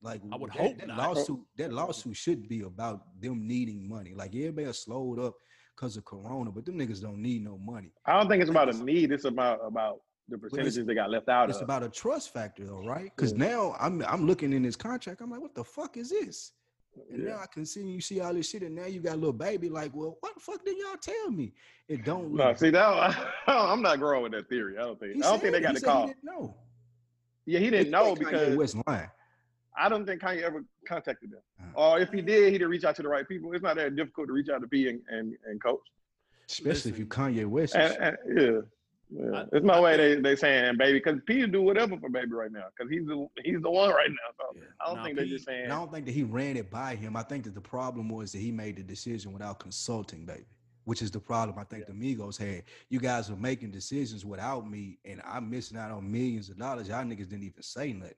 Like 0.00 0.22
I 0.32 0.36
would 0.36 0.52
that, 0.52 0.56
hope 0.56 0.78
that 0.78 0.88
lawsuit. 0.96 1.40
That 1.56 1.72
lawsuit 1.72 2.16
should 2.16 2.48
be 2.48 2.60
about 2.60 3.00
them 3.20 3.44
needing 3.44 3.88
money. 3.88 4.14
Like 4.14 4.36
everybody 4.36 4.72
slowed 4.72 5.18
up 5.18 5.34
because 5.74 5.96
of 5.96 6.04
Corona, 6.04 6.52
but 6.52 6.64
them 6.64 6.78
niggas 6.78 7.02
don't 7.02 7.20
need 7.20 7.42
no 7.42 7.58
money. 7.58 7.92
I 8.06 8.20
don't 8.20 8.28
think 8.28 8.40
it's 8.40 8.50
about 8.52 8.72
a 8.72 8.84
need. 8.84 9.10
It's 9.10 9.24
about 9.24 9.58
about 9.64 9.98
the 10.28 10.38
percentages 10.38 10.86
they 10.86 10.94
got 10.94 11.10
left 11.10 11.28
out 11.28 11.48
It's 11.48 11.58
of. 11.58 11.64
about 11.64 11.82
a 11.82 11.88
trust 11.88 12.32
factor, 12.32 12.64
though, 12.66 12.84
right? 12.84 13.10
Because 13.16 13.32
Yeah. 13.32 13.38
now 13.48 13.76
I'm 13.80 14.02
I'm 14.02 14.26
looking 14.26 14.52
in 14.52 14.62
this 14.62 14.76
contract. 14.76 15.20
I'm 15.20 15.30
like, 15.30 15.40
what 15.40 15.54
the 15.54 15.64
fuck 15.64 15.96
is 15.96 16.10
this? 16.10 16.52
And 17.10 17.22
Yeah. 17.22 17.30
now 17.30 17.38
I 17.40 17.46
can 17.46 17.64
see 17.64 17.82
you 17.86 18.00
see 18.00 18.20
all 18.20 18.34
this 18.34 18.50
shit, 18.50 18.62
and 18.62 18.74
now 18.74 18.86
you 18.86 19.00
got 19.00 19.14
a 19.14 19.16
little 19.16 19.32
baby. 19.32 19.68
Like, 19.68 19.94
well, 19.94 20.16
what 20.20 20.34
the 20.34 20.40
fuck 20.40 20.64
did 20.64 20.76
y'all 20.76 20.96
tell 21.00 21.30
me? 21.30 21.52
It 21.88 22.04
don't. 22.04 22.34
No, 22.34 22.54
see 22.54 22.70
that 22.70 23.16
I'm 23.46 23.80
not 23.82 23.98
growing 24.00 24.22
with 24.24 24.32
that 24.32 24.48
theory. 24.48 24.76
I 24.78 24.82
don't 24.82 24.98
think. 25.00 25.14
He 25.14 25.22
I 25.22 25.26
don't 25.30 25.40
think 25.40 25.52
they 25.52 25.60
got 25.60 25.74
the 25.74 25.80
call. 25.80 26.06
didn't. 26.06 26.52
Yeah, 27.46 27.60
he 27.60 27.70
didn't 27.70 27.92
But 27.92 27.98
know 28.02 28.08
you 28.10 28.16
think 28.16 28.28
Kanye 28.28 28.32
because 28.32 28.56
West 28.56 28.76
lying. 28.86 29.08
I 29.80 29.88
don't 29.88 30.04
think 30.04 30.20
Kanye 30.20 30.42
ever 30.42 30.64
contacted 30.86 31.30
them. 31.30 31.40
Uh, 31.74 31.80
Or 31.92 32.00
if 32.00 32.10
he 32.10 32.20
did, 32.20 32.46
he 32.52 32.58
didn't 32.58 32.68
reach 32.68 32.84
out 32.84 32.96
to 32.96 33.02
the 33.02 33.08
right 33.08 33.26
people. 33.26 33.52
It's 33.52 33.62
not 33.62 33.76
that 33.76 33.94
difficult 33.96 34.26
to 34.26 34.32
reach 34.34 34.48
out 34.50 34.60
to 34.60 34.66
P 34.68 34.88
and, 34.88 35.00
and, 35.08 35.34
and 35.46 35.62
coach. 35.62 35.80
especially 36.50 36.90
if 36.90 36.98
you. 36.98 37.06
Kanye 37.06 37.46
West. 37.46 37.74
And, 37.76 37.96
and, 38.02 38.16
yeah. 38.36 38.60
Yeah. 39.10 39.40
I- 39.40 39.44
There's 39.50 39.64
no 39.64 39.80
way 39.82 39.96
they 39.96 40.20
they 40.20 40.36
saying 40.36 40.76
baby 40.76 40.98
because 40.98 41.20
P 41.26 41.46
do 41.46 41.62
whatever 41.62 41.96
for 41.98 42.10
baby 42.10 42.32
right 42.32 42.52
now 42.52 42.66
because 42.76 42.90
he's 42.92 43.06
the 43.06 43.26
he's 43.44 43.60
the 43.62 43.70
one 43.70 43.90
right 43.90 44.10
now. 44.10 44.32
So 44.38 44.44
Yeah. 44.54 44.62
I 44.80 44.86
don't 44.86 44.96
Nah, 44.96 45.04
think 45.04 45.16
P- 45.16 45.22
they're 45.22 45.26
just 45.36 45.46
saying. 45.46 45.66
I 45.66 45.76
don't 45.76 45.92
think 45.92 46.04
that 46.06 46.12
he 46.12 46.22
ran 46.24 46.56
it 46.56 46.70
by 46.70 46.94
him. 46.94 47.16
I 47.16 47.22
think 47.22 47.44
that 47.44 47.54
the 47.54 47.60
problem 47.60 48.08
was 48.08 48.32
that 48.32 48.38
he 48.38 48.50
made 48.52 48.76
the 48.76 48.82
decision 48.82 49.32
without 49.32 49.58
consulting, 49.60 50.26
baby, 50.26 50.44
which 50.84 51.00
is 51.02 51.10
the 51.10 51.20
problem 51.20 51.58
I 51.58 51.64
think 51.64 51.86
the 51.86 51.92
Migos 51.92 52.36
had. 52.38 52.64
You 52.90 53.00
guys 53.00 53.30
were 53.30 53.36
making 53.36 53.70
decisions 53.70 54.24
without 54.26 54.68
me, 54.70 54.98
and 55.04 55.22
I'm 55.24 55.48
missing 55.48 55.78
out 55.78 55.90
on 55.90 56.10
millions 56.10 56.50
of 56.50 56.58
dollars. 56.58 56.88
Y'all 56.88 57.04
niggas 57.04 57.28
didn't 57.28 57.44
even 57.44 57.62
say 57.62 57.92
nothing. 57.92 58.14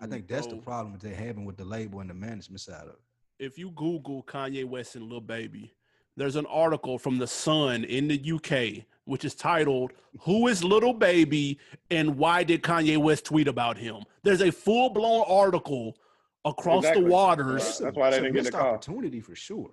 I 0.00 0.06
Mm, 0.06 0.10
think 0.10 0.28
that's 0.28 0.46
the 0.48 0.56
problem 0.56 0.92
that 0.92 1.00
they're 1.00 1.14
having 1.14 1.44
with 1.44 1.56
the 1.56 1.64
label 1.64 2.00
and 2.00 2.10
the 2.10 2.14
management 2.14 2.60
side 2.60 2.82
of 2.82 2.90
it. 2.90 3.00
If 3.38 3.58
you 3.58 3.70
Google 3.70 4.22
Kanye 4.22 4.64
West 4.64 4.94
and 4.96 5.08
Lil 5.08 5.20
Baby, 5.20 5.74
there's 6.16 6.36
an 6.36 6.46
article 6.46 6.98
from 6.98 7.18
the 7.18 7.26
Sun 7.26 7.84
in 7.84 8.08
the 8.08 8.32
UK 8.32 8.84
which 9.04 9.24
is 9.24 9.34
titled 9.34 9.92
"Who 10.20 10.46
is 10.46 10.62
Little 10.62 10.92
Baby 10.94 11.58
and 11.90 12.16
Why 12.16 12.44
Did 12.44 12.62
Kanye 12.62 12.98
West 12.98 13.24
tweet 13.24 13.48
about 13.48 13.76
him?" 13.76 14.04
There's 14.22 14.42
a 14.42 14.52
full 14.52 14.90
blown 14.90 15.24
article 15.26 15.96
across 16.44 16.84
Exactly. 16.84 17.04
the 17.04 17.10
waters, 17.10 17.62
Right. 17.64 17.78
That's 17.86 17.96
why 17.96 18.10
they 18.10 18.16
It's 18.18 18.22
didn't 18.24 18.34
get 18.34 18.44
the 18.44 18.50
missed 18.50 18.52
call. 18.52 18.74
opportunity 18.74 19.20
for 19.20 19.34
sure. 19.34 19.70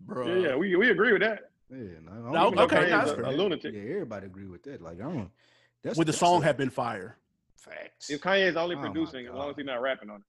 bro. 0.00 0.26
Yeah, 0.26 0.48
yeah, 0.48 0.56
we, 0.56 0.74
we 0.76 0.90
agree 0.90 1.12
with 1.12 1.22
that. 1.22 1.50
Yeah, 1.70 1.78
no, 2.04 2.12
I 2.12 2.16
No, 2.16 2.32
don't 2.32 2.52
even 2.54 2.58
okay, 2.64 2.90
that's 2.90 3.10
a- 3.12 3.22
a 3.22 3.30
lunatic. 3.32 3.74
Yeah, 3.74 3.80
everybody 3.82 4.26
agree 4.26 4.46
with 4.46 4.62
that. 4.64 4.82
Like 4.82 4.98
I 5.00 5.04
don't. 5.04 5.30
That's 5.82 5.96
Would 5.98 6.06
the 6.08 6.12
that's 6.12 6.18
song 6.18 6.42
a- 6.42 6.46
have 6.46 6.56
been 6.56 6.70
fire? 6.70 7.16
facts? 7.56 8.10
If 8.10 8.20
Kanye's 8.20 8.56
only 8.56 8.76
Oh 8.76 8.80
producing, 8.80 9.26
as 9.26 9.32
long 9.32 9.48
as 9.50 9.54
God. 9.54 9.56
he's 9.60 9.66
not 9.66 9.80
rapping 9.82 10.10
on 10.10 10.16
it. 10.16 10.22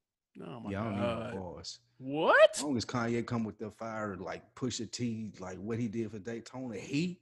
Oh 0.46 0.60
my 0.60 0.72
Yeah, 0.72 0.82
I 0.82 0.84
don't 0.86 0.94
need 0.96 1.02
god! 1.02 1.34
no 1.34 1.40
bars. 1.42 1.80
What? 2.00 2.50
As 2.56 2.64
long 2.64 2.78
as 2.78 2.86
Kanye 2.86 3.26
come 3.26 3.44
with 3.44 3.58
the 3.58 3.72
fire, 3.72 4.16
like 4.20 4.44
Pusha 4.56 4.90
T, 4.92 5.32
like 5.40 5.58
what 5.58 5.80
he 5.80 5.88
did 5.88 6.12
for 6.12 6.20
Daytona 6.20 6.76
Heat, 6.78 7.20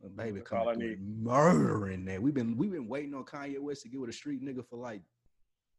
well, 0.00 0.10
baby, 0.16 0.38
That's 0.38 0.48
come 0.50 0.58
all 0.60 0.68
I 0.70 0.74
through 0.74 0.88
need. 0.88 0.98
and 0.98 1.22
murdering 1.22 2.04
that. 2.06 2.20
We've 2.22 2.34
been 2.34 2.56
we've 2.56 2.72
been 2.72 2.88
waiting 2.88 3.14
on 3.14 3.24
Kanye 3.24 3.58
West 3.58 3.82
to 3.82 3.88
get 3.88 4.00
with 4.00 4.10
a 4.10 4.12
street 4.12 4.42
nigga 4.44 4.64
for 4.68 4.76
like 4.76 5.02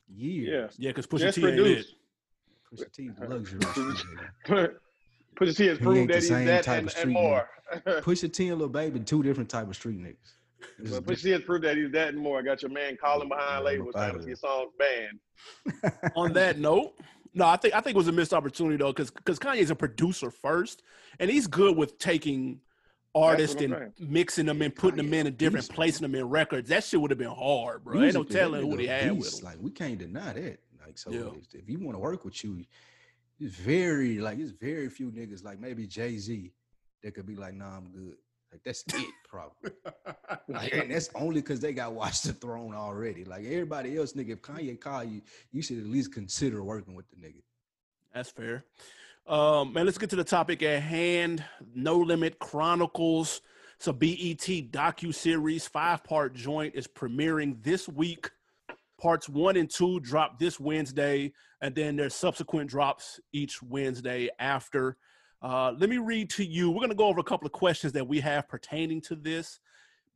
years. 0.08 0.75
Yeah, 0.77 0.89
because 0.91 1.08
Pusha 1.08 1.19
Just 1.19 1.36
T 1.36 1.45
ain't 1.45 1.53
it. 1.60 1.63
produce. 1.63 1.93
Pusha 2.71 2.91
T, 2.91 3.10
the 3.19 3.27
luxury 3.27 3.62
street 3.71 3.86
nigga. 3.88 4.27
Put 4.45 4.81
Pusha 5.36 5.55
T 5.58 5.67
has 5.67 5.77
He 5.79 5.84
proved 5.84 5.99
ain't 5.99 6.08
the 6.10 6.13
that 6.13 6.21
he's 6.21 6.29
that 6.29 6.63
type 6.63 6.79
and, 6.79 6.88
of 6.88 6.93
and 6.93 6.99
street 6.99 7.13
more. 7.13 7.49
Pusha 8.01 8.31
T 8.31 8.47
and 8.49 8.60
Lil 8.60 8.69
Baby, 8.69 8.99
two 9.01 9.21
different 9.23 9.49
type 9.49 9.67
of 9.67 9.75
street 9.75 9.99
niggas. 9.99 10.34
This 10.80 10.91
is 10.91 10.99
Pusha 10.99 11.23
T 11.23 11.30
has 11.32 11.41
proved 11.41 11.63
that 11.63 11.78
he's 11.78 11.91
that 11.91 12.10
and 12.10 12.17
more. 12.17 12.39
I 12.39 12.41
got 12.41 12.62
your 12.62 12.71
man 12.71 12.97
calling 13.01 13.30
behind 13.30 13.58
I'm 13.58 13.63
labels 13.63 13.95
up 13.95 14.01
trying 14.10 14.17
to 14.17 14.21
see 14.23 14.30
your 14.30 14.38
songs 14.38 14.71
banned. 14.78 16.12
on 16.15 16.34
that 16.34 16.60
note, 16.60 16.93
no, 17.34 17.45
I 17.45 17.58
think 17.58 17.75
I 17.75 17.82
think 17.82 17.95
it 17.95 17.97
was 17.97 18.08
a 18.08 18.13
missed 18.13 18.34
opportunity 18.34 18.78
though, 18.78 18.91
because 18.93 19.12
because 19.12 19.39
Kanye's 19.39 19.69
a 19.69 19.75
producer 19.75 20.32
first, 20.32 20.84
and 21.19 21.30
he's 21.30 21.47
good 21.47 21.75
with 21.75 21.97
taking 21.99 22.62
artists 23.13 23.62
I'm 23.62 23.73
and 23.73 23.93
mixing 23.99 24.45
them 24.45 24.62
and 24.62 24.75
putting 24.75 24.97
them 24.97 25.13
in 25.13 25.25
a 25.25 25.30
a 25.30 25.32
different, 25.32 25.67
beast, 25.67 25.73
placing 25.73 26.01
them 26.01 26.15
in 26.15 26.28
records. 26.30 26.69
That 26.69 26.84
shit 26.84 26.99
would 26.99 27.12
have 27.12 27.17
been 27.17 27.28
hard, 27.30 27.84
bro. 27.84 28.04
Ain't 28.04 28.13
no 28.13 28.23
telling 28.23 28.62
who 28.62 28.75
nigga 28.75 28.78
they 28.78 28.88
a 28.88 28.99
had 28.99 29.12
with 29.12 29.23
beast. 29.23 29.43
Like 29.43 29.58
we 29.60 29.71
can't 29.71 29.97
deny 29.97 30.34
that. 30.34 30.60
Like 30.86 30.97
so, 30.97 31.12
Yeah. 31.12 31.19
if, 31.38 31.62
if 31.63 31.69
you 31.69 31.80
want 31.80 31.95
to 31.95 31.99
work 31.99 32.25
with 32.25 32.43
you, 32.43 32.63
it's 33.39 33.56
very 33.56 34.19
like 34.19 34.38
it's 34.39 34.51
very 34.51 34.89
few 34.89 35.12
niggas 35.12 35.43
like 35.43 35.60
maybe 35.60 35.88
Jay 35.88 36.17
Z 36.17 36.51
that 37.04 37.13
could 37.13 37.25
be 37.25 37.36
like, 37.36 37.54
nah, 37.54 37.78
I'm 37.78 37.89
good. 37.89 38.15
Like 38.56 38.63
that's 38.63 38.86
it, 38.94 39.13
probably. 39.28 39.72
Like, 40.48 40.74
and 40.74 40.91
that's 40.91 41.10
only 41.15 41.41
because 41.41 41.60
they 41.60 41.74
got 41.74 41.94
watched 41.94 42.24
the 42.24 42.34
throne 42.34 42.74
already. 42.74 43.26
Like 43.26 43.44
everybody 43.46 43.98
else, 43.98 44.13
nigga, 44.13 44.30
if 44.30 44.41
Kanye 44.41 44.80
call 44.80 45.04
you, 45.04 45.22
you 45.52 45.62
should 45.62 45.80
at 45.80 45.86
least 45.86 46.13
consider 46.13 46.63
working 46.63 46.96
with 46.96 47.06
the 47.10 47.18
nigga. 47.18 47.41
That's 48.13 48.30
fair. 48.30 48.63
Um, 49.28 49.74
man, 49.74 49.86
let's 49.86 49.98
get 49.98 50.10
to 50.12 50.15
the 50.15 50.24
topic 50.24 50.63
at 50.63 50.82
hand. 50.84 51.44
No 51.74 51.98
Limit 51.98 52.39
Chronicles. 52.39 53.41
It's 53.76 53.88
a 53.88 53.94
BET 53.94 54.72
docu 54.72 55.13
series, 55.13 55.68
five 55.68 56.04
part 56.04 56.34
joint 56.34 56.76
is 56.76 56.88
premiering 56.88 57.62
this 57.62 57.89
week. 57.89 58.30
Parts 59.02 59.28
one 59.28 59.58
and 59.58 59.70
two 59.70 60.00
drop 60.00 60.39
this 60.39 60.60
Wednesday, 60.60 61.34
and 61.60 61.76
then 61.76 61.98
there's 61.98 62.15
subsequent 62.15 62.70
drops 62.70 63.20
each 63.34 63.62
Wednesday 63.62 64.30
after. 64.39 64.96
Uh, 65.41 65.74
let 65.78 65.89
me 65.89 65.98
read 65.98 66.30
to 66.32 66.45
you. 66.45 66.71
We're 66.71 66.80
going 66.80 66.89
to 66.89 66.95
go 66.95 67.08
over 67.08 67.19
a 67.19 67.24
couple 67.24 67.45
of 67.45 67.52
questions 67.52 67.93
that 67.93 68.08
we 68.08 68.19
have 68.21 68.48
pertaining 68.48 69.02
to 69.02 69.15
this, 69.15 69.60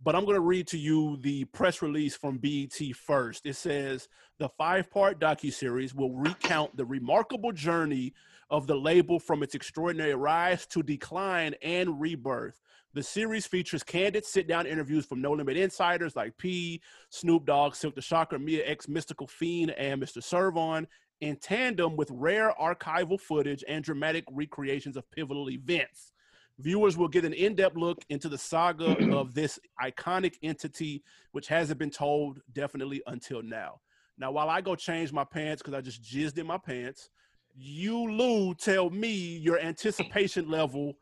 but 0.02 0.16
I'm 0.16 0.24
going 0.24 0.36
to 0.36 0.42
read 0.42 0.68
to 0.68 0.78
you 0.78 1.18
the 1.18 1.46
press 1.46 1.82
release 1.82 2.16
from 2.16 2.38
BET 2.38 2.78
first. 2.96 3.46
It 3.46 3.56
says 3.56 4.08
the 4.40 4.50
five-part 4.50 5.20
docuseries 5.20 5.94
will 5.94 6.14
recount 6.14 6.76
the 6.78 6.86
remarkable 6.86 7.52
journey 7.52 8.14
of 8.50 8.66
the 8.66 8.76
label 8.76 9.20
from 9.20 9.44
its 9.44 9.56
extraordinary 9.56 10.16
rise 10.16 10.66
to 10.68 10.82
decline 10.82 11.54
and 11.62 12.02
rebirth. 12.02 12.60
The 12.94 13.04
series 13.04 13.46
features 13.46 13.84
candid 13.84 14.26
sit-down 14.26 14.66
interviews 14.66 15.06
from 15.06 15.22
No 15.22 15.34
Limit 15.34 15.58
insiders 15.58 16.16
like 16.16 16.36
P, 16.38 16.82
Snoop 17.10 17.46
Dogg, 17.46 17.76
Silk 17.76 17.94
the 17.94 18.02
Shocker, 18.02 18.40
Mia 18.40 18.66
X, 18.66 18.88
Mystikal 18.88 19.30
Fiend, 19.30 19.72
and 19.72 20.02
Mr. 20.02 20.24
Serv-On, 20.24 20.88
in 21.22 21.36
tandem 21.38 21.96
with 21.96 22.10
rare 22.12 22.54
archival 22.60 23.20
footage 23.20 23.64
and 23.68 23.84
dramatic 23.84 24.24
recreations 24.32 24.96
of 24.98 25.10
pivotal 25.12 25.50
events. 25.50 26.12
Viewers 26.60 26.98
will 26.98 27.08
get 27.08 27.24
an 27.24 27.34
in-depth 27.34 27.78
look 27.78 28.04
into 28.10 28.28
the 28.30 28.38
saga 28.38 28.98
of 29.16 29.34
this 29.34 29.60
iconic 29.82 30.36
entity, 30.44 31.04
which 31.32 31.48
hasn't 31.48 31.80
been 31.80 31.90
told 31.90 32.42
definitely 32.54 33.02
until 33.08 33.42
now. 33.42 33.80
Now, 34.18 34.32
while 34.32 34.50
I 34.50 34.60
go 34.60 34.76
change 34.76 35.14
my 35.14 35.24
pants 35.24 35.62
because 35.62 35.74
I 35.74 35.82
just 35.82 36.04
jizzed 36.04 36.38
in 36.38 36.46
my 36.46 36.58
pants, 36.58 37.10
you 37.56 38.12
Lou 38.12 38.54
tell 38.54 38.90
me 38.90 39.10
your 39.10 39.60
anticipation 39.60 40.50
level 40.50 40.98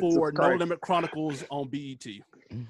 for 0.00 0.32
No 0.32 0.54
Limit 0.54 0.80
Chronicles 0.80 1.44
on 1.50 1.68
BET. 1.68 2.04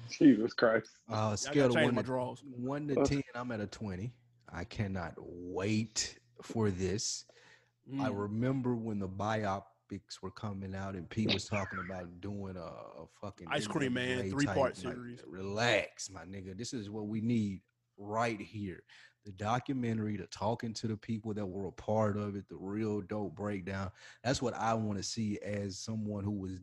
Jesus 0.09 0.53
Christ. 0.53 0.89
Uh, 1.09 1.29
I 1.31 1.35
scale 1.35 1.69
gotta 1.69 1.79
of 1.79 1.85
one 1.85 1.95
my 1.95 2.01
to, 2.01 2.05
draws. 2.05 2.43
one 2.45 2.87
to 2.89 2.99
Uh. 2.99 3.05
ten, 3.05 3.23
I'm 3.35 3.51
at 3.51 3.59
a 3.61 3.67
twenty. 3.67 4.13
I 4.51 4.63
cannot 4.65 5.13
wait 5.17 6.19
for 6.41 6.69
this. 6.71 7.25
I 7.99 8.09
Mm. 8.09 8.19
remember 8.19 8.75
when 8.75 8.99
the 8.99 9.07
biopics 9.07 10.21
were 10.21 10.31
coming 10.31 10.75
out 10.75 10.95
and 10.95 11.09
Pete 11.09 11.31
was 11.31 11.45
talking 11.47 11.79
about 11.79 12.19
doing 12.19 12.57
a, 12.57 12.59
a 12.59 13.07
fucking 13.21 13.47
Ice 13.49 13.65
Cream 13.67 13.93
Man, 13.93 14.29
three-part 14.29 14.75
type, 14.75 14.83
like, 14.85 14.93
series. 14.95 15.23
relax, 15.25 16.09
my 16.09 16.25
nigga. 16.25 16.57
This 16.57 16.73
is 16.73 16.89
what 16.89 17.07
we 17.07 17.21
need 17.21 17.61
right 17.97 18.39
here. 18.41 18.83
The 19.25 19.31
documentary, 19.31 20.17
the 20.17 20.27
talking 20.27 20.73
to 20.75 20.87
the 20.87 20.97
people 20.97 21.33
that 21.33 21.45
were 21.45 21.67
a 21.67 21.71
part 21.71 22.17
of 22.17 22.35
it, 22.35 22.47
the 22.49 22.57
real 22.57 23.01
dope 23.01 23.35
breakdown. 23.35 23.91
That's 24.23 24.41
what 24.41 24.53
I 24.53 24.73
want 24.73 24.97
to 24.97 25.03
see 25.03 25.39
as 25.39 25.79
someone 25.79 26.23
who 26.25 26.31
was 26.31 26.59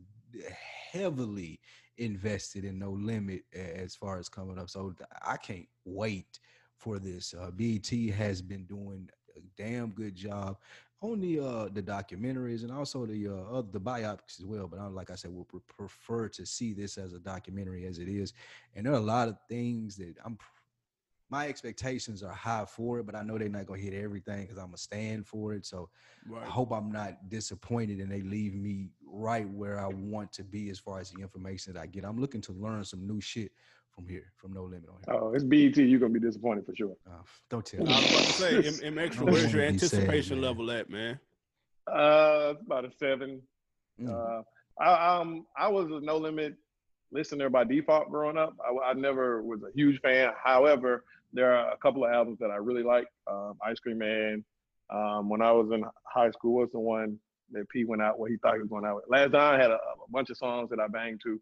heavily 0.91 1.59
invested 1.97 2.65
in 2.65 2.77
No 2.77 2.91
Limit 2.91 3.43
as 3.53 3.95
far 3.95 4.19
as 4.19 4.29
coming 4.29 4.59
up. 4.59 4.69
So 4.69 4.93
I 5.23 5.37
can't 5.37 5.67
wait 5.85 6.39
for 6.77 6.99
this. 6.99 7.33
Uh, 7.33 7.51
BT 7.51 8.09
has 8.11 8.41
been 8.41 8.65
doing 8.65 9.09
a 9.37 9.61
damn 9.61 9.89
good 9.89 10.15
job 10.15 10.57
on 11.01 11.19
the 11.19 11.39
uh 11.39 11.69
the 11.73 11.81
documentaries 11.81 12.63
and 12.63 12.71
also 12.71 13.05
the 13.05 13.27
uh 13.27 13.57
other, 13.57 13.67
the 13.71 13.79
biopics 13.79 14.39
as 14.39 14.45
well. 14.45 14.67
But 14.67 14.79
I, 14.79 14.87
like 14.87 15.11
I 15.11 15.15
said, 15.15 15.31
would 15.31 15.47
prefer 15.67 16.29
to 16.29 16.45
see 16.45 16.73
this 16.73 16.97
as 16.97 17.13
a 17.13 17.19
documentary 17.19 17.85
as 17.85 17.99
it 17.99 18.07
is. 18.07 18.33
And 18.75 18.85
there 18.85 18.93
are 18.93 18.97
a 18.97 19.01
lot 19.01 19.27
of 19.27 19.37
things 19.49 19.95
that 19.97 20.15
I'm. 20.23 20.37
My 21.27 21.47
expectations 21.47 22.21
are 22.21 22.31
high 22.31 22.65
for 22.65 22.99
it, 22.99 23.07
but 23.07 23.15
I 23.15 23.23
know 23.23 23.37
they're 23.37 23.49
not 23.49 23.65
gonna 23.65 23.79
hit 23.81 23.93
everything 23.95 24.43
because 24.43 24.57
I'm 24.57 24.67
gonna 24.67 24.77
stand 24.77 25.25
for 25.25 25.53
it. 25.53 25.65
So 25.65 25.89
I 26.39 26.45
hope 26.45 26.71
I'm 26.71 26.91
not 26.91 27.29
disappointed 27.29 27.99
and 27.99 28.11
they 28.11 28.21
leave 28.21 28.53
me 28.53 28.89
right 29.05 29.49
where 29.49 29.79
I 29.79 29.87
want 29.87 30.31
to 30.33 30.43
be 30.43 30.69
as 30.69 30.79
far 30.79 30.99
as 30.99 31.11
the 31.11 31.21
information 31.21 31.73
that 31.73 31.79
I 31.81 31.87
get. 31.87 32.05
I'm 32.05 32.21
looking 32.21 32.41
to 32.41 32.53
learn 32.53 32.83
some 32.83 33.07
new 33.07 33.19
shit 33.19 33.51
from 33.95 34.07
here, 34.07 34.31
from 34.37 34.53
No 34.53 34.63
Limit 34.63 34.89
on 34.89 34.97
here. 35.05 35.21
Oh, 35.21 35.33
it's 35.33 35.43
BET. 35.43 35.77
You're 35.77 35.99
gonna 35.99 36.13
be 36.13 36.19
disappointed 36.19 36.65
for 36.65 36.75
sure. 36.75 36.95
Uh, 37.07 37.21
don't 37.49 37.65
tell 37.65 37.81
I 37.81 37.83
me. 37.83 37.91
was 37.91 38.39
about 38.39 38.61
to 38.61 38.71
say, 38.71 38.85
M- 38.85 38.97
M 38.97 38.99
Extra, 38.99 39.25
where's 39.25 39.53
your 39.53 39.63
wanna 39.63 39.79
sad, 39.79 39.93
anticipation 39.99 40.41
level 40.41 40.69
at, 40.71 40.89
man? 40.89 41.19
Uh, 41.87 42.53
about 42.65 42.85
a 42.85 42.91
seven. 42.99 43.41
Mm. 44.01 44.09
Uh, 44.09 44.43
I 44.79 45.17
um 45.17 45.45
I 45.57 45.69
was 45.69 45.89
a 45.91 46.01
No 46.03 46.17
Limit 46.17 46.55
listener 47.11 47.49
by 47.49 47.63
default 47.63 48.09
growing 48.09 48.37
up. 48.37 48.55
I, 48.59 48.89
I 48.89 48.93
never 48.93 49.41
was 49.41 49.61
a 49.63 49.71
huge 49.73 50.01
fan. 50.01 50.31
However, 50.43 51.05
there 51.31 51.55
are 51.55 51.71
a 51.71 51.77
couple 51.77 52.03
of 52.03 52.11
albums 52.11 52.39
that 52.39 52.51
I 52.51 52.57
really 52.57 52.83
like. 52.83 53.07
Um, 53.27 53.53
Ice 53.65 53.79
Cream 53.79 53.99
Man. 53.99 54.43
Um, 54.89 55.29
when 55.29 55.41
I 55.41 55.51
was 55.51 55.71
in 55.71 55.83
high 56.03 56.31
school, 56.31 56.55
was 56.55 56.69
the 56.71 56.79
one 56.79 57.17
that 57.51 57.67
P 57.69 57.85
went 57.85 58.01
out 58.01 58.19
where 58.19 58.29
he 58.29 58.37
thought 58.37 58.55
he 58.55 58.59
was 58.59 58.69
going 58.69 58.85
out 58.85 58.97
with. 58.97 59.05
Last 59.07 59.31
Don 59.31 59.59
had 59.59 59.71
a, 59.71 59.75
a 59.75 60.09
bunch 60.09 60.29
of 60.29 60.37
songs 60.37 60.69
that 60.71 60.79
I 60.79 60.87
banged 60.87 61.21
to. 61.23 61.39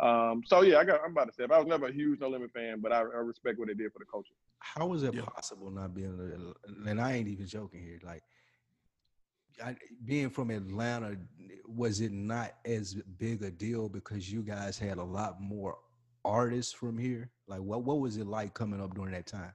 Um, 0.00 0.42
so 0.46 0.62
yeah, 0.62 0.78
I 0.78 0.84
got 0.84 1.00
I'm 1.04 1.12
about 1.12 1.28
to 1.28 1.32
say. 1.34 1.44
I 1.52 1.58
was 1.58 1.66
never 1.66 1.86
a 1.88 1.92
huge 1.92 2.20
No 2.20 2.28
Limit 2.28 2.50
fan, 2.52 2.80
but 2.80 2.92
I, 2.92 3.00
I 3.00 3.18
respect 3.18 3.58
what 3.58 3.68
they 3.68 3.74
did 3.74 3.92
for 3.92 3.98
the 3.98 4.04
culture. 4.10 4.32
How 4.60 4.92
is 4.94 5.02
it 5.02 5.14
Yeah. 5.14 5.22
possible 5.22 5.70
not 5.70 5.94
being? 5.94 6.54
A, 6.86 6.88
and 6.88 7.00
I 7.00 7.12
ain't 7.12 7.28
even 7.28 7.46
joking 7.46 7.82
here. 7.82 7.98
Like, 8.02 8.22
I, 9.62 9.76
being 10.04 10.30
from 10.30 10.50
Atlanta, 10.50 11.16
was 11.66 12.00
it 12.00 12.10
not 12.12 12.52
as 12.64 12.94
big 13.18 13.42
a 13.42 13.50
deal 13.50 13.88
because 13.88 14.32
you 14.32 14.42
guys 14.42 14.78
had 14.78 14.96
a 14.98 15.04
lot 15.04 15.40
more 15.40 15.76
artists 16.24 16.72
from 16.72 16.96
here? 16.96 17.30
Like, 17.46 17.60
what 17.60 17.84
what 17.84 18.00
was 18.00 18.16
it 18.16 18.26
like 18.26 18.54
coming 18.54 18.80
up 18.80 18.94
during 18.94 19.12
that 19.12 19.26
time? 19.26 19.52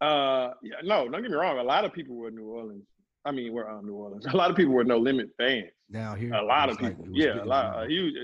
Uh, 0.00 0.52
yeah, 0.62 0.76
no, 0.82 1.08
don't 1.08 1.22
get 1.22 1.30
me 1.30 1.36
wrong. 1.36 1.58
A 1.58 1.62
lot 1.62 1.84
of 1.84 1.92
people 1.92 2.16
were 2.16 2.30
New 2.30 2.44
Orleans. 2.48 2.84
I 3.24 3.30
mean, 3.30 3.52
we're 3.52 3.68
on 3.68 3.86
New 3.86 3.94
Orleans. 3.94 4.26
A 4.32 4.36
lot 4.36 4.50
of 4.50 4.56
people 4.56 4.74
were 4.74 4.82
No 4.84 4.98
Limit 4.98 5.30
fans. 5.38 5.70
Now 5.88 6.14
here, 6.14 6.34
A 6.34 6.42
lot 6.42 6.68
of 6.68 6.80
like- 6.82 6.98
people. 6.98 7.06
yeah, 7.16 7.42
a 7.42 7.44
lot. 7.44 7.84
A 7.84 7.88
huge. 7.88 8.14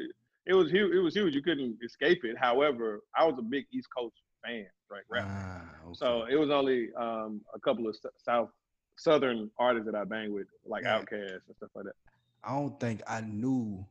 It 0.48 0.54
was 0.54 0.70
huge. 0.70 0.94
It 0.94 0.98
was 1.00 1.14
huge. 1.14 1.34
You 1.34 1.42
couldn't 1.42 1.76
escape 1.84 2.24
it. 2.24 2.36
However, 2.38 3.02
I 3.14 3.24
was 3.24 3.34
a 3.38 3.42
big 3.42 3.66
East 3.70 3.88
Coast 3.96 4.14
fan, 4.44 4.66
right? 4.90 5.02
Rap. 5.10 5.26
Ah, 5.28 5.60
okay. 5.84 5.94
So 5.94 6.24
it 6.24 6.36
was 6.36 6.50
only 6.50 6.88
um, 6.96 7.42
a 7.54 7.60
couple 7.60 7.86
of 7.86 7.94
South 8.16 8.48
Southern 8.96 9.50
artists 9.58 9.86
that 9.86 9.94
I 9.94 10.04
banged 10.04 10.32
with, 10.32 10.46
like 10.66 10.84
Yeah. 10.84 10.98
Outkast 11.00 11.40
and 11.46 11.56
stuff 11.56 11.70
like 11.74 11.84
that. 11.84 11.94
I 12.42 12.54
don't 12.54 12.80
think 12.80 13.02
I 13.06 13.20
knew. 13.20 13.84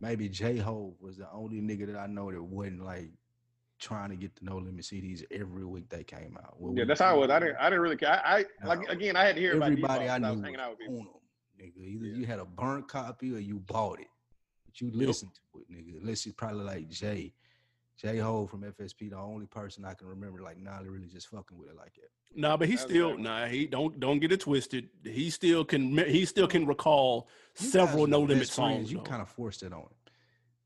Maybe 0.00 0.28
J 0.28 0.58
Ho 0.58 0.94
was 1.00 1.16
the 1.18 1.28
only 1.32 1.60
nigga 1.62 1.86
that 1.86 1.96
I 1.98 2.06
know 2.06 2.30
that 2.30 2.42
wasn't 2.42 2.84
like 2.84 3.10
trying 3.78 4.10
to 4.10 4.16
get 4.16 4.34
the 4.36 4.44
No 4.44 4.56
Limit 4.58 4.84
CDs 4.84 5.22
every 5.30 5.64
week 5.64 5.88
they 5.88 6.02
came 6.04 6.36
out. 6.42 6.56
Well, 6.58 6.74
Yeah, 6.76 6.84
that's 6.84 7.00
how 7.00 7.14
I 7.14 7.18
was. 7.18 7.30
I 7.30 7.38
didn't. 7.38 7.56
I 7.58 7.64
didn't 7.70 7.80
really 7.80 7.96
care. 7.96 8.10
I, 8.10 8.38
I 8.40 8.44
No. 8.62 8.68
like 8.68 8.88
again. 8.88 9.14
I 9.16 9.24
had 9.24 9.36
to 9.36 9.40
hear 9.40 9.56
about 9.56 9.70
Everybody 9.70 10.08
I 10.08 10.18
knew 10.18 10.26
I 10.26 10.30
was 10.32 10.40
hanging 10.42 10.60
out 10.60 10.76
with 10.78 10.88
on 10.88 10.96
them, 10.96 11.06
nigga. 11.60 11.78
Either 11.78 12.04
Yeah. 12.06 12.16
you 12.16 12.26
had 12.26 12.40
a 12.40 12.44
burnt 12.44 12.88
copy 12.88 13.32
or 13.34 13.38
you 13.38 13.60
bought 13.60 14.00
it, 14.00 14.08
but 14.74 14.80
you 14.80 14.98
Yep. 15.00 15.06
listened 15.08 15.32
to 15.52 15.60
it, 15.60 15.70
nigga. 15.70 16.00
Unless 16.00 16.26
it's 16.26 16.34
probably 16.34 16.64
like 16.64 16.88
Jay, 16.88 17.32
Jay 17.96 18.18
Ho 18.18 18.46
from 18.46 18.62
FSP, 18.64 19.10
the 19.10 19.16
only 19.16 19.46
person 19.46 19.84
I 19.84 19.94
can 19.94 20.08
remember 20.08 20.40
like 20.42 20.58
nah, 20.58 20.78
really 20.78 21.06
just 21.06 21.28
fucking 21.28 21.56
with 21.56 21.70
it 21.70 21.76
like 21.76 21.94
that. 21.94 22.10
Nah, 22.36 22.56
but 22.56 22.68
he 22.68 22.74
That's 22.74 22.90
still 22.90 23.10
right. 23.12 23.20
nah. 23.20 23.46
He 23.46 23.66
don't 23.66 24.00
don't 24.00 24.18
get 24.18 24.32
it 24.32 24.40
twisted. 24.40 24.88
He 25.04 25.30
still 25.30 25.64
can 25.64 25.96
he 25.98 26.24
still 26.24 26.48
can 26.48 26.66
recall 26.66 27.28
You 27.60 27.66
several 27.68 28.06
no 28.06 28.20
limit 28.20 28.38
best 28.40 28.54
friends, 28.54 28.88
songs. 28.88 28.92
You 28.92 28.98
kind 29.00 29.22
of 29.22 29.28
forced 29.28 29.62
it 29.62 29.72
on 29.72 29.82
him. 29.82 29.88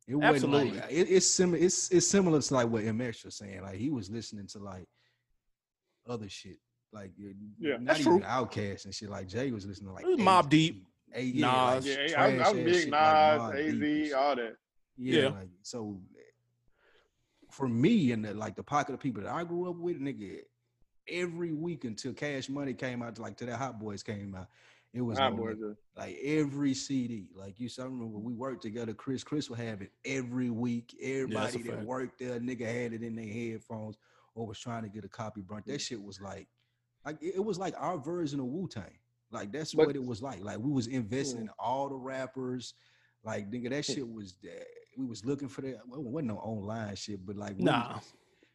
It 0.06 0.14
wasn't 0.14 0.54
Absolutely. 0.54 0.80
like 0.80 0.90
it, 0.90 1.10
it's 1.10 1.26
similar. 1.26 1.58
It's 1.62 1.90
it's 1.90 2.06
similar 2.06 2.40
to 2.40 2.54
like 2.54 2.68
what 2.68 2.84
MX 2.84 3.26
was 3.26 3.34
saying. 3.36 3.60
Like 3.60 3.76
he 3.76 3.90
was 3.90 4.08
listening 4.08 4.46
to 4.48 4.58
like 4.58 4.88
other 6.06 6.30
shit, 6.30 6.58
like 6.92 7.12
Yeah. 7.58 7.72
not 7.72 7.84
That's 7.84 8.00
even 8.00 8.20
true. 8.20 8.22
Outkast 8.22 8.86
and 8.86 8.94
shit. 8.94 9.10
Like 9.10 9.28
Jay 9.28 9.50
was 9.50 9.66
listening 9.66 9.88
to 9.88 9.92
like 9.94 10.04
It 10.04 10.08
was 10.08 10.18
Mobb 10.20 10.44
AZ, 10.44 10.48
Deep, 10.48 10.86
A- 11.14 11.22
yeah, 11.22 11.52
like 11.52 11.74
Nas. 11.76 11.86
Yeah, 11.86 11.96
I 11.96 12.02
was, 12.02 12.12
I 12.12 12.16
trash 12.16 12.38
was 12.38 12.40
ass 12.48 12.52
big 12.64 12.74
shit 12.74 12.90
Nas, 12.90 12.90
like 12.90 13.54
Mobb 13.54 13.80
Deep 13.80 13.82
Az, 14.02 14.06
shit. 14.08 14.14
all 14.14 14.36
that. 14.36 14.56
Yeah, 14.96 15.20
Yeah. 15.22 15.28
like 15.28 15.48
so 15.62 16.00
for 17.50 17.68
me 17.68 18.12
and 18.12 18.24
the, 18.24 18.34
like 18.34 18.56
the 18.56 18.62
pocket 18.62 18.92
of 18.94 19.00
people 19.00 19.22
that 19.22 19.32
I 19.32 19.44
grew 19.44 19.68
up 19.70 19.76
with, 19.76 20.00
nigga, 20.00 20.40
every 21.08 21.52
week 21.52 21.84
until 21.84 22.12
Cash 22.12 22.48
Money 22.48 22.74
came 22.74 23.02
out, 23.02 23.18
like 23.18 23.36
to 23.38 23.46
that 23.46 23.56
Hot 23.56 23.80
Boys 23.80 24.02
came 24.02 24.34
out, 24.34 24.48
it 24.92 25.00
was 25.02 25.18
no 25.18 25.30
boys, 25.32 25.56
like 25.96 26.16
every 26.22 26.74
CD. 26.74 27.28
Like 27.34 27.58
you, 27.60 27.68
so 27.68 27.82
I 27.82 27.86
remember 27.86 28.18
we 28.18 28.32
worked 28.34 28.62
together. 28.62 28.94
Chris, 28.94 29.22
Chris 29.22 29.48
would 29.50 29.58
have 29.58 29.82
it 29.82 29.92
every 30.04 30.50
week. 30.50 30.94
Everybody 31.02 31.62
that 31.62 31.72
fact. 31.74 31.86
worked 31.86 32.18
there, 32.18 32.38
nigga 32.40 32.66
had 32.66 32.92
it 32.94 33.02
in 33.02 33.14
their 33.14 33.26
headphones 33.26 33.96
or 34.34 34.46
was 34.46 34.58
trying 34.58 34.82
to 34.82 34.88
get 34.88 35.04
a 35.04 35.08
copy 35.08 35.40
burnt. 35.42 35.66
That 35.66 35.80
shit 35.80 36.02
was 36.02 36.20
like, 36.20 36.48
like 37.04 37.22
it 37.22 37.34
it 37.36 37.44
was 37.44 37.58
like 37.58 37.74
our 37.78 37.98
version 37.98 38.40
of 38.40 38.46
Wu 38.46 38.66
Tang. 38.68 38.98
Like 39.30 39.52
that's 39.52 39.74
But- 39.74 39.86
what 39.88 39.96
it 39.96 40.04
was 40.04 40.22
like. 40.22 40.42
Like 40.42 40.58
we 40.58 40.70
was 40.70 40.86
investing 40.86 41.42
in 41.42 41.50
all 41.58 41.88
the 41.88 41.96
rappers. 41.96 42.74
Like 43.24 43.50
nigga, 43.50 43.70
that 43.70 43.84
shit 43.84 44.08
was. 44.08 44.34
Uh, 44.44 44.48
we 44.96 45.04
was 45.06 45.24
looking 45.24 45.48
for 45.48 45.60
that. 45.62 45.86
Well, 45.86 46.00
it 46.00 46.06
wasn't 46.06 46.28
no 46.28 46.38
online 46.38 46.96
shit, 46.96 47.24
but 47.24 47.36
like 47.36 47.50
we 47.56 47.64
was- 47.64 47.64
Nah. 47.64 48.00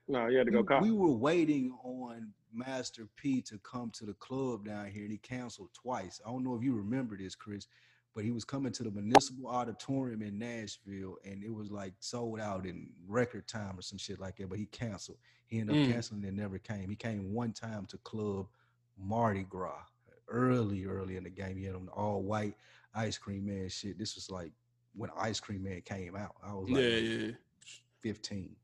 no, 0.08 0.28
you 0.28 0.38
had 0.38 0.48
to 0.48 0.52
go 0.52 0.62
we, 0.62 0.68
cop. 0.68 0.82
we 0.84 0.92
were 0.92 1.12
waiting 1.12 1.72
on 1.84 2.34
Master 2.52 3.08
P 3.16 3.42
to 3.44 3.58
come 3.60 3.92
to 3.92 4.06
the 4.06 4.14
club 4.16 4.66
down 4.66 4.88
here, 4.88 5.04
and 5.04 5.12
he 5.12 5.18
canceled 5.18 5.70
twice. 5.74 6.20
I 6.26 6.30
don't 6.30 6.44
know 6.44 6.56
if 6.56 6.64
you 6.64 6.74
remember 6.74 7.16
this, 7.18 7.34
Chris, 7.36 7.68
but 8.14 8.24
he 8.24 8.32
was 8.32 8.44
coming 8.46 8.72
to 8.74 8.84
the 8.84 8.92
Municipal 8.92 9.48
Auditorium 9.48 10.22
in 10.22 10.38
Nashville, 10.38 11.18
and 11.24 11.44
it 11.44 11.54
was 11.54 11.72
like 11.72 11.94
sold 12.00 12.40
out 12.40 12.66
in 12.66 12.90
record 13.08 13.48
time 13.48 13.78
or 13.78 13.82
some 13.82 13.98
shit 13.98 14.20
like 14.20 14.36
that. 14.38 14.50
But 14.50 14.60
he 14.60 14.66
canceled. 14.68 15.18
He 15.48 15.60
ended 15.60 15.76
up 15.78 15.88
Mm. 15.88 15.92
canceling 15.94 16.26
and 16.26 16.36
never 16.38 16.58
came. 16.60 16.90
He 16.90 16.96
came 16.96 17.32
one 17.34 17.54
time 17.54 17.86
to 17.88 17.98
Club 18.00 18.48
Mardi 18.98 19.44
Gras 19.44 19.84
early, 20.28 20.86
early 20.86 21.18
in 21.18 21.24
the 21.24 21.30
game. 21.30 21.58
He 21.58 21.66
had 21.66 21.76
on 21.76 21.90
all 21.90 22.22
white 22.22 22.56
Ice 22.96 23.18
Cream 23.18 23.46
Man 23.46 23.70
shit. 23.70 23.98
This 23.98 24.16
was 24.16 24.30
like 24.30 24.52
when 24.96 25.10
Ice 25.18 25.40
Cream 25.40 25.64
Man 25.64 25.82
came 25.82 26.16
out. 26.16 26.36
I 26.46 26.54
was 26.54 26.70
like 26.70 26.82
Yeah, 26.82 26.90
yeah. 26.90 27.32
15. 28.02 28.56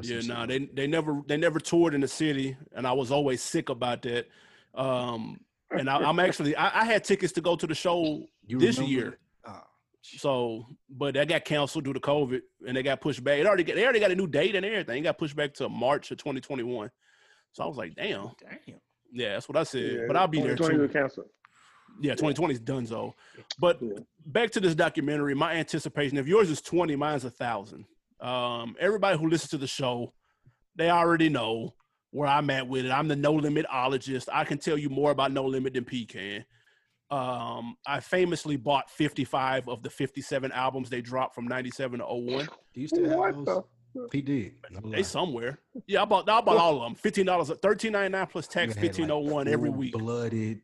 Yeah, 0.00 0.20
nah, 0.24 0.40
like 0.40 0.48
they 0.48 0.58
they 0.74 0.86
never 0.88 1.22
they 1.28 1.36
never 1.36 1.60
toured 1.60 1.94
in 1.94 2.00
the 2.00 2.08
city, 2.08 2.56
and 2.74 2.84
I 2.84 2.92
was 2.92 3.12
always 3.12 3.40
sick 3.40 3.68
about 3.68 4.02
that. 4.02 4.26
Um, 4.74 5.38
and 5.70 5.88
I, 5.88 5.98
I'm 5.98 6.18
actually 6.18 6.56
I, 6.56 6.80
I 6.80 6.84
had 6.84 7.04
tickets 7.04 7.32
to 7.34 7.40
go 7.40 7.54
to 7.54 7.66
the 7.66 7.76
show 7.76 8.26
You 8.46 8.58
this 8.58 8.78
year. 8.78 9.18
Ah. 9.44 9.64
So, 10.02 10.66
but 10.90 11.14
that 11.14 11.28
got 11.28 11.44
canceled 11.44 11.84
due 11.84 11.92
to 11.92 12.00
COVID, 12.00 12.40
and 12.66 12.76
they 12.76 12.82
got 12.82 13.00
pushed 13.00 13.22
back. 13.22 13.38
It 13.38 13.46
already 13.46 13.62
got, 13.62 13.76
they 13.76 13.84
already 13.84 14.00
got 14.00 14.10
a 14.10 14.16
new 14.16 14.26
date 14.26 14.56
and 14.56 14.66
everything. 14.66 14.98
It 14.98 15.02
got 15.02 15.16
pushed 15.16 15.36
back 15.36 15.54
to 15.54 15.68
March 15.68 16.10
of 16.10 16.18
2021. 16.18 16.90
So 17.52 17.62
I 17.62 17.66
was 17.66 17.76
like, 17.76 17.94
damn, 17.94 18.32
Damn. 18.40 18.80
Yeah, 19.14 19.34
that's 19.34 19.48
what 19.48 19.56
I 19.56 19.62
said. 19.62 19.92
Yeah, 19.92 20.00
but 20.06 20.16
I'll 20.16 20.28
be 20.28 20.40
there 20.40 20.56
too. 20.56 20.78
was 20.78 20.90
canceled. 20.90 21.28
Yeah, 22.00 22.12
2020 22.12 22.54
is 22.54 22.60
done 22.60 22.86
so. 22.86 23.14
But 23.58 23.80
Yeah. 23.80 24.00
back 24.26 24.50
to 24.52 24.60
this 24.60 24.74
documentary, 24.74 25.34
my 25.34 25.54
anticipation. 25.54 26.18
If 26.18 26.26
yours 26.26 26.50
is 26.50 26.60
20, 26.60 26.96
mine's 26.96 27.24
a 27.24 27.30
thousand. 27.30 27.86
Um, 28.20 28.76
everybody 28.80 29.16
who 29.16 29.28
listens 29.28 29.50
to 29.50 29.58
the 29.58 29.66
show, 29.68 30.12
they 30.74 30.90
already 30.90 31.28
know 31.28 31.74
where 32.10 32.28
I'm 32.28 32.50
at 32.50 32.66
with 32.66 32.84
it. 32.86 32.90
I'm 32.90 33.06
the 33.06 33.16
no 33.16 33.34
limitologist. 33.34 34.28
I 34.32 34.44
can 34.44 34.58
tell 34.58 34.76
you 34.76 34.88
more 34.88 35.12
about 35.12 35.30
no 35.32 35.44
limit 35.44 35.74
than 35.74 35.84
P 35.84 36.04
can. 36.04 36.44
Um, 37.10 37.76
I 37.86 38.00
famously 38.00 38.56
bought 38.56 38.90
55 38.90 39.68
of 39.68 39.82
the 39.82 39.90
57 39.90 40.50
albums 40.50 40.90
they 40.90 41.00
dropped 41.00 41.34
from 41.34 41.46
97 41.46 42.00
to 42.00 42.06
01. 42.06 42.48
Do 42.72 42.80
you 42.80 42.88
still 42.88 43.08
have 43.08 43.18
What 43.18 43.44
those? 43.44 43.62
The? 43.94 44.08
He 44.12 44.20
did. 44.22 44.54
No. 44.70 44.90
They 44.90 45.02
somewhere. 45.02 45.58
Yeah, 45.86 46.02
I 46.02 46.04
bought 46.04 46.28
I 46.28 46.40
bought 46.40 46.56
all 46.56 46.76
of 46.76 46.82
them. 46.82 46.94
Fifteen 46.94 47.26
dollars, 47.26 47.50
thirteen 47.62 47.92
ninety 47.92 48.12
nine 48.12 48.26
plus 48.26 48.46
tax, 48.46 48.74
fifteen 48.74 49.10
oh 49.10 49.20
one 49.20 49.48
every 49.48 49.70
week. 49.70 49.92
Blooded 49.92 50.60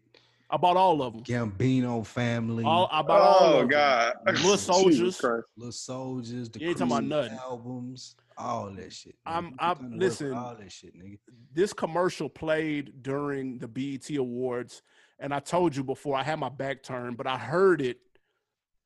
I 0.53 0.57
bought 0.57 0.77
all 0.77 1.01
of 1.01 1.13
them. 1.13 1.23
Gambino 1.23 2.05
family, 2.05 2.65
All 2.65 2.89
I 2.91 3.03
bought 3.03 3.21
all 3.21 3.37
Oh 3.41 3.53
of 3.55 3.59
them. 3.61 3.69
God. 3.69 4.15
Little 4.27 4.57
Soldiers. 4.57 5.23
Little 5.57 5.71
Soldiers, 5.71 6.49
the 6.51 6.59
You 6.61 6.69
ain't 6.71 6.79
talking 6.79 6.91
about 6.93 7.05
nothing. 7.05 7.39
albums, 7.39 8.17
all 8.37 8.69
that 8.73 8.93
shit. 8.93 9.13
nigga. 9.15 9.33
I'm- 9.33 9.55
I'm- 9.61 9.77
kinda 9.77 9.91
work 9.91 9.93
with 9.93 10.01
listen. 10.03 10.35
all 10.35 10.57
that 10.57 10.73
shit, 10.73 10.97
nigga. 10.99 11.19
This 11.55 11.73
commercial 11.73 12.29
played 12.29 13.01
during 13.03 13.59
the 13.59 13.69
BET 13.69 14.11
Awards, 14.17 14.83
and 15.21 15.33
I 15.33 15.39
told 15.39 15.77
you 15.77 15.85
before 15.85 16.17
I 16.17 16.25
had 16.25 16.41
my 16.41 16.49
back 16.49 16.83
turned, 16.83 17.17
but 17.17 17.29
I 17.29 17.39
heard 17.39 17.81
it, 17.81 17.99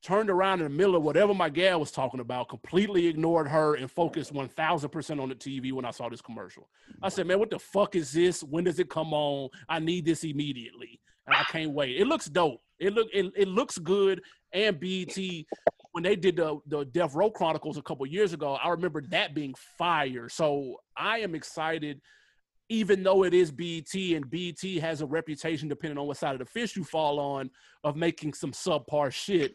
turned 0.05 0.29
around 0.31 0.61
in 0.61 0.65
the 0.65 0.77
middle 0.77 0.95
of 0.95 1.03
whatever 1.03 1.33
my 1.35 1.49
gal 1.49 1.81
was 1.81 1.91
talking 1.91 2.21
about, 2.21 2.49
completely 2.49 3.07
ignored 3.07 3.49
her 3.49 3.75
and 3.75 3.91
focused 3.91 4.33
one 4.33 4.49
thousand 4.49 4.91
percent 4.91 5.19
on 5.19 5.29
the 5.29 5.35
TV 5.35 5.73
when 5.73 5.85
I 5.85 5.91
saw 5.91 6.09
this 6.09 6.21
commercial. 6.21 6.69
I 7.03 7.09
said, 7.09 7.27
"Man, 7.27 7.39
what 7.39 7.51
the 7.51 7.59
fuck 7.59 7.97
is 7.97 8.13
this? 8.13 8.43
When 8.43 8.65
does 8.65 8.79
it 8.79 8.91
come 8.91 9.13
on? 9.13 9.49
I 9.69 9.79
need 9.79 10.05
this 10.05 10.25
immediately." 10.25 11.01
And 11.27 11.35
I 11.35 11.43
can't 11.45 11.73
wait. 11.73 11.99
It 11.99 12.07
looks 12.07 12.27
dope. 12.27 12.61
It 12.79 12.93
look 12.93 13.09
it, 13.13 13.33
it 13.35 13.49
looks 13.49 13.79
good. 13.79 14.21
And 14.53 14.79
BET 14.79 15.17
when 15.95 16.03
they 16.03 16.17
did 16.17 16.37
the 16.37 16.59
the 16.67 16.85
Death 16.85 17.15
Row 17.15 17.31
Chronicles 17.31 17.79
a 17.79 17.83
couple 17.83 18.05
years 18.05 18.33
ago, 18.33 18.55
I 18.55 18.69
remember 18.71 19.01
that 19.11 19.35
being 19.35 19.55
fire. 19.79 20.29
So 20.29 20.77
I 20.97 21.19
am 21.19 21.35
excited, 21.35 22.01
even 22.69 23.05
though 23.05 23.23
it 23.23 23.33
is 23.33 23.53
BET 23.53 23.95
and 23.95 24.29
BET 24.29 24.61
has 24.83 25.01
a 25.01 25.07
reputation, 25.07 25.69
depending 25.69 25.97
on 25.97 26.09
what 26.09 26.17
side 26.17 26.33
of 26.33 26.41
the 26.41 26.47
fish 26.47 26.77
you 26.77 26.83
fall 26.83 27.21
on, 27.21 27.49
of 27.85 27.95
making 27.97 28.35
some 28.35 28.51
subpar 28.51 29.13
shit. 29.13 29.55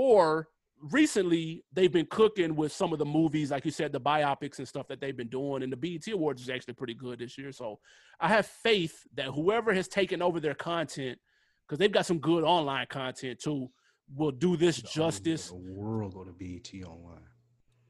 Or 0.00 0.48
recently 0.80 1.64
they've 1.72 1.90
been 1.90 2.06
cooking 2.06 2.54
with 2.54 2.70
some 2.72 2.92
of 2.92 3.00
the 3.00 3.04
movies, 3.04 3.50
like 3.50 3.64
you 3.64 3.72
said, 3.72 3.90
the 3.90 4.00
biopics 4.00 4.58
and 4.58 4.68
stuff 4.68 4.86
that 4.86 5.00
they've 5.00 5.16
been 5.16 5.26
doing. 5.26 5.64
And 5.64 5.72
the 5.72 5.76
BET 5.76 6.06
Awards 6.12 6.40
is 6.40 6.48
actually 6.48 6.74
pretty 6.74 6.94
good 6.94 7.18
this 7.18 7.36
year. 7.36 7.50
So 7.50 7.80
I 8.20 8.28
have 8.28 8.46
faith 8.46 9.04
that 9.16 9.26
whoever 9.26 9.74
has 9.74 9.88
taken 9.88 10.22
over 10.22 10.38
their 10.38 10.54
content, 10.54 11.18
because 11.66 11.80
they've 11.80 11.90
got 11.90 12.06
some 12.06 12.20
good 12.20 12.44
online 12.44 12.86
content 12.86 13.40
too, 13.40 13.70
will 14.14 14.30
do 14.30 14.56
this 14.56 14.80
The 14.80 14.86
justice. 14.86 15.48
The 15.48 15.56
world 15.56 16.14
go 16.14 16.22
to 16.22 16.30
BET 16.30 16.70
online. 16.86 17.26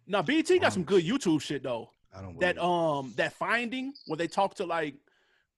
Now 0.06 0.22
BET 0.22 0.48
got 0.62 0.72
some 0.72 0.84
good 0.84 1.04
YouTube 1.04 1.42
shit 1.42 1.62
though. 1.62 1.90
I 2.16 2.22
don't 2.22 2.40
That 2.40 2.56
um 2.56 3.12
that 3.16 3.34
finding 3.34 3.92
where 4.06 4.16
they 4.16 4.28
talk 4.28 4.54
to 4.54 4.64
like 4.64 4.94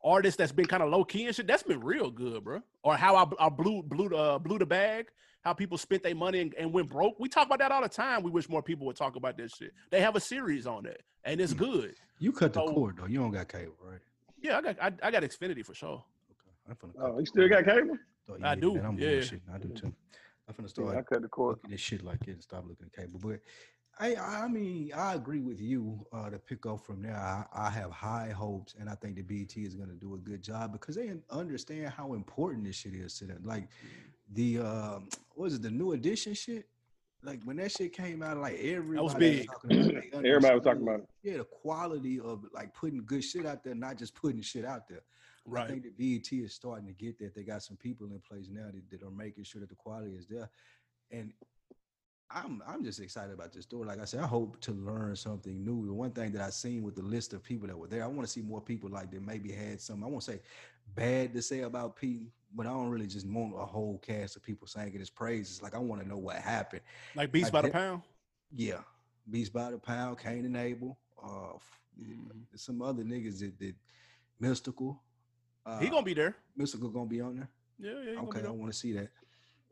artists 0.03 0.37
that's 0.37 0.51
been 0.51 0.67
kind 0.67 0.83
of 0.83 0.91
low 0.91 1.05
key 1.05 1.27
and 1.27 1.37
shit. 1.37 1.47
That's 1.47 1.63
been 1.63 1.79
real 1.79 2.11
good, 2.11 2.43
bro. 2.43 2.61
Or 2.83 2.97
how 2.97 3.15
I, 3.15 3.47
I 3.47 3.49
blew 3.51 3.85
blew 3.85 4.09
the 4.09 4.17
uh, 4.17 4.39
blew 4.41 4.59
the 4.59 4.67
bag. 4.67 5.07
How 5.43 5.55
people 5.55 5.79
spent 5.79 6.03
their 6.03 6.15
money 6.15 6.41
and, 6.41 6.55
and 6.59 6.73
went 6.73 6.91
broke. 6.91 7.19
We 7.19 7.29
talk 7.29 7.47
about 7.47 7.61
that 7.61 7.73
all 7.73 7.81
the 7.83 7.89
time. 7.89 8.23
We 8.23 8.31
wish 8.31 8.49
more 8.49 8.63
people 8.63 8.87
would 8.87 8.97
talk 8.97 9.17
about 9.17 9.39
this 9.39 9.53
shit. 9.53 9.73
They 9.91 10.01
have 10.03 10.15
a 10.17 10.21
series 10.21 10.67
on 10.67 10.85
it, 10.87 11.03
and 11.25 11.41
it's 11.41 11.55
Mm. 11.55 11.59
good. 11.59 11.95
you 12.19 12.33
cut 12.33 12.53
the 12.53 12.61
so- 12.67 12.73
cord 12.75 12.99
though. 12.99 13.07
You 13.07 13.19
don't 13.21 13.31
got 13.31 13.49
cable, 13.49 13.77
right? 13.83 14.01
Yeah, 14.43 14.59
I 14.59 14.63
got 14.63 14.77
I, 14.83 14.93
I 15.03 15.11
got 15.11 15.23
Xfinity 15.23 15.65
for 15.65 15.75
sure. 15.75 16.05
Okay. 16.31 16.51
I'm 16.69 16.77
finna 16.77 16.93
Oh, 17.03 17.13
the 17.15 17.21
you 17.21 17.27
still 17.27 17.49
cord. 17.49 17.65
got 17.67 17.75
cable? 17.75 17.97
Oh, 18.29 18.37
I 18.43 18.55
do, 18.55 18.75
Man, 18.75 18.85
I'm 18.87 18.99
yeah. 18.99 19.09
bullshitting. 19.09 19.41
I 19.55 19.59
do 19.59 19.69
too. 19.71 19.95
I'm 20.47 20.55
finna 20.55 20.69
start 20.69 20.93
Yeah, 20.93 20.99
I 20.99 21.03
cut 21.03 21.23
the 21.23 21.29
cord. 21.29 21.57
looking 21.57 21.73
at 21.73 21.81
shit 21.81 22.03
like 22.05 22.29
it 22.29 22.33
and 22.33 22.43
stop 22.43 22.65
looking 22.69 22.87
at 22.87 22.93
cable. 22.93 23.19
But 23.23 23.41
I, 23.99 24.17
I 24.17 24.49
mean, 24.49 24.93
I 24.95 25.15
agree 25.15 25.41
with 25.41 25.61
you 25.61 26.07
uh, 26.13 26.31
to 26.31 26.39
pick 26.39 26.65
up 26.65 26.85
from 26.87 27.03
there. 27.03 27.17
I, 27.17 27.45
I 27.53 27.71
have 27.71 27.91
high 27.91 28.31
hopes, 28.31 28.75
and 28.79 28.89
I 28.89 28.95
think 28.95 29.17
the 29.17 29.23
BT 29.23 29.65
is 29.65 29.75
going 29.75 29.91
to 29.91 29.95
do 29.95 30.15
a 30.15 30.19
good 30.19 30.43
job 30.43 30.73
because 30.73 30.95
they 30.97 31.13
understand 31.31 31.89
how 31.89 32.15
important 32.15 32.65
this 32.65 32.77
shit 32.77 32.95
is 32.95 33.15
to 33.19 33.27
them. 33.27 33.43
Like 33.45 33.69
the 34.33 34.59
uh, 34.59 34.99
what 35.35 35.45
was 35.45 35.55
it, 35.55 35.63
the 35.63 35.71
new 35.71 35.93
edition 35.93 36.35
shit? 36.35 36.67
Like 37.23 37.43
when 37.45 37.57
that 37.57 37.73
shit 37.73 37.93
came 37.93 38.23
out, 38.23 38.39
like 38.39 38.59
everybody 38.61 39.19
big. 39.19 39.47
talking 39.47 39.81
about 39.81 40.05
it. 40.05 40.15
Everybody 40.15 40.55
was 40.55 40.65
talking 40.65 40.83
about 40.83 41.01
it. 41.01 41.09
Yeah, 41.23 41.37
the 41.39 41.45
quality 41.45 42.19
of 42.19 42.45
like 42.55 42.73
putting 42.73 43.05
good 43.05 43.23
shit 43.23 43.45
out 43.45 43.63
there, 43.63 43.75
not 43.75 43.99
just 43.99 44.15
putting 44.15 44.41
shit 44.41 44.65
out 44.65 44.89
there. 44.89 45.03
Right. 45.45 45.65
I 45.65 45.69
think 45.69 45.83
the 45.83 45.91
BET 45.91 46.33
is 46.33 46.55
starting 46.55 46.87
to 46.87 46.93
get 46.93 47.19
that. 47.19 47.35
They 47.35 47.43
got 47.43 47.63
some 47.63 47.77
people 47.77 48.07
in 48.07 48.21
place 48.21 48.49
now 48.51 48.67
that, 48.73 48.91
that 48.91 49.07
are 49.07 49.11
making 49.11 49.45
sure 49.45 49.61
that 49.61 49.69
the 49.69 49.75
quality 49.75 50.13
is 50.13 50.27
there. 50.27 50.49
And 51.11 51.33
I'm 52.31 52.63
I'm 52.67 52.85
just 52.85 53.01
excited 53.01 53.35
about 53.35 53.53
this 53.53 53.65
story. 53.65 53.87
Like 53.87 54.01
I 54.01 54.05
said, 54.05 54.21
I 54.21 54.27
hope 54.27 54.61
to 54.61 54.73
learn 54.73 55.17
something 55.17 55.65
new. 55.65 55.87
The 55.87 55.93
one 55.93 56.13
thing 56.13 56.33
that 56.33 56.43
I 56.43 56.51
seen 56.51 56.83
with 56.83 56.95
the 56.95 57.03
list 57.03 57.33
of 57.33 57.43
people 57.43 57.67
that 57.67 57.77
were 57.77 57.89
there, 57.89 58.05
I 58.05 58.07
want 58.07 58.23
to 58.23 58.29
see 58.29 58.43
more 58.43 58.61
people 58.61 58.89
like 58.89 59.11
that 59.11 59.27
maybe 59.27 59.51
had 59.51 59.81
some, 59.81 60.05
I 60.05 60.07
won't 60.07 60.23
say 60.23 60.41
bad 60.95 61.35
to 61.35 61.43
say 61.43 61.61
about 61.61 61.97
Pete, 61.97 62.31
but 62.55 62.67
I 62.67 62.71
don't 62.71 62.89
really 62.89 63.07
just 63.07 63.27
want 63.27 63.55
a 63.57 63.65
whole 63.65 63.99
cast 63.99 64.37
of 64.37 64.43
people 64.43 64.67
singing 64.67 64.99
his 64.99 65.11
praises. 65.11 65.63
Like 65.63 65.75
I 65.75 65.79
want 65.79 66.03
to 66.03 66.09
know 66.09 66.19
what 66.19 66.37
happened. 66.37 66.83
Like 67.15 67.33
Beats 67.33 67.49
I 67.49 67.51
by 67.51 67.63
the 67.63 67.71
Pound. 67.71 68.03
Yeah. 68.55 68.81
Beats 69.31 69.49
by 69.49 69.71
the 69.71 69.79
Pound, 69.79 70.19
Cain 70.19 70.45
and 70.45 70.57
Abel, 70.57 70.99
uh, 71.23 71.59
Mhm. 72.01 72.47
some 72.57 72.81
other 72.83 73.05
niggas 73.05 73.41
that, 73.41 73.59
that 73.59 73.75
Mystikal. 74.41 74.99
Uh, 75.67 75.79
He 75.81 75.89
gonna 75.89 76.03
be 76.03 76.15
there. 76.15 76.37
Mystikal 76.59 76.93
gonna 76.93 77.07
be 77.07 77.21
on 77.21 77.37
there. 77.37 77.49
Yeah, 77.79 78.13
yeah. 78.13 78.21
Okay, 78.21 78.45
I 78.45 78.51
want 78.51 78.73
to 78.73 78.79
see 78.79 78.93
that. 78.95 79.11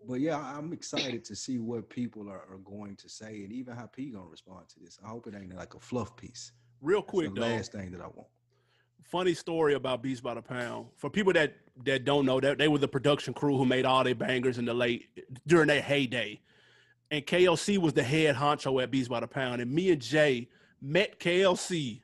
But 0.06 0.20
yeah, 0.20 0.38
I'm 0.38 0.72
excited 0.72 1.24
to 1.24 1.34
see 1.34 1.58
what 1.58 1.88
people 1.90 2.28
are, 2.28 2.44
are 2.50 2.58
going 2.64 2.94
to 2.96 3.08
say 3.08 3.42
and 3.42 3.52
even 3.52 3.74
how 3.74 3.86
P 3.86 4.10
gonna 4.10 4.28
respond 4.28 4.68
to 4.68 4.80
this. 4.80 4.98
I 5.04 5.08
hope 5.08 5.26
it 5.26 5.34
ain't 5.34 5.54
like 5.54 5.74
a 5.74 5.80
fluff 5.80 6.16
piece. 6.16 6.52
Real 6.80 7.02
quick 7.02 7.34
the 7.34 7.40
though. 7.40 7.46
last 7.46 7.72
thing 7.72 7.90
that 7.92 8.00
I 8.00 8.06
want. 8.06 8.28
Funny 9.04 9.34
story 9.34 9.74
about 9.74 10.02
Beats 10.02 10.20
by 10.20 10.34
the 10.34 10.42
Pound. 10.42 10.86
For 10.96 11.10
people 11.10 11.32
that 11.34 11.54
that 11.84 12.04
don't 12.04 12.26
know, 12.26 12.40
that 12.40 12.58
they 12.58 12.68
were 12.68 12.78
the 12.78 12.88
production 12.88 13.32
crew 13.32 13.56
who 13.56 13.64
made 13.64 13.84
all 13.84 14.02
their 14.04 14.14
bangers 14.14 14.58
in 14.58 14.64
the 14.64 14.74
late 14.74 15.08
during 15.46 15.68
their 15.68 15.80
heyday. 15.80 16.40
And 17.10 17.24
KLC 17.24 17.78
was 17.78 17.92
the 17.94 18.02
head 18.02 18.36
honcho 18.36 18.82
at 18.82 18.90
Beats 18.90 19.08
by 19.08 19.20
the 19.20 19.28
Pound. 19.28 19.62
And 19.62 19.70
me 19.70 19.90
and 19.90 20.02
Jay 20.02 20.48
met 20.82 21.18
KLC 21.20 22.02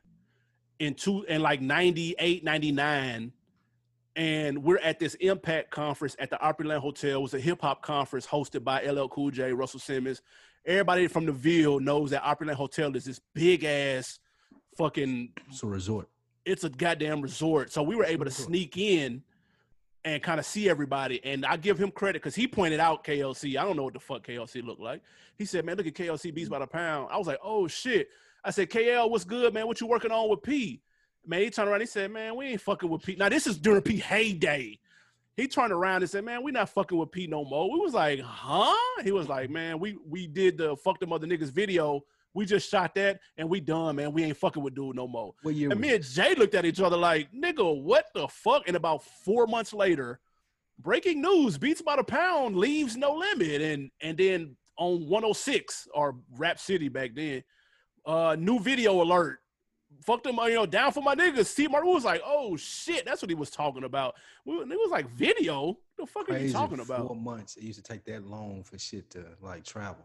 in 0.78 0.94
two 0.94 1.24
in 1.24 1.42
like 1.42 1.60
98, 1.60 2.44
99. 2.44 3.32
And 4.16 4.62
we're 4.62 4.78
at 4.78 5.00
this 5.00 5.14
Impact 5.14 5.70
conference 5.70 6.14
at 6.18 6.30
the 6.30 6.36
Opryland 6.36 6.78
Hotel. 6.78 7.18
It 7.18 7.22
was 7.22 7.34
a 7.34 7.40
hip 7.40 7.60
hop 7.60 7.82
conference 7.82 8.26
hosted 8.26 8.62
by 8.62 8.82
LL 8.84 9.08
Cool 9.08 9.30
J, 9.30 9.52
Russell 9.52 9.80
Simmons. 9.80 10.22
Everybody 10.64 11.08
from 11.08 11.26
the 11.26 11.32
Ville 11.32 11.80
knows 11.80 12.10
that 12.10 12.22
Opryland 12.22 12.54
Hotel 12.54 12.94
is 12.96 13.04
this 13.04 13.20
big 13.34 13.64
ass 13.64 14.20
fucking 14.76 15.30
It's 15.50 15.62
a 15.62 15.66
resort. 15.66 16.08
It's 16.44 16.64
a 16.64 16.70
goddamn 16.70 17.20
resort. 17.20 17.72
So 17.72 17.82
we 17.82 17.96
were 17.96 18.04
able 18.04 18.24
to 18.24 18.30
sneak 18.30 18.76
in 18.76 19.22
and 20.04 20.22
kind 20.22 20.38
of 20.38 20.46
see 20.46 20.68
everybody. 20.68 21.20
And 21.24 21.46
I 21.46 21.56
give 21.56 21.78
him 21.78 21.90
credit 21.90 22.22
because 22.22 22.34
he 22.34 22.46
pointed 22.46 22.80
out 22.80 23.04
KLC. 23.04 23.56
I 23.56 23.64
don't 23.64 23.76
know 23.76 23.84
what 23.84 23.94
the 23.94 24.00
fuck 24.00 24.26
KLC 24.26 24.62
looked 24.62 24.80
like. 24.80 25.02
He 25.36 25.44
said, 25.44 25.64
man, 25.64 25.76
look 25.76 25.86
at 25.86 25.94
KLC 25.94 26.34
beats 26.34 26.48
by 26.48 26.58
the 26.58 26.66
pound. 26.66 27.08
I 27.10 27.16
was 27.16 27.26
like, 27.26 27.38
oh 27.42 27.66
shit. 27.66 28.08
I 28.44 28.50
said, 28.50 28.68
KL, 28.68 29.08
what's 29.10 29.24
good, 29.24 29.54
man? 29.54 29.66
What 29.66 29.80
you 29.80 29.86
working 29.86 30.10
on 30.10 30.28
with 30.28 30.42
P? 30.42 30.82
Man, 31.26 31.40
he 31.40 31.48
turned 31.48 31.70
around. 31.70 31.80
He 31.80 31.86
said, 31.86 32.10
man, 32.10 32.36
we 32.36 32.46
ain't 32.46 32.60
fucking 32.60 32.88
with 32.88 33.02
P. 33.02 33.16
Now, 33.16 33.30
this 33.30 33.46
is 33.46 33.56
during 33.56 33.80
P 33.80 33.96
heyday. 33.96 34.78
He 35.36 35.48
turned 35.48 35.72
around 35.72 36.02
and 36.02 36.10
said, 36.10 36.24
man, 36.24 36.42
we 36.42 36.52
not 36.52 36.68
fucking 36.68 36.96
with 36.96 37.10
P 37.10 37.26
no 37.26 37.44
more. 37.44 37.72
We 37.72 37.80
was 37.80 37.94
like, 37.94 38.20
huh? 38.20 39.02
He 39.02 39.10
was 39.10 39.28
like, 39.28 39.48
man, 39.48 39.80
we 39.80 39.96
we 40.06 40.26
did 40.26 40.58
the 40.58 40.76
fuck 40.76 41.00
the 41.00 41.06
mother 41.06 41.26
niggas 41.26 41.50
video. 41.50 42.04
We 42.34 42.44
just 42.44 42.68
shot 42.68 42.94
that 42.96 43.20
and 43.38 43.48
we 43.48 43.60
done, 43.60 43.96
man. 43.96 44.12
We 44.12 44.24
ain't 44.24 44.36
fucking 44.36 44.62
with 44.62 44.74
dude 44.74 44.96
no 44.96 45.06
more. 45.06 45.34
What 45.42 45.54
year 45.54 45.70
And 45.70 45.80
me 45.80 45.94
and 45.94 46.04
Jay 46.04 46.34
looked 46.34 46.54
at 46.54 46.64
each 46.64 46.80
other 46.80 46.96
like, 46.96 47.32
nigga, 47.32 47.82
what 47.82 48.06
the 48.14 48.26
fuck? 48.28 48.64
And 48.66 48.76
about 48.76 49.04
four 49.24 49.46
months 49.46 49.72
later, 49.72 50.18
breaking 50.80 51.22
news, 51.22 51.56
Beats 51.58 51.80
by 51.80 51.96
the 51.96 52.04
Pound 52.04 52.56
leaves 52.56 52.96
No 52.96 53.14
Limit. 53.14 53.60
And 53.62 53.90
and 54.02 54.18
then 54.18 54.56
on 54.76 55.06
106 55.08 55.86
or 55.94 56.16
Rap 56.36 56.58
City 56.58 56.88
back 56.88 57.12
then, 57.14 57.44
uh, 58.04 58.36
new 58.38 58.58
video 58.58 59.00
alert. 59.00 59.38
Fuck 60.04 60.24
them, 60.24 60.36
you 60.42 60.54
know, 60.54 60.66
down 60.66 60.90
for 60.90 61.02
my 61.04 61.14
niggas. 61.14 61.46
Steve 61.46 61.70
Martin 61.70 61.92
was 61.92 62.04
like, 62.04 62.20
oh 62.26 62.56
shit, 62.56 63.04
that's 63.04 63.22
what 63.22 63.30
he 63.30 63.36
was 63.36 63.48
talking 63.50 63.84
about. 63.84 64.16
We- 64.44 64.54
It 64.56 64.66
was 64.68 64.90
like 64.90 65.08
video. 65.10 65.66
What 65.66 65.76
the 65.96 66.06
fuck 66.06 66.28
are 66.28 66.32
you 66.32 66.38
crazy 66.40 66.52
talking 66.52 66.80
about? 66.80 67.06
Four 67.06 67.14
months. 67.14 67.54
It 67.56 67.62
used 67.62 67.78
to 67.78 67.92
take 67.92 68.04
that 68.06 68.26
long 68.26 68.64
for 68.64 68.76
shit 68.76 69.08
to 69.10 69.24
like 69.40 69.64
travel. 69.64 70.04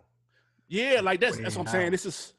Yeah, 0.70 1.02
like 1.04 1.20
that's 1.20 1.38
that's 1.38 1.56
what 1.58 1.68
I'm 1.68 1.72
saying. 1.72 1.92
This 1.92 2.06
is 2.06 2.34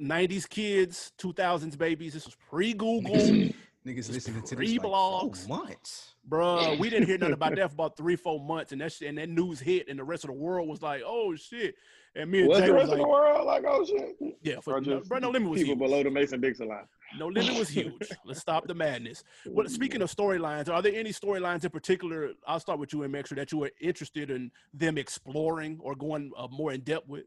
90s 0.00 0.48
kids, 0.48 1.12
2000s 1.18 1.76
babies. 1.76 2.12
This 2.14 2.26
was 2.26 2.36
pre-Google. 2.48 3.14
Niggas, 3.14 3.54
niggas 3.86 4.12
listening 4.12 4.42
to 4.42 4.54
this 4.56 4.70
three 4.70 4.78
blogs. 4.78 5.46
four 5.46 5.58
months. 5.58 6.14
Bruh, 6.28 6.78
we 6.78 6.88
didn't 6.90 7.06
hear 7.08 7.18
nothing 7.18 7.34
about 7.34 7.56
that 7.56 7.68
for 7.70 7.74
about 7.74 7.96
three, 7.96 8.14
four 8.16 8.38
months, 8.38 8.72
and 8.72 8.80
that 8.80 8.92
shit, 8.92 9.08
and 9.08 9.18
that 9.18 9.28
news 9.28 9.58
hit, 9.58 9.88
and 9.88 9.98
the 9.98 10.04
rest 10.04 10.24
of 10.24 10.28
the 10.28 10.34
world 10.34 10.68
was 10.68 10.82
like, 10.82 11.02
"Oh 11.04 11.34
shit!" 11.34 11.74
And 12.14 12.30
me 12.30 12.40
and 12.40 12.48
What's 12.48 12.60
Jay 12.60 12.66
the 12.66 12.72
was 12.74 12.80
rest 12.82 12.92
of 12.92 12.98
the 12.98 13.08
world 13.08 13.46
like? 13.46 13.64
Oh 13.66 13.84
shit! 13.84 14.16
"Yeah, 14.42 14.60
for, 14.60 14.74
Or 14.76 14.80
no, 14.82 14.98
just 14.98 15.08
bro, 15.08 15.18
no 15.18 15.30
limit 15.30 15.48
was 15.50 15.60
people 15.60 15.74
huge. 15.74 15.78
below 15.80 16.02
the 16.02 16.10
Mason 16.10 16.40
Dixon 16.40 16.68
line. 16.68 16.84
No 17.18 17.26
limit 17.28 17.58
was 17.58 17.70
huge. 17.70 18.08
Let's 18.24 18.40
stop 18.40 18.66
the 18.68 18.74
madness." 18.74 19.24
But 19.52 19.70
speaking 19.70 20.00
of 20.02 20.14
storylines, 20.14 20.68
are 20.68 20.80
there 20.82 20.94
any 20.94 21.10
storylines 21.10 21.64
in 21.64 21.70
particular? 21.70 22.32
I'll 22.46 22.60
start 22.60 22.78
with 22.78 22.92
you, 22.92 23.02
and 23.02 23.12
Mexer, 23.12 23.34
that 23.36 23.50
you 23.50 23.58
were 23.58 23.70
interested 23.80 24.30
in 24.30 24.50
them 24.72 24.98
exploring 24.98 25.78
or 25.80 25.94
going 25.96 26.30
uh, 26.36 26.46
more 26.50 26.72
in 26.72 26.82
depth 26.82 27.08
with. 27.08 27.24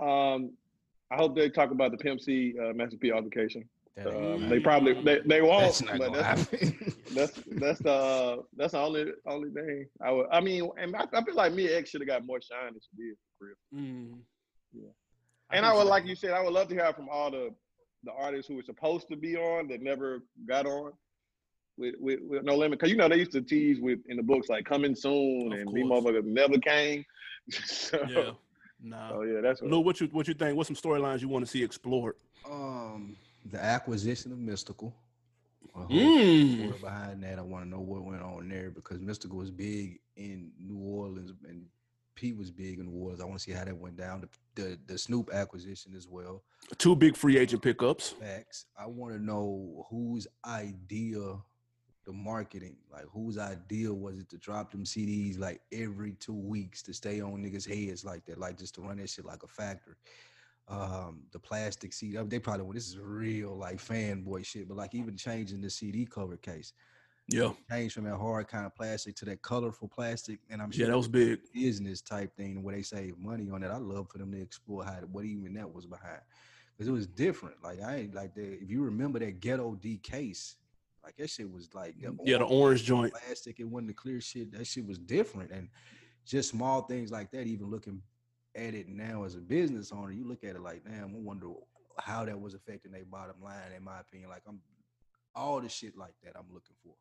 Um, 0.00 0.52
I 1.10 1.16
hope 1.16 1.34
they 1.36 1.48
talk 1.50 1.70
about 1.70 1.90
the 1.92 1.98
Pimp 1.98 2.20
C 2.20 2.54
uh, 2.60 2.72
Master 2.72 2.96
P 2.96 3.12
altercation. 3.12 3.68
That 3.96 4.08
ain't 4.08 4.16
Uh, 4.16 4.20
gonna 4.36 4.48
they 4.48 4.60
probably 4.60 4.94
they, 5.04 5.20
they 5.24 5.40
won't. 5.42 5.62
That's 5.62 5.82
not 5.82 5.98
but 5.98 6.06
gonna 6.08 6.18
that's, 6.22 6.50
happen. 6.50 6.94
that's 7.14 7.40
that's 7.46 7.78
the 7.80 8.42
that's 8.56 8.72
the 8.72 8.78
only 8.80 9.06
only 9.26 9.50
thing 9.50 9.86
I 10.04 10.10
would. 10.10 10.26
I 10.32 10.40
mean, 10.40 10.68
and 10.78 10.96
I, 10.96 11.04
I 11.12 11.22
feel 11.22 11.34
like 11.36 11.52
Mia 11.52 11.78
X 11.78 11.90
should 11.90 12.00
have 12.00 12.08
got 12.08 12.26
more 12.26 12.40
shine 12.40 12.72
than 12.72 12.80
she 12.80 13.02
did 13.02 13.16
for 13.38 13.46
real. 13.48 13.82
Mm. 13.84 14.18
Yeah. 14.72 14.88
I 15.50 15.56
And 15.56 15.64
think 15.64 15.72
I 15.72 15.76
would, 15.76 15.84
so. 15.84 15.90
like 15.90 16.06
you 16.06 16.16
said, 16.16 16.30
I 16.32 16.42
would 16.42 16.52
love 16.52 16.68
to 16.68 16.74
hear 16.74 16.92
from 16.92 17.08
all 17.08 17.30
the 17.30 17.50
the 18.02 18.12
artists 18.12 18.48
who 18.48 18.56
were 18.56 18.62
supposed 18.64 19.06
to 19.08 19.16
be 19.16 19.36
on 19.36 19.68
that 19.68 19.80
never 19.80 20.22
got 20.48 20.66
on 20.66 20.92
with 21.78 21.94
with, 22.00 22.18
with 22.22 22.42
No 22.42 22.56
Limit. 22.56 22.80
Because 22.80 22.90
you 22.90 22.96
know 22.96 23.08
they 23.08 23.16
used 23.18 23.32
to 23.32 23.42
tease 23.42 23.80
with 23.80 24.00
in 24.08 24.16
the 24.16 24.22
books 24.24 24.48
like 24.48 24.64
coming 24.64 24.96
soon, 24.96 25.52
Of 25.52 25.60
and 25.60 25.72
these 25.72 25.86
course. 25.86 26.02
motherfuckers 26.04 26.24
never 26.24 26.58
came. 26.58 27.04
so, 27.50 28.04
Yeah. 28.08 28.30
Nah. 28.86 29.10
oh 29.14 29.22
yeah, 29.22 29.40
that's 29.40 29.62
what. 29.62 29.70
Lou, 29.70 29.80
what 29.80 30.00
you 30.00 30.08
what 30.12 30.28
you 30.28 30.34
think? 30.34 30.56
What's 30.56 30.68
some 30.68 30.76
storylines 30.76 31.20
you 31.22 31.28
want 31.28 31.44
to 31.44 31.50
see 31.50 31.62
explored? 31.64 32.16
Um, 32.48 33.16
the 33.50 33.62
acquisition 33.62 34.30
of 34.32 34.38
Mystikal. 34.38 34.92
A 35.74 35.78
whole 35.78 35.88
Mm. 35.88 36.80
behind 36.80 37.22
that. 37.24 37.38
I 37.38 37.42
want 37.42 37.64
to 37.64 37.68
know 37.68 37.80
what 37.80 38.04
went 38.04 38.22
on 38.22 38.48
there 38.48 38.70
because 38.70 38.98
Mystikal 38.98 39.36
was 39.36 39.50
big 39.50 39.98
in 40.16 40.52
New 40.60 40.78
Orleans 40.78 41.32
and 41.48 41.64
Pete 42.14 42.36
was 42.36 42.50
big 42.50 42.78
in 42.78 42.86
New 42.86 42.92
Orleans. 43.02 43.20
I 43.20 43.24
want 43.24 43.38
to 43.38 43.42
see 43.42 43.50
how 43.52 43.64
that 43.64 43.76
went 43.76 43.96
down. 43.96 44.20
The, 44.54 44.62
the 44.62 44.78
the 44.86 44.98
Snoop 44.98 45.30
acquisition 45.32 45.94
as 45.96 46.06
well. 46.06 46.42
Two 46.78 46.94
big 46.94 47.16
free 47.16 47.38
agent 47.38 47.62
pickups. 47.62 48.10
Facts. 48.10 48.66
I 48.78 48.86
want 48.86 49.14
to 49.14 49.18
know 49.22 49.86
whose 49.90 50.26
idea 50.46 51.18
the 52.04 52.12
marketing, 52.12 52.76
like 52.92 53.04
whose 53.12 53.38
idea 53.38 53.92
was 53.92 54.18
it 54.18 54.28
to 54.30 54.38
drop 54.38 54.70
them 54.72 54.84
CDs 54.84 55.38
like 55.38 55.60
every 55.72 56.12
two 56.12 56.34
weeks 56.34 56.82
to 56.82 56.92
stay 56.94 57.20
on 57.20 57.42
niggas' 57.42 57.66
heads 57.68 58.04
like 58.04 58.24
that, 58.26 58.38
like 58.38 58.58
just 58.58 58.74
to 58.76 58.82
run 58.82 58.98
that 58.98 59.08
shit 59.10 59.24
like 59.24 59.42
a 59.42 59.48
factory. 59.48 59.94
Um, 60.68 61.24
the 61.32 61.38
plastic 61.38 61.92
CD, 61.92 62.18
they 62.24 62.38
probably 62.38 62.62
well, 62.64 62.72
this 62.72 62.88
is 62.88 62.98
real 62.98 63.56
like 63.56 63.76
fanboy 63.76 64.44
shit, 64.46 64.66
but 64.68 64.76
like 64.76 64.94
even 64.94 65.16
changing 65.16 65.60
the 65.60 65.68
CD 65.68 66.06
cover 66.06 66.36
case, 66.38 66.72
Yeah. 67.28 67.52
change 67.70 67.92
from 67.92 68.04
that 68.04 68.16
hard 68.16 68.48
kind 68.48 68.64
of 68.64 68.74
plastic 68.74 69.14
to 69.16 69.24
that 69.26 69.42
colorful 69.42 69.88
plastic, 69.88 70.40
and 70.50 70.62
I'm 70.62 70.70
sure 70.70 70.86
Yeah, 70.86 70.92
that 70.92 70.96
was 70.96 71.08
big. 71.08 71.40
business 71.52 72.00
type 72.00 72.34
thing 72.36 72.62
where 72.62 72.74
they 72.74 72.82
save 72.82 73.18
money 73.18 73.50
on 73.50 73.62
it. 73.62 73.68
I 73.68 73.76
love 73.76 74.08
for 74.10 74.18
them 74.18 74.32
to 74.32 74.40
explore 74.40 74.84
how 74.84 74.94
what 75.12 75.24
even 75.26 75.52
that 75.54 75.70
was 75.72 75.86
behind 75.86 76.20
because 76.76 76.88
it 76.88 76.92
was 76.92 77.06
different. 77.06 77.62
Like 77.62 77.82
I 77.82 77.96
ain't 77.96 78.14
like 78.14 78.34
the 78.34 78.42
if 78.62 78.70
you 78.70 78.82
remember 78.82 79.18
that 79.18 79.40
ghetto 79.40 79.74
D 79.74 79.98
case, 79.98 80.56
like 81.04 81.16
that 81.16 81.30
shit 81.30 81.50
was 81.50 81.68
like 81.74 81.96
Mm, 81.98 82.18
Yeah, 82.24 82.38
the 82.38 82.44
orange 82.44 82.84
joint. 82.84 83.12
plastic. 83.12 83.60
It 83.60 83.64
wasn't 83.68 83.88
the 83.88 83.94
clear 83.94 84.20
shit. 84.20 84.52
That 84.52 84.66
shit 84.66 84.86
was 84.86 84.98
different, 84.98 85.50
and 85.50 85.68
just 86.26 86.50
small 86.50 86.82
things 86.82 87.10
like 87.10 87.30
that. 87.32 87.46
Even 87.46 87.70
looking 87.70 88.02
at 88.56 88.74
it 88.74 88.88
now 88.88 89.24
as 89.24 89.34
a 89.34 89.40
business 89.40 89.92
owner, 89.92 90.10
you 90.12 90.26
look 90.26 90.44
at 90.44 90.56
it 90.56 90.60
like, 90.62 90.84
damn, 90.84 91.14
I 91.14 91.18
wonder 91.18 91.48
how 91.98 92.24
that 92.24 92.40
was 92.40 92.54
affecting 92.54 92.92
their 92.92 93.04
bottom 93.04 93.36
line. 93.42 93.72
In 93.76 93.84
my 93.84 94.00
opinion, 94.00 94.30
like 94.30 94.42
I'm 94.48 94.60
all 95.34 95.60
the 95.60 95.68
shit 95.68 95.96
like 95.96 96.14
that. 96.24 96.32
I'm 96.36 96.46
looking 96.52 96.76
for. 96.82 96.94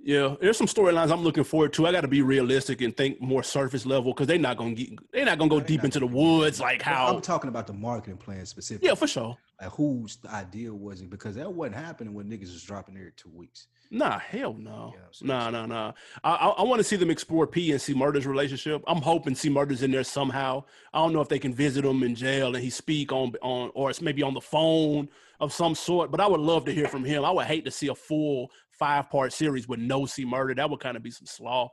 Yeah, 0.00 0.34
there's 0.40 0.58
some 0.58 0.66
storylines 0.66 1.10
I'm 1.10 1.22
looking 1.22 1.44
forward 1.44 1.72
to. 1.74 1.86
I 1.86 1.92
got 1.92 2.02
to 2.02 2.08
be 2.08 2.20
realistic 2.20 2.80
and 2.82 2.94
think 2.94 3.20
more 3.22 3.42
surface 3.42 3.86
level 3.86 4.12
because 4.12 4.26
they're 4.26 4.38
not 4.38 4.56
gonna 4.56 4.74
get 4.74 4.90
they're 5.12 5.24
not 5.24 5.38
gonna 5.38 5.48
go 5.48 5.60
No, 5.60 5.64
deep 5.64 5.84
into 5.84 6.00
the 6.00 6.06
woods 6.06 6.60
like 6.60 6.82
how. 6.82 7.14
I'm 7.14 7.22
talking 7.22 7.48
about 7.48 7.66
the 7.66 7.72
marketing 7.72 8.18
plan 8.18 8.44
specifically. 8.44 8.88
Yeah, 8.88 8.96
for 8.96 9.06
sure. 9.06 9.38
like 9.60 9.70
whose 9.70 10.16
the 10.16 10.30
idea 10.30 10.74
was 10.74 11.00
it? 11.00 11.08
Because 11.10 11.36
that 11.36 11.50
wasn't 11.50 11.76
happening 11.76 12.12
when 12.12 12.26
niggas 12.28 12.52
was 12.52 12.62
dropping 12.64 12.94
there 12.96 13.12
two 13.16 13.30
weeks. 13.32 13.68
Nah, 13.90 14.18
hell 14.18 14.54
no. 14.54 14.92
Yeah, 14.94 15.26
Nah, 15.26 15.50
nah, 15.50 15.66
nah. 15.66 15.92
I 16.24 16.30
I, 16.34 16.48
I 16.48 16.62
want 16.64 16.80
to 16.80 16.84
see 16.84 16.96
them 16.96 17.10
explore 17.10 17.46
P 17.46 17.70
and 17.70 17.80
C 17.80 17.94
Murder's 17.94 18.26
relationship. 18.26 18.82
I'm 18.88 19.00
hoping 19.00 19.36
C 19.36 19.48
Murder's 19.48 19.82
in 19.84 19.92
there 19.92 20.04
somehow. 20.04 20.64
I 20.92 20.98
don't 20.98 21.12
know 21.12 21.20
if 21.20 21.28
they 21.28 21.38
can 21.38 21.54
visit 21.54 21.84
him 21.84 22.02
in 22.02 22.14
jail 22.16 22.54
and 22.56 22.62
he 22.64 22.68
speak 22.70 23.12
on 23.12 23.32
on 23.40 23.70
or 23.74 23.90
it's 23.90 24.02
maybe 24.02 24.22
on 24.22 24.34
the 24.34 24.40
phone 24.40 25.08
of 25.44 25.52
some 25.52 25.74
sort. 25.74 26.10
But 26.10 26.20
I 26.20 26.26
would 26.26 26.40
love 26.40 26.64
to 26.64 26.72
hear 26.72 26.88
from 26.88 27.04
him. 27.04 27.24
I 27.24 27.30
would 27.30 27.46
hate 27.46 27.64
to 27.66 27.70
see 27.70 27.88
a 27.88 27.94
full 27.94 28.50
five 28.70 29.10
part 29.10 29.32
series 29.32 29.68
with 29.68 29.78
no 29.78 30.06
C 30.06 30.24
Murder. 30.24 30.54
That 30.54 30.68
would 30.68 30.80
kind 30.80 30.96
of 30.96 31.02
be 31.02 31.10
some 31.10 31.26
slaw. 31.26 31.70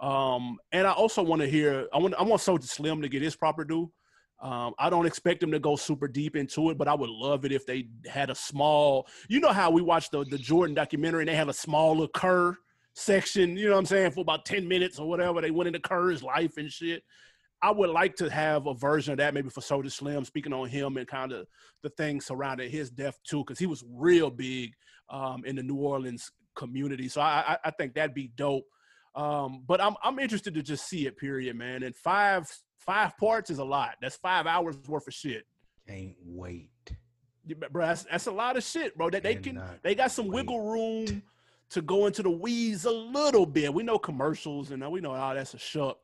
Um, 0.00 0.58
and 0.72 0.86
I 0.86 0.92
also 0.92 1.22
want 1.22 1.42
to 1.42 1.48
hear. 1.48 1.88
I 1.92 1.98
want 1.98 2.14
I 2.14 2.22
want 2.22 2.42
Soulja 2.42 2.64
Slim 2.64 3.02
to 3.02 3.08
get 3.08 3.22
his 3.22 3.34
proper 3.34 3.64
due. 3.64 3.90
Um, 4.40 4.74
I 4.78 4.90
don't 4.90 5.06
expect 5.06 5.40
them 5.40 5.52
to 5.52 5.58
go 5.58 5.74
super 5.74 6.06
deep 6.06 6.36
into 6.36 6.70
it, 6.70 6.76
but 6.76 6.88
I 6.88 6.94
would 6.94 7.08
love 7.08 7.44
it 7.44 7.52
if 7.52 7.64
they 7.64 7.88
had 8.06 8.30
a 8.30 8.34
small. 8.34 9.06
You 9.28 9.40
know 9.40 9.52
how 9.52 9.70
we 9.70 9.82
watched 9.82 10.12
the 10.12 10.24
the 10.24 10.38
Jordan 10.38 10.74
documentary 10.74 11.22
and 11.22 11.28
they 11.28 11.36
had 11.36 11.48
a 11.48 11.54
small 11.54 11.92
little 11.92 12.08
Kerr 12.08 12.56
section. 12.92 13.56
You 13.56 13.66
know 13.66 13.72
what 13.72 13.78
I'm 13.78 13.86
saying 13.86 14.10
for 14.10 14.20
about 14.20 14.44
ten 14.44 14.68
minutes 14.68 14.98
or 14.98 15.08
whatever. 15.08 15.40
They 15.40 15.50
went 15.50 15.68
into 15.68 15.80
Kerr's 15.80 16.22
life 16.22 16.56
and 16.58 16.70
shit. 16.70 17.02
I 17.64 17.70
would 17.70 17.88
like 17.88 18.14
to 18.16 18.28
have 18.28 18.66
a 18.66 18.74
version 18.74 19.12
of 19.12 19.18
that 19.18 19.32
maybe 19.32 19.48
for 19.48 19.62
Soulja 19.62 19.90
Slim, 19.90 20.22
speaking 20.26 20.52
on 20.52 20.68
him 20.68 20.98
and 20.98 21.08
kind 21.08 21.32
of 21.32 21.46
the 21.82 21.88
things 21.88 22.26
surrounding 22.26 22.70
his 22.70 22.90
death 22.90 23.18
too, 23.26 23.38
because 23.38 23.58
he 23.58 23.64
was 23.64 23.82
real 23.90 24.28
big 24.28 24.74
um, 25.08 25.46
in 25.46 25.56
the 25.56 25.62
New 25.62 25.76
Orleans 25.76 26.30
community. 26.54 27.08
So 27.08 27.22
I, 27.22 27.42
I, 27.48 27.58
I 27.64 27.70
think 27.70 27.94
that'd 27.94 28.14
be 28.14 28.30
dope. 28.36 28.66
Um, 29.14 29.62
but 29.66 29.80
I'm 29.80 29.94
I'm 30.02 30.18
interested 30.18 30.52
to 30.54 30.62
just 30.62 30.86
see 30.90 31.06
it, 31.06 31.16
period, 31.16 31.56
man. 31.56 31.84
And 31.84 31.96
five 31.96 32.46
five 32.76 33.16
parts 33.16 33.48
is 33.48 33.60
a 33.60 33.64
lot. 33.64 33.94
That's 34.02 34.16
five 34.16 34.46
hours 34.46 34.76
worth 34.86 35.08
of 35.08 35.14
shit. 35.14 35.44
Can't 35.88 36.16
wait. 36.22 36.68
Bro, 37.70 37.86
that's, 37.86 38.02
that's 38.04 38.26
a 38.26 38.32
lot 38.32 38.58
of 38.58 38.62
shit, 38.62 38.94
bro. 38.94 39.08
That 39.08 39.22
they 39.22 39.36
can 39.36 39.58
they 39.82 39.94
got 39.94 40.10
some 40.10 40.26
wait. 40.26 40.46
wiggle 40.46 40.70
room 40.70 41.22
to 41.70 41.80
go 41.80 42.04
into 42.04 42.22
the 42.22 42.30
weeds 42.30 42.84
a 42.84 42.90
little 42.90 43.46
bit. 43.46 43.72
We 43.72 43.84
know 43.84 43.98
commercials 43.98 44.70
and 44.70 44.86
we 44.92 45.00
know 45.00 45.14
all 45.14 45.34
that's 45.34 45.54
a 45.54 45.58
shuck. 45.58 46.03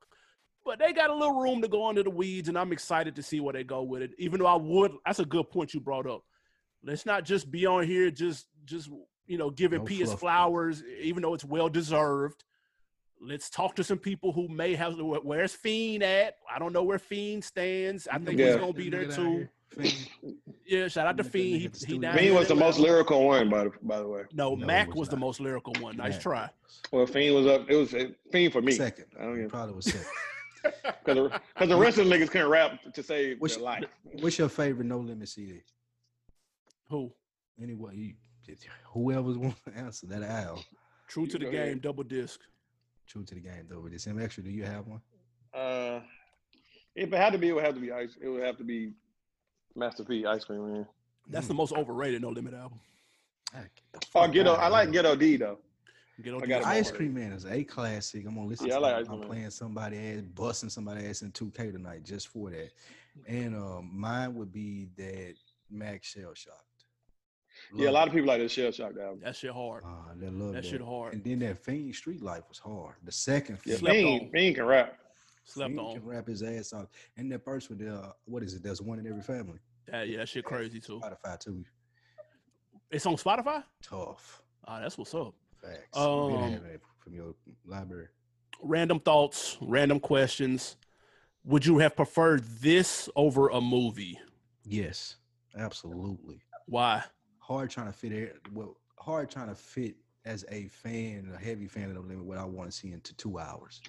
But 0.65 0.79
they 0.79 0.93
got 0.93 1.11
a 1.11 1.15
little 1.15 1.41
room 1.41 1.63
to 1.63 1.69
go 1.69 1.89
into 1.91 2.03
the 2.03 2.11
weeds, 2.11 2.49
and 2.49 2.59
I'm 2.59 2.73
excited 2.73 3.17
to 3.17 3.23
see 3.23 3.41
where 3.41 3.53
they 3.53 3.65
go 3.65 3.83
with 3.83 4.03
it. 4.03 4.11
Even 4.19 4.41
though 4.41 4.47
I 4.47 4.57
would, 4.57 4.93
that's 5.07 5.19
a 5.19 5.25
good 5.25 5.51
point 5.51 5.73
you 5.75 5.81
brought 5.81 6.07
up. 6.07 6.23
Let's 6.85 7.07
not 7.07 7.25
just 7.25 7.51
be 7.51 7.67
on 7.67 7.85
here 7.85 8.11
just 8.11 8.47
just 8.65 8.91
you 9.27 9.39
know 9.39 9.51
giving 9.51 9.81
No 9.81 9.85
P 9.85 10.05
fluff. 10.05 10.21
flowers, 10.21 10.83
even 11.01 11.23
though 11.23 11.35
it's 11.35 11.45
well 11.45 11.69
deserved. 11.69 12.45
Let's 13.23 13.51
talk 13.51 13.77
to 13.77 13.85
some 13.85 13.99
people 13.99 14.33
who 14.33 14.49
may 14.49 14.75
have. 14.75 14.95
Where's 14.99 15.53
Fiend 15.55 16.03
at? 16.03 16.37
I 16.55 16.59
don't 16.59 16.73
know 16.73 16.83
where 16.83 16.99
Fiend 16.99 17.45
stands. 17.45 18.09
I 18.09 18.19
think 18.19 18.39
he's 18.41 18.57
gonna 18.57 18.73
be 18.73 18.89
there 18.91 19.07
too. 19.07 19.39
down 19.41 19.49
Fiend. 19.71 20.09
Yeah, 20.67 20.87
shout 20.87 21.07
out 21.09 21.17
to 21.17 21.25
That 21.25 21.33
Fiend. 21.33 21.61
He, 21.61 21.67
at 21.67 21.73
the 21.73 21.79
he 21.79 21.85
studio. 21.85 22.13
Fiend 22.13 22.35
was 22.37 22.47
the 22.49 22.55
most 22.55 22.77
Atlanta. 22.77 22.93
lyrical 22.93 23.25
one, 23.27 23.51
by 23.51 23.65
the, 23.65 23.73
by 23.83 23.99
the 23.99 24.07
way. 24.07 24.23
No, 24.33 24.55
No, 24.55 24.67
Mac 24.67 24.89
was, 24.91 24.97
was 24.97 25.09
the 25.09 25.17
most 25.17 25.41
lyrical 25.41 25.73
one. 25.81 25.97
Nice 25.97 26.13
Mac 26.13 26.21
try. 26.23 26.51
Well, 26.93 27.07
Fiend 27.07 27.35
was 27.35 27.47
up. 27.47 27.69
It 27.69 27.75
was 27.77 27.93
Fiend 28.31 28.53
for 28.53 28.63
me. 28.63 28.71
Second. 28.73 29.07
I 29.19 29.25
don't 29.25 29.35
He 29.37 29.43
get 29.43 29.51
probably 29.51 29.75
was 29.75 29.87
second. 29.87 30.07
because 30.63 31.31
the, 31.59 31.67
the 31.67 31.77
rest 31.77 31.99
of 31.99 32.07
the 32.09 32.15
niggas 32.15 32.31
couldn't 32.31 32.49
rap 32.49 32.79
to 32.93 33.03
save 33.03 33.41
Which- 33.41 33.55
their 33.55 33.65
life. 33.65 33.85
What's 34.21 34.39
your 34.39 34.49
favorite 34.49 34.87
No 34.87 34.99
Limit 34.99 35.29
CD? 35.29 35.63
Who? 36.89 37.13
Anyway, 37.63 37.95
you, 37.97 38.15
whoever's 38.93 39.37
want 39.39 39.55
to 39.65 39.73
answer 39.77 40.07
that 40.09 40.23
Al. 40.23 40.63
True 41.09 41.27
to 41.27 41.39
the 41.39 41.45
game, 41.47 41.55
ahead. 41.55 41.83
double 41.83 42.05
disc. 42.05 42.41
True 43.07 43.25
to 43.25 43.35
the 43.35 43.41
game 43.41 43.67
double 43.69 43.83
With 43.83 43.93
this 43.93 44.07
M 44.07 44.21
extra, 44.21 44.43
do 44.43 44.51
you 44.51 44.65
have 44.65 44.87
one? 44.87 45.01
Uh, 45.53 46.01
if 46.95 47.13
it 47.13 47.17
had 47.17 47.33
to 47.33 47.39
be, 47.39 47.49
it 47.49 47.53
would 47.53 47.65
have 47.65 47.75
to 47.75 47.81
be 47.81 47.93
ice. 47.93 48.17
It 48.21 48.29
would 48.29 48.43
have 48.43 48.57
to 48.59 48.65
be 48.65 48.93
Master 49.75 50.05
P, 50.05 50.25
Ice 50.27 50.45
Cream 50.45 50.73
Man. 50.73 50.87
That's 51.29 51.47
Mm. 51.47 51.49
the 51.49 51.55
most 51.55 51.73
overrated 51.73 52.23
No 52.23 52.31
Limit 52.31 52.55
album. 52.55 52.81
Get 53.53 53.69
Oh, 53.95 53.99
fuck 54.13 54.33
Ghetto. 54.33 54.53
outta 54.53 54.63
I 54.63 54.69
like 54.69 54.89
here. 54.93 55.03
Ghetto 55.03 55.17
D 55.17 55.37
though. 55.37 55.59
Get 56.23 56.35
on 56.35 56.43
I 56.43 56.47
got. 56.47 56.65
Ice 56.65 56.91
Cream 56.91 57.15
Man 57.15 57.33
is 57.33 57.47
a 57.47 57.65
classic. 57.65 58.25
I'm 58.27 58.35
gonna 58.35 58.47
listen 58.47 58.67
Yeah, 58.67 58.75
I 58.75 58.77
to 58.77 58.83
like 58.83 58.95
it. 58.97 59.01
Ice 59.01 59.07
I'm 59.11 59.19
Man. 59.21 59.29
playing 59.29 59.51
somebody 59.51 59.97
ass, 59.99 60.21
busting 60.35 60.71
somebody 60.71 61.07
ass 61.07 61.23
in 61.23 61.33
2K 61.33 61.73
tonight 61.73 62.05
just 62.05 62.29
for 62.29 62.51
that. 62.51 62.71
And 63.27 63.57
um, 63.57 63.91
mine 63.93 64.35
would 64.35 64.53
be 64.53 64.89
that 64.97 65.35
Mac's 65.71 66.09
Shell 66.09 66.35
Shocked. 66.35 66.57
Yeah, 67.75 67.91
a 67.91 67.93
lot 67.93 68.09
of 68.09 68.15
people 68.15 68.29
like 68.29 68.41
that 68.41 68.51
Shell 68.51 68.71
Shock 68.73 68.93
album. 68.99 69.21
That 69.23 69.37
shit 69.37 69.51
hard. 69.51 69.85
Uh, 69.85 70.15
they 70.17 70.29
love 70.29 70.53
That 70.55 70.63
that, 70.63 70.69
shit 70.69 70.81
hard. 70.81 71.15
And 71.15 71.25
then 71.25 71.41
that 71.41 71.59
Fiend 71.59 71.95
Street 71.95 72.23
Life 72.23 72.45
was 72.49 72.59
hard. 72.59 72.95
The 73.05 73.13
second 73.13 73.57
Yeah, 73.65 73.77
Fiend, 73.77 73.79
Slept 73.81 73.95
Fiend. 73.97 74.31
Fiend 74.33 74.55
can 74.57 74.65
rap. 74.65 74.99
Slept 75.45 75.69
Fiend 75.71 75.81
on. 75.81 75.93
can 75.95 76.05
rap 76.07 76.27
his 76.29 76.43
ass 76.43 76.73
off. 76.73 76.87
And 77.17 77.31
that 77.33 77.45
first 77.45 77.71
one, 77.71 77.87
uh, 77.87 78.13
what 78.25 78.43
is 78.43 78.55
it? 78.55 78.63
There's 78.63 78.81
one 78.81 78.99
in 78.99 79.07
every 79.07 79.23
family. 79.23 79.59
Yeah, 79.89 80.03
yeah, 80.05 80.17
that 80.19 80.29
shit 80.29 80.45
crazy 80.45 80.81
too. 80.81 81.01
Spotify 81.01 81.39
too. 81.39 81.65
It's 82.91 83.07
on 83.07 83.17
Spotify. 83.17 83.63
Tough. 83.83 84.43
Ah, 84.67 84.81
that's 84.81 84.97
what's 84.99 85.15
up. 85.15 85.35
Facts. 85.63 85.97
Um, 85.97 86.59
from 86.99 87.15
your 87.15 87.35
library. 87.65 88.09
Random 88.63 89.01
thoughts, 89.01 89.59
random 89.61 90.01
questions. 90.01 90.77
Would 91.45 91.65
you 91.65 91.79
have 91.79 91.97
preferred 91.97 92.45
this 92.61 93.09
over 93.17 93.49
a 93.49 93.61
movie? 93.61 94.19
Yes, 94.65 95.17
absolutely. 95.57 96.43
Why? 96.67 97.03
Hard 97.39 97.71
trying 97.71 97.87
to 97.87 97.93
fit 97.93 98.13
it. 98.13 98.37
Well, 98.53 98.77
hard 98.99 99.31
trying 99.31 99.49
to 99.49 99.55
fit 99.55 99.97
as 100.25 100.45
a 100.51 100.67
fan, 100.69 101.33
a 101.35 101.39
heavy 101.39 101.67
fan 101.67 101.89
of 101.89 101.95
the 101.95 102.01
limit, 102.01 102.25
what 102.25 102.39
I 102.39 102.45
want 102.45 102.71
to 102.71 102.77
see 102.77 102.93
into 102.93 103.15
two 103.17 103.39
hours. 103.39 103.81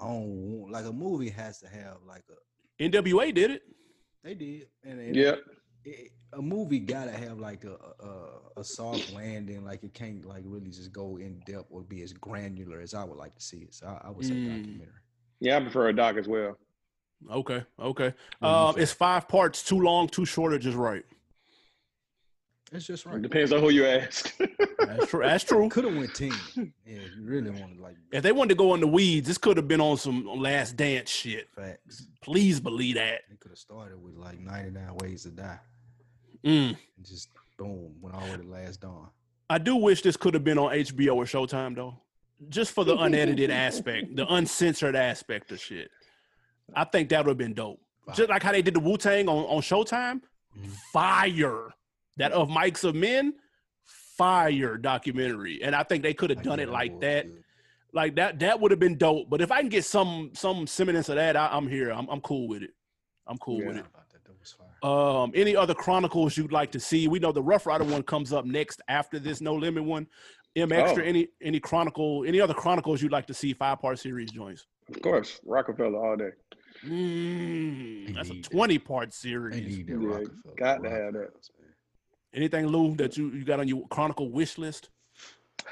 I 0.00 0.06
don't 0.06 0.28
want, 0.28 0.72
like 0.72 0.86
a 0.86 0.92
movie 0.92 1.30
has 1.30 1.58
to 1.60 1.68
have 1.68 1.96
like 2.06 2.24
a. 2.30 2.82
NWA 2.82 3.34
did 3.34 3.50
it. 3.50 3.62
They 4.22 4.34
did, 4.34 4.68
and, 4.84 5.00
and 5.00 5.16
Yeah. 5.16 5.34
It, 5.84 6.12
a 6.32 6.40
movie 6.40 6.78
gotta 6.78 7.10
have 7.12 7.38
like 7.38 7.64
a, 7.64 7.76
a 8.04 8.60
a 8.60 8.64
soft 8.64 9.10
landing. 9.10 9.64
Like 9.64 9.82
it 9.84 9.94
can't 9.94 10.24
like 10.24 10.42
really 10.46 10.70
just 10.70 10.92
go 10.92 11.18
in 11.18 11.40
depth 11.46 11.66
or 11.70 11.82
be 11.82 12.02
as 12.02 12.12
granular 12.12 12.80
as 12.80 12.94
I 12.94 13.04
would 13.04 13.18
like 13.18 13.34
to 13.34 13.42
see 13.42 13.58
it. 13.58 13.74
So 13.74 13.86
I, 13.86 14.08
I 14.08 14.10
would 14.10 14.24
say 14.24 14.34
Mm. 14.34 14.46
documentary. 14.46 15.00
Yeah, 15.40 15.56
I 15.58 15.60
prefer 15.60 15.88
a 15.88 15.92
doc 15.92 16.16
as 16.16 16.28
well. 16.28 16.56
Okay, 17.30 17.64
okay. 17.78 18.04
What 18.04 18.14
do 18.40 18.46
you 18.48 18.52
Um, 18.52 18.74
think? 18.74 18.88
five 18.88 19.28
parts 19.28 19.62
too 19.62 19.80
long, 19.80 20.08
too 20.08 20.24
short, 20.24 20.52
or 20.52 20.58
just 20.58 20.76
right? 20.76 21.04
It's 22.72 22.86
just 22.86 23.04
It 23.04 23.10
right. 23.10 23.22
depends 23.22 23.52
on 23.52 23.60
who 23.60 23.68
you 23.70 23.84
ask. 23.84 24.34
That's 24.86 25.06
true. 25.08 25.22
That's 25.22 25.44
true. 25.44 25.68
Could 25.68 25.84
have 25.84 25.94
went 25.94 26.14
ten. 26.14 26.40
Yeah, 26.56 26.64
if 26.86 27.14
you 27.14 27.22
really 27.24 27.50
wanted 27.50 27.78
like 27.80 27.96
If 28.10 28.22
they 28.22 28.32
wanted 28.32 28.50
to 28.50 28.54
go 28.54 28.74
in 28.74 28.80
the 28.80 28.86
weeds, 28.86 29.28
this 29.28 29.38
could 29.38 29.56
have 29.58 29.68
been 29.68 29.80
on 29.80 29.96
some 29.98 30.24
last 30.26 30.76
dance 30.76 31.10
shit. 31.10 31.48
facts. 31.54 32.06
Please 32.22 32.60
believe 32.60 32.94
that. 32.96 33.20
They 33.28 33.36
could 33.36 33.50
have 33.50 33.58
started 33.58 34.02
with 34.02 34.14
like 34.16 34.40
99 34.40 34.94
ways 34.96 35.22
to 35.24 35.30
die. 35.30 35.60
Mm. 36.44 36.76
And 36.96 37.06
just 37.06 37.28
boom, 37.58 37.94
went 38.00 38.16
all 38.16 38.26
the 38.26 38.32
way 38.32 38.36
to 38.38 38.48
Last 38.48 38.80
Don. 38.80 39.08
I 39.50 39.58
do 39.58 39.76
wish 39.76 40.02
this 40.02 40.16
could 40.16 40.34
have 40.34 40.44
been 40.44 40.58
on 40.58 40.72
HBO 40.72 41.16
or 41.16 41.24
Showtime 41.24 41.74
though, 41.76 41.98
just 42.48 42.72
for 42.72 42.84
the 42.84 42.96
unedited 42.96 43.50
aspect, 43.50 44.16
the 44.16 44.26
uncensored 44.34 44.96
aspect 44.96 45.52
of 45.52 45.60
shit. 45.60 45.90
I 46.74 46.84
think 46.84 47.10
that 47.10 47.24
would 47.24 47.30
have 47.32 47.38
been 47.38 47.54
dope. 47.54 47.80
Just 48.14 48.30
like 48.30 48.42
how 48.42 48.50
they 48.52 48.62
did 48.62 48.74
the 48.74 48.80
Wu 48.80 48.96
Tang 48.96 49.28
on, 49.28 49.44
on 49.44 49.60
Showtime, 49.62 50.20
Mhm. 50.58 50.70
fire. 50.92 51.68
That 52.18 52.32
of 52.32 52.48
Mics 52.48 52.84
of 52.84 52.94
Men, 52.94 53.34
fire 54.16 54.76
documentary, 54.76 55.62
and 55.62 55.74
I 55.74 55.82
think 55.82 56.02
they 56.02 56.14
could 56.14 56.30
have 56.30 56.42
done 56.42 56.60
it 56.60 56.68
like 56.68 56.98
that. 57.00 57.26
good. 57.26 57.44
Like 57.94 58.14
that, 58.16 58.38
that 58.40 58.58
would 58.60 58.70
have 58.70 58.80
been 58.80 58.96
dope. 58.96 59.28
But 59.28 59.40
if 59.42 59.50
I 59.52 59.60
can 59.60 59.68
get 59.68 59.84
some 59.84 60.30
some 60.34 60.66
semblance 60.66 61.08
of 61.10 61.16
that, 61.16 61.36
I, 61.36 61.48
I'm 61.52 61.68
here. 61.68 61.90
I'm 61.90 62.08
I'm 62.08 62.20
cool 62.22 62.48
with 62.48 62.62
it. 62.62 62.70
I'm 63.26 63.36
cool 63.38 63.60
Yeah. 63.60 63.66
with 63.68 63.76
it. 63.78 63.84
Um, 64.82 65.30
any 65.34 65.54
other 65.54 65.74
chronicles 65.74 66.36
you'd 66.36 66.52
like 66.52 66.72
to 66.72 66.80
see? 66.80 67.06
We 67.08 67.18
know 67.20 67.30
the 67.32 67.42
Ruff 67.42 67.66
Ryder 67.66 67.84
one 67.84 68.02
comes 68.02 68.32
up 68.32 68.44
next 68.44 68.80
after 68.88 69.18
this 69.18 69.40
No 69.40 69.54
Limit 69.54 69.84
one. 69.84 70.06
M 70.56 70.70
extra, 70.72 71.02
Oh. 71.02 71.06
any 71.06 71.28
any 71.40 71.58
chronicle, 71.60 72.24
any 72.26 72.40
other 72.40 72.52
chronicles 72.52 73.00
you'd 73.00 73.12
like 73.12 73.26
to 73.28 73.34
see? 73.34 73.54
Five 73.54 73.80
part 73.80 73.98
series 73.98 74.30
joints. 74.30 74.66
of 74.94 75.00
course, 75.00 75.40
Rockefeller 75.46 75.96
all 76.04 76.16
day. 76.16 76.30
Mm, 76.84 78.14
that's 78.14 78.28
a 78.28 78.32
Indeed. 78.32 78.44
twenty 78.44 78.78
part 78.78 79.14
series. 79.14 79.78
Yeah, 79.78 79.94
got 80.56 80.82
to 80.82 80.90
have 80.90 81.12
that. 81.14 81.30
Anything, 82.34 82.66
Lou, 82.66 82.94
that 82.96 83.16
you, 83.16 83.30
you 83.30 83.44
got 83.44 83.60
on 83.60 83.68
your 83.68 83.86
chronicle 83.88 84.30
wish 84.30 84.58
list? 84.58 84.88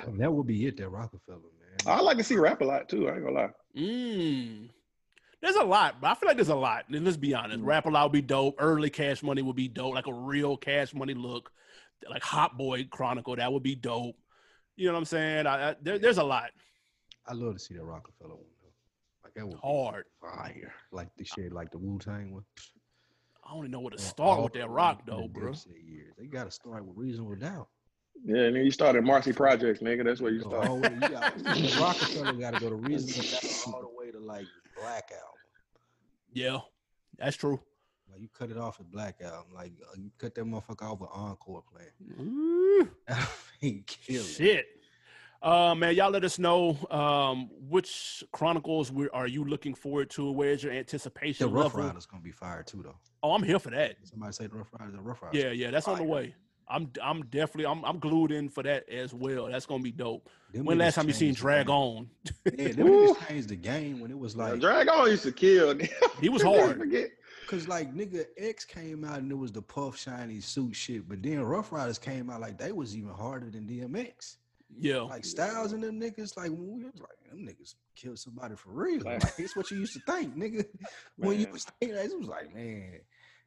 And 0.06 0.18
that 0.20 0.32
would 0.32 0.46
be 0.46 0.66
it, 0.66 0.76
that 0.78 0.88
Rockefeller, 0.88 1.38
man. 1.38 1.78
I 1.86 2.00
like 2.00 2.16
to 2.18 2.24
see 2.24 2.36
rap 2.36 2.61
a 2.61 2.64
lot 2.64 2.88
too. 2.88 3.08
I 3.08 3.14
ain't 3.14 3.24
gonna 3.24 3.34
lie. 3.34 3.50
Mm. 3.76 4.70
There's 5.43 5.57
a 5.57 5.62
lot, 5.64 6.01
but 6.01 6.11
I 6.11 6.14
feel 6.14 6.26
like 6.28 6.36
there's 6.36 6.49
a 6.51 6.55
lot. 6.55 6.84
And 6.91 7.05
let's 7.05 7.16
be 7.16 7.34
honest. 7.34 7.61
Mm. 7.62 7.66
Rap 7.66 7.86
a 7.86 7.91
lot 7.91 8.05
would 8.05 8.12
be 8.12 8.20
dope. 8.22 8.57
Early 8.59 8.91
cash 8.91 9.22
money 9.22 9.41
would 9.43 9.57
be 9.57 9.68
dope, 9.68 9.95
like 9.95 10.07
a 10.07 10.12
real 10.12 10.57
cash 10.57 10.93
money 10.95 11.14
look. 11.14 11.51
Like 12.09 12.22
Hot 12.22 12.57
Boy 12.59 12.84
Chronicle, 12.91 13.36
that 13.36 13.53
would 13.53 13.62
be 13.62 13.74
dope. 13.74 14.16
You 14.76 14.86
know 14.86 14.93
what 14.95 14.99
I'm 15.01 15.05
saying? 15.07 15.47
I, 15.47 15.70
I, 15.70 15.76
there, 15.82 15.99
there's 15.99 16.18
a 16.18 16.24
lot. 16.24 16.51
I 17.26 17.34
love 17.34 17.55
to 17.55 17.59
see 17.59 17.74
that 17.74 17.84
Rockefeller 17.84 18.34
one 18.34 18.45
though. 18.62 18.68
Like 19.24 19.34
that 19.34 19.47
would 19.47 19.55
be 19.55 19.61
Hard. 19.62 20.05
fire. 20.20 20.72
Like 20.93 21.09
the 21.16 21.24
shit, 21.24 21.53
like 21.53 21.70
the 21.70 21.78
Wu 21.78 21.99
Tang 21.99 22.32
one. 22.32 22.45
I 23.45 23.51
don't 23.51 23.61
even 23.61 23.70
know 23.70 23.80
where 23.80 23.91
to 23.91 23.97
Well, 23.97 24.07
start 24.07 24.43
with 24.43 24.53
that 24.55 24.70
rock 24.70 25.03
though, 25.07 25.28
bro. 25.28 25.49
Years. 25.49 25.66
They 26.18 26.26
got 26.26 26.45
to 26.45 26.51
start 26.51 26.84
with 26.86 26.97
reasonable 26.97 27.36
doubt. 27.36 27.68
Yeah, 28.24 28.43
and 28.45 28.57
then 28.57 28.64
you 28.64 28.70
started 28.70 29.05
Marcy 29.05 29.32
Projects, 29.32 29.80
nigga. 29.80 30.05
That's 30.05 30.20
where 30.20 30.30
you 30.32 30.43
Go 30.43 30.51
start. 30.51 30.68
all 30.68 30.76
you 30.78 31.01
got- 31.01 31.34
Rockefeller 31.80 32.32
got 32.34 32.55
to 32.55 32.61
go 32.61 32.68
to 32.70 32.76
reasonable 32.76 33.28
doubt 33.30 33.74
all 33.74 33.80
the 33.82 33.88
way 33.99 34.11
to 34.11 34.18
like 34.18 34.45
Black 34.80 35.10
Album. 35.12 35.38
Yeah, 36.32 36.58
that's 37.18 37.36
true. 37.36 37.60
Like 38.10 38.20
you 38.20 38.28
cut 38.36 38.50
it 38.50 38.56
off 38.56 38.80
at 38.80 38.90
Black 38.90 39.20
Album. 39.22 39.54
Like 39.54 39.72
uh, 39.82 39.94
you 39.96 40.10
cut 40.18 40.34
that 40.34 40.44
motherfucker 40.44 40.82
off 40.82 41.00
with 41.00 41.10
Encore 41.12 41.62
playing. 41.70 42.88
He 43.60 43.84
killed 43.86 44.24
shit. 44.24 44.66
Uh, 45.42 45.74
man, 45.74 45.94
y'all 45.94 46.10
let 46.10 46.24
us 46.24 46.38
know 46.38 46.76
um, 46.90 47.50
which 47.68 48.22
chronicles 48.32 48.90
we, 48.92 49.08
are 49.10 49.26
you 49.26 49.44
looking 49.44 49.74
forward 49.74 50.10
to? 50.10 50.30
Where's 50.30 50.62
your 50.62 50.72
anticipation? 50.72 51.46
The 51.46 51.52
Ruff 51.52 51.74
level? 51.74 51.88
Ryders 51.88 52.06
gonna 52.06 52.22
be 52.22 52.30
fired 52.30 52.66
too 52.66 52.82
though. 52.82 52.96
Oh, 53.22 53.32
I'm 53.32 53.42
here 53.42 53.58
for 53.58 53.70
that. 53.70 53.96
Somebody 54.04 54.32
say 54.32 54.46
the 54.46 54.56
Ruff 54.56 54.68
Ryders. 54.78 54.94
The 54.94 55.00
Ruff 55.02 55.22
Ryders. 55.22 55.42
Yeah, 55.42 55.50
yeah, 55.50 55.70
that's 55.70 55.88
on 55.88 55.98
the 55.98 56.04
way. 56.04 56.34
I'm 56.70 56.90
I'm 57.02 57.22
definitely 57.26 57.66
I'm 57.66 57.84
I'm 57.84 57.98
glued 57.98 58.30
in 58.32 58.48
for 58.48 58.62
that 58.62 58.88
as 58.88 59.12
well. 59.12 59.46
That's 59.46 59.66
gonna 59.66 59.82
be 59.82 59.90
dope. 59.92 60.28
Them 60.52 60.64
When 60.64 60.78
last 60.78 60.94
time 60.94 61.06
you 61.06 61.12
seen 61.12 61.28
changed 61.28 61.40
the 61.40 61.42
Drag. 61.42 61.68
On? 61.70 62.08
Yeah, 62.56 62.68
them 62.72 62.86
niggas 62.88 63.16
changed 63.28 63.48
the 63.48 63.56
game 63.56 64.00
when 64.00 64.10
it 64.10 64.18
was 64.18 64.36
Like, 64.36 64.52
like, 64.52 64.60
Drag 64.60 64.88
On 64.88 65.10
used 65.10 65.24
to 65.24 65.32
kill. 65.32 65.74
He 66.20 66.28
was 66.28 66.42
hard. 66.42 66.80
Cause 67.48 67.66
like 67.66 67.92
nigga 67.92 68.26
X 68.38 68.64
came 68.64 69.04
out 69.04 69.18
and 69.18 69.30
it 69.32 69.34
was 69.34 69.50
the 69.50 69.62
puff 69.62 69.96
shiny 69.98 70.40
suit 70.40 70.76
shit, 70.76 71.08
but 71.08 71.20
then 71.20 71.40
Ruff 71.42 71.72
Ryders 71.72 71.98
came 71.98 72.30
out 72.30 72.40
like 72.40 72.56
they 72.58 72.70
was 72.70 72.96
even 72.96 73.10
harder 73.10 73.50
than 73.50 73.66
DMX. 73.66 74.36
Yeah, 74.78 75.00
Like 75.00 75.24
Styles 75.24 75.72
and 75.72 75.82
them 75.82 76.00
niggas, 76.00 76.36
like 76.36 76.50
when 76.50 76.76
we 76.78 76.84
was 76.84 77.00
like 77.00 77.18
them 77.28 77.44
niggas 77.44 77.74
killed 77.96 78.20
somebody 78.20 78.54
for 78.54 78.70
real. 78.70 79.00
Man. 79.02 79.18
Like 79.18 79.32
it's 79.36 79.56
what 79.56 79.68
you 79.72 79.78
used 79.78 79.94
to 79.94 80.00
think, 80.12 80.36
nigga. 80.36 80.64
When 81.16 81.40
you 81.40 81.48
was 81.50 81.64
thinking 81.64 81.96
that, 81.96 82.04
it 82.06 82.16
was 82.18 82.28
like, 82.28 82.54
man, 82.54 83.00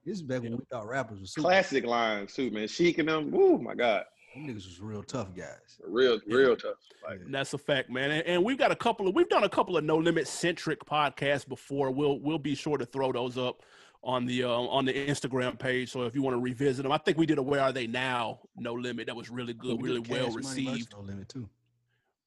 this 0.05 0.15
is 0.17 0.21
back 0.21 0.41
when 0.43 0.57
we 0.57 0.65
thought 0.69 0.87
rappers 0.87 1.19
was 1.19 1.33
super. 1.33 1.47
Classic 1.47 1.85
lines 1.85 2.33
too, 2.33 2.51
man. 2.51 2.67
Sheek 2.67 2.97
and 2.97 3.09
them. 3.09 3.31
Oh 3.35 3.57
my 3.57 3.73
God. 3.75 4.03
Them 4.35 4.47
niggas 4.47 4.65
was 4.65 4.81
real 4.81 5.03
tough 5.03 5.35
guys. 5.35 5.79
Real, 5.85 6.19
Yeah. 6.25 6.35
real 6.35 6.55
tough. 6.55 6.75
Like, 7.07 7.19
that's 7.29 7.53
a 7.53 7.57
fact, 7.57 7.89
man. 7.89 8.11
And, 8.11 8.25
and 8.25 8.43
we've 8.43 8.57
got 8.57 8.71
a 8.71 8.75
couple 8.75 9.07
of 9.07 9.15
we've 9.15 9.29
done 9.29 9.43
a 9.43 9.49
couple 9.49 9.77
of 9.77 9.83
no 9.83 9.97
limit 9.97 10.27
centric 10.27 10.83
podcasts 10.85 11.47
before. 11.47 11.91
We'll 11.91 12.19
we'll 12.19 12.39
be 12.39 12.55
sure 12.55 12.77
to 12.77 12.85
throw 12.85 13.11
those 13.11 13.37
up 13.37 13.61
on 14.03 14.25
the 14.25 14.43
uh, 14.43 14.49
on 14.49 14.85
the 14.85 14.93
Instagram 14.93 15.57
page. 15.57 15.91
So 15.91 16.03
if 16.03 16.15
you 16.15 16.21
want 16.21 16.35
to 16.35 16.39
revisit 16.41 16.83
them, 16.83 16.91
I 16.91 16.97
think 16.97 17.17
we 17.17 17.25
did 17.25 17.37
a 17.37 17.43
Where 17.43 17.61
Are 17.61 17.71
They 17.71 17.87
Now? 17.87 18.39
No 18.57 18.73
limit. 18.73 19.07
That 19.07 19.15
was 19.15 19.29
really 19.29 19.53
good, 19.53 19.81
really 19.81 19.99
well 19.99 20.25
Cash 20.25 20.33
Money 20.33 20.41
versus 20.41 20.55
received. 20.57 20.93
No 20.93 21.01
limit 21.01 21.29
too. 21.29 21.47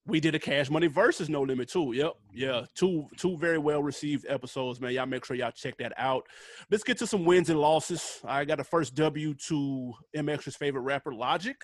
We 0.06 0.20
did 0.20 0.34
a 0.36 0.38
Cash 0.38 0.70
Money 0.70 0.86
versus 0.86 1.28
No 1.28 1.42
Limit 1.42 1.68
too. 1.68 1.92
Yep, 1.92 2.12
yeah, 2.32 2.64
two 2.74 3.06
two 3.16 3.36
very 3.36 3.58
well 3.58 3.82
received 3.82 4.24
episodes, 4.28 4.80
man. 4.80 4.92
Y'all 4.92 5.06
make 5.06 5.24
sure 5.24 5.36
y'all 5.36 5.50
check 5.50 5.76
that 5.78 5.92
out. 5.96 6.24
Let's 6.70 6.84
get 6.84 6.98
to 6.98 7.06
some 7.06 7.24
wins 7.24 7.50
and 7.50 7.58
losses. 7.58 8.20
I 8.24 8.44
got 8.44 8.60
a 8.60 8.64
first 8.64 8.94
W 8.94 9.34
to 9.48 9.92
MX's 10.16 10.54
favorite 10.56 10.82
rapper, 10.82 11.12
Logic. 11.12 11.56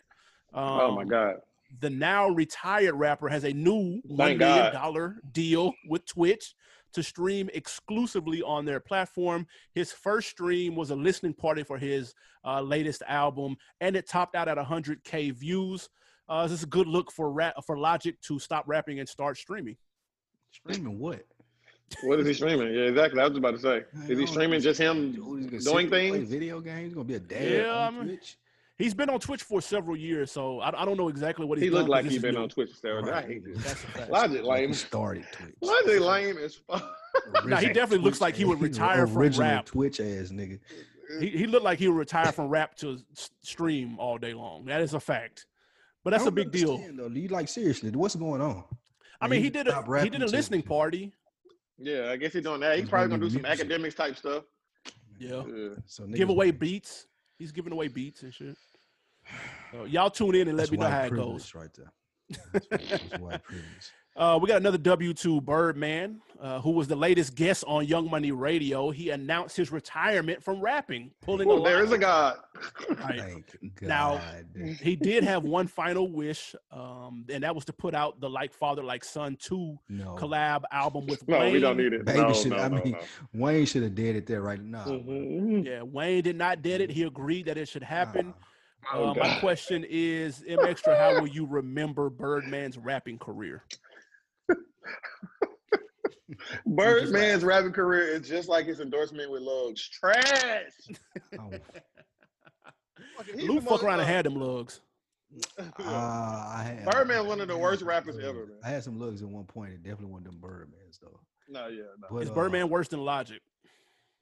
Um, 0.53 0.65
oh 0.65 0.95
my 0.97 1.05
God. 1.05 1.37
the 1.81 1.89
now 1.91 2.29
retired 2.29 2.95
rapper 2.95 3.29
has 3.29 3.45
a 3.45 3.53
new 3.53 4.01
one 4.05 4.37
million 4.39 4.73
dollar 4.73 5.17
deal 5.31 5.73
with 5.89 6.05
Twitch 6.07 6.55
to 6.95 7.03
stream 7.03 7.49
exclusively 7.55 8.43
on 8.43 8.65
their 8.67 8.81
platform. 8.81 9.47
His 9.73 9.93
first 9.93 10.29
stream 10.31 10.75
was 10.75 10.91
a 10.91 10.97
listening 10.97 11.33
party 11.33 11.63
for 11.63 11.79
his 11.79 12.13
uh, 12.45 12.61
latest 12.61 13.03
album, 13.09 13.57
and 13.81 13.97
it 13.97 14.07
topped 14.09 14.35
out 14.35 14.49
at 14.49 14.59
100k 14.59 15.33
views. 15.33 15.89
Uh, 16.33 16.45
this 16.45 16.53
is 16.53 16.63
a 16.63 16.67
good 16.67 16.87
look 16.87 17.13
for 17.13 17.31
rap 17.31 17.55
for 17.67 17.77
Logic 17.77 18.19
to 18.23 18.39
stop 18.39 18.65
rapping 18.67 19.01
and 19.01 19.07
start 19.09 19.37
streaming. 19.37 19.77
Streaming 20.51 20.99
what? 20.99 21.21
What 22.05 22.21
is 22.21 22.27
he 22.27 22.33
streaming? 22.33 22.69
Yeah, 22.73 22.85
exactly. 22.85 23.21
I 23.21 23.27
was 23.29 23.37
about 23.37 23.51
to 23.51 23.61
say. 23.61 23.83
I 24.01 24.07
Is 24.11 24.19
he 24.19 24.27
streaming 24.27 24.63
just 24.63 24.81
him 24.81 25.13
Who 25.13 25.37
he's 25.37 25.45
gonna 25.47 25.61
sit 25.61 25.71
doing 25.71 25.91
things? 25.91 26.31
Video 26.31 26.59
games. 26.61 26.85
He's 26.85 26.95
gonna 26.95 27.05
be 27.05 27.15
a 27.17 27.21
dad 27.21 27.53
Yeah, 27.67 27.71
on 27.71 27.95
I 27.95 27.99
mean, 27.99 28.07
Twitch. 28.17 28.39
He's 28.79 28.95
been 28.95 29.11
on 29.11 29.21
Twitch 29.21 29.43
for 29.43 29.61
several 29.61 29.95
years, 29.95 30.33
so 30.33 30.61
I, 30.61 30.69
I 30.81 30.87
don't 30.87 30.97
know 30.97 31.09
exactly 31.09 31.45
what 31.45 31.59
he's 31.59 31.65
doing. 31.71 31.73
He 31.73 31.75
done, 31.83 31.91
looked 31.91 31.91
like 31.91 32.11
he 32.11 32.17
is 32.17 32.23
been 32.23 32.35
new. 32.37 32.41
on 32.45 32.49
Twitch 32.49 32.71
steroids. 32.83 33.09
I 33.09 33.11
Right. 33.11 33.27
hate 33.27 33.45
this. 33.45 33.63
That's 33.63 33.85
a 33.85 33.87
fact. 33.89 34.11
Logic 34.11 34.43
Like 34.43 34.61
he 34.61 34.67
lame. 34.69 34.75
started 34.75 35.27
Twitch. 35.33 35.55
Logic 35.61 36.01
lame 36.01 36.39
as 36.39 36.55
fuck. 36.55 36.97
Nah, 37.45 37.57
he 37.59 37.67
definitely 37.67 37.99
looks 37.99 38.23
like 38.23 38.37
he 38.37 38.47
would 38.47 38.61
retire 38.63 39.07
from 39.07 39.29
rap. 39.39 39.67
Twitch 39.67 40.01
ass 40.01 40.31
nigga. 40.31 40.59
He, 41.21 41.29
he 41.29 41.47
looked 41.47 41.65
like 41.67 41.79
he 41.79 41.89
would 41.89 41.99
retire 41.99 42.33
from 42.33 42.49
rap 42.49 42.75
to 42.77 42.99
stream 43.43 43.99
all 43.99 44.17
day 44.17 44.33
long. 44.33 44.65
That 44.65 44.81
is 44.81 44.95
a 44.95 45.01
fact. 45.01 45.45
But 46.05 46.11
that's 46.11 46.27
a 46.27 46.31
big 46.31 46.51
deal. 46.51 46.79
Though. 46.95 47.07
You 47.09 47.29
like 47.29 47.49
seriously? 47.49 47.91
What's 47.91 48.17
going 48.17 48.41
on? 48.41 48.65
I 49.21 49.25
Like, 49.27 49.31
mean, 49.31 49.39
he 49.41 49.45
he 49.45 49.51
did 49.51 49.69
a 49.69 50.03
he 50.03 50.09
did 50.11 50.23
a 50.23 50.27
to- 50.27 50.33
listening 50.33 50.63
party. 50.63 51.13
Yeah, 51.79 52.11
I 52.11 52.17
guess 52.17 52.33
he's 52.33 52.43
doing 52.43 52.61
that. 52.61 52.75
He's 52.75 52.83
He's 52.83 52.91
probably 52.91 53.09
gonna 53.09 53.19
gonna 53.21 53.31
do 53.31 53.37
do 53.39 53.43
some 53.43 53.43
music. 53.43 53.61
academics 53.67 53.95
type 53.95 54.17
stuff. 54.17 54.45
Yeah. 55.19 55.43
Yeah. 55.47 55.69
So 55.87 56.07
Give 56.07 56.29
away 56.29 56.51
beats. 56.51 57.07
He's 57.39 57.53
giving 57.53 57.73
away 57.73 57.89
beats 57.89 58.23
and 58.23 58.33
shit. 58.35 58.57
So 59.73 59.85
y'all 59.85 60.11
tune 60.11 60.35
in 60.35 60.49
and 60.49 60.57
let 60.59 60.65
That's 60.65 60.73
me 60.73 60.77
know 60.79 60.89
how 60.89 61.05
it 61.05 61.15
goes. 61.15 61.55
right 61.55 61.71
there. 61.75 61.93
That's, 62.53 62.67
that's 62.91 63.19
white 63.21 63.43
privilege. 63.43 63.91
Uh, 64.15 64.39
we 64.41 64.47
got 64.47 64.59
another 64.59 64.77
W2 64.77 65.43
Birdman, 65.43 66.21
uh, 66.39 66.61
who 66.61 66.73
was 66.73 66.87
the 66.87 66.95
latest 66.95 67.35
guest 67.35 67.65
on 67.67 67.87
Young 67.87 68.11
Money 68.11 68.31
Radio. 68.31 68.91
He 68.91 69.09
announced 69.09 69.57
his 69.57 69.73
retirement 69.73 70.43
from 70.45 70.61
rapping, 70.61 71.13
pulling 71.23 71.49
a 71.49 71.53
Oh, 71.53 71.65
there 71.65 71.83
is 71.83 71.93
a 71.93 71.99
God. 71.99 72.37
Right. 72.91 73.43
Thank 73.61 73.75
God. 73.81 73.89
Now, 73.89 74.21
He 74.83 74.97
did 74.97 75.25
have 75.25 75.45
one 75.45 75.67
final 75.67 76.13
wish, 76.13 76.55
um, 76.71 77.25
and 77.31 77.43
that 77.43 77.55
was 77.55 77.65
to 77.67 77.73
put 77.73 77.95
out 77.95 78.21
the 78.21 78.29
Like 78.29 78.53
Father 78.53 78.83
Like 78.83 79.03
Son 79.03 79.35
2 79.41 79.79
no. 79.89 80.15
collab 80.17 80.65
album 80.71 81.07
with 81.07 81.27
No, 81.27 81.39
Wayne. 81.39 81.53
we 81.55 81.61
don't 81.61 81.79
need 81.79 81.95
it. 81.95 82.05
Baby 82.05 82.19
no, 82.21 82.35
should- 82.35 82.51
no, 82.51 82.57
I 82.59 82.69
no, 82.69 82.83
mean, 82.83 82.93
no. 82.93 82.99
Wayne 83.33 83.65
should 83.65 83.83
have 83.83 83.95
did 83.95 84.17
it 84.17 84.27
there 84.27 84.43
right 84.43 84.63
now. 84.63 84.85
Mhm. 84.85 85.65
Yeah, 85.65 85.83
Wayne 85.83 86.23
did 86.23 86.37
not 86.37 86.61
did 86.61 86.83
it. 86.83 86.91
He 86.91 87.05
agreed 87.05 87.47
that 87.47 87.57
it 87.57 87.67
should 87.67 87.83
happen. 87.83 88.35
Oh, 88.93 89.11
Uh, 89.11 89.15
my 89.15 89.39
question 89.39 89.87
is, 89.89 90.45
M 90.47 90.59
Extra, 90.67 90.99
how 90.99 91.19
will 91.21 91.29
you 91.29 91.47
remember 91.47 92.11
Birdman's 92.11 92.77
rapping 92.77 93.17
career? 93.19 93.65
Birdman's 96.67 97.45
rapping 97.45 97.73
career 97.73 98.09
is 98.09 98.27
just 98.29 98.49
like 98.49 98.67
his 98.67 98.81
endorsement 98.81 99.31
with 99.31 99.43
Lugz. 99.43 99.89
Trash. 99.91 100.73
Oh, 101.39 101.51
Fucking- 103.19 103.47
Lou 103.47 103.61
fuck 103.61 103.83
around 103.83 104.01
and 104.01 104.09
motherfucker. 104.09 104.13
had 104.13 104.27
them 104.27 104.35
Lugz. 104.35 104.81
uh, 105.59 105.83
I 105.85 106.77
had, 106.81 106.91
Birdman's 106.91 107.27
one 107.27 107.41
of 107.41 107.49
the 107.49 107.57
worst 107.57 107.83
rappers 107.83 108.17
Lugz. 108.17 108.25
ever, 108.29 108.47
man. 108.47 108.59
I 108.65 108.71
had 108.71 108.85
some 108.85 108.99
Lugz 108.99 109.23
at 109.23 109.29
one 109.29 109.45
point. 109.45 109.73
It 109.73 109.83
definitely 109.83 110.07
one 110.13 110.27
of 110.27 110.33
them 110.33 110.39
Birdmans 110.41 110.99
though. 111.01 111.21
No, 111.49 111.69
yeah, 111.69 111.83
no. 112.01 112.09
But, 112.11 112.23
Is 112.23 112.31
uh, 112.31 112.35
Birdman 112.35 112.69
worse 112.69 112.89
than 112.89 113.01
Logic? 113.01 113.41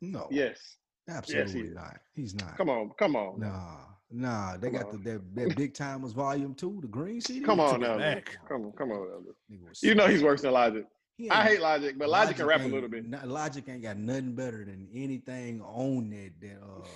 No. 0.00 0.26
Yes. 0.30 0.58
Absolutely 1.08 1.60
is. 1.62 1.74
not. 1.74 1.98
He's 2.14 2.34
not. 2.34 2.56
Come 2.56 2.68
on, 2.70 2.90
come 2.98 3.16
on. 3.16 3.40
Nah. 3.40 3.76
Nah, 4.10 4.56
they 4.56 4.70
Come 4.70 4.80
got 4.80 4.90
the, 4.90 4.96
on. 4.96 5.02
that, 5.04 5.34
that 5.36 5.56
Big 5.56 5.72
Tymers 5.74 6.12
Volume 6.12 6.54
Two, 6.54 6.78
the 6.80 6.88
green 6.88 7.20
CD. 7.20 7.40
Come 7.40 7.60
on 7.60 7.80
now, 7.80 7.96
man. 7.96 8.16
back. 8.16 8.38
come 8.48 8.66
on, 8.66 8.72
come 8.72 8.90
on. 8.90 8.98
Elder. 9.12 9.34
You 9.82 9.94
know 9.94 10.08
he's 10.08 10.22
worse 10.22 10.42
than 10.42 10.52
Logic. 10.52 10.84
He 11.16 11.30
I 11.30 11.44
hate 11.44 11.60
Logic, 11.60 11.96
but 11.98 12.08
Logic, 12.08 12.36
can 12.36 12.46
rap 12.46 12.62
a 12.62 12.64
little 12.68 12.88
bit. 12.88 13.06
no- 13.06 13.20
Logic 13.24 13.62
ain't 13.68 13.82
got 13.82 13.98
nothing 13.98 14.34
better 14.34 14.64
than 14.64 14.88
anything 14.92 15.60
on 15.62 16.10
that 16.10 16.32
that 16.40 16.56
uh 16.62 16.86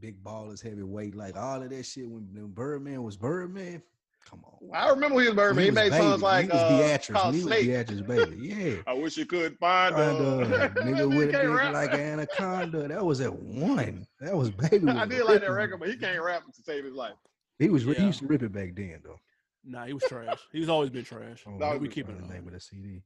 big 0.00 0.22
ballers 0.22 0.62
heavyweight. 0.62 1.14
Like 1.14 1.36
all 1.36 1.62
of 1.62 1.70
that 1.70 1.86
shit 1.86 2.08
when, 2.08 2.28
when 2.34 2.48
Birdman 2.48 3.02
was 3.02 3.16
Birdman. 3.16 3.82
Come 4.30 4.44
on. 4.44 4.70
I 4.72 4.88
remember 4.90 5.20
he 5.20 5.26
was 5.26 5.34
When 5.34 5.36
Birdman. 5.36 5.64
He, 5.64 5.70
was 5.70 5.74
made 5.74 5.90
baby, 5.90 6.02
songs 6.02 6.22
like 6.22 6.44
he 6.46 6.50
was 6.52 6.60
uh, 6.60 6.78
Beatrice. 6.78 7.18
called 7.18 7.34
when 7.34 7.42
he 7.42 7.44
was 7.44 7.66
Beatrice, 7.66 8.00
baby. 8.02 8.36
Yeah. 8.40 8.82
I 8.86 8.92
wish 8.94 9.16
you 9.16 9.26
could 9.26 9.58
find 9.58 9.94
Find 9.96 10.16
a 10.18 10.66
a 10.66 10.68
nigga 10.70 11.16
with 11.16 11.34
a 11.34 11.48
rap. 11.48 11.74
like 11.74 11.92
an 11.94 12.00
anaconda. 12.00 12.86
That 12.88 13.04
was 13.04 13.20
at 13.20 13.32
one. 13.34 14.06
That 14.20 14.36
was 14.36 14.50
baby. 14.50 14.88
I 14.88 15.04
did 15.06 15.24
like 15.24 15.40
that 15.40 15.50
record, 15.50 15.80
but 15.80 15.88
he 15.88 15.96
can't 15.96 16.22
rap 16.22 16.44
to 16.46 16.62
save 16.62 16.84
his 16.84 16.94
life. 16.94 17.14
He 17.58 17.68
was 17.68 17.82
he 17.84 17.92
used 18.02 18.20
to 18.20 18.26
rip 18.26 18.42
it 18.42 18.52
back 18.52 18.74
then 18.76 19.00
though. 19.04 19.18
Nah, 19.64 19.84
he 19.86 19.92
was 19.92 20.04
trash. 20.04 20.38
He's 20.52 20.68
always 20.68 20.88
been 20.90 21.04
trash. 21.04 21.42
Oh, 21.46 21.58
That 21.58 21.66
what 21.66 21.72
was 21.72 21.80
we 21.80 21.88
the- 21.88 21.94
keeping 21.94 22.16
the 22.16 22.26
name 22.32 22.42
on. 22.42 22.48
of 22.48 22.52
the 22.54 22.60
CD. 22.60 23.02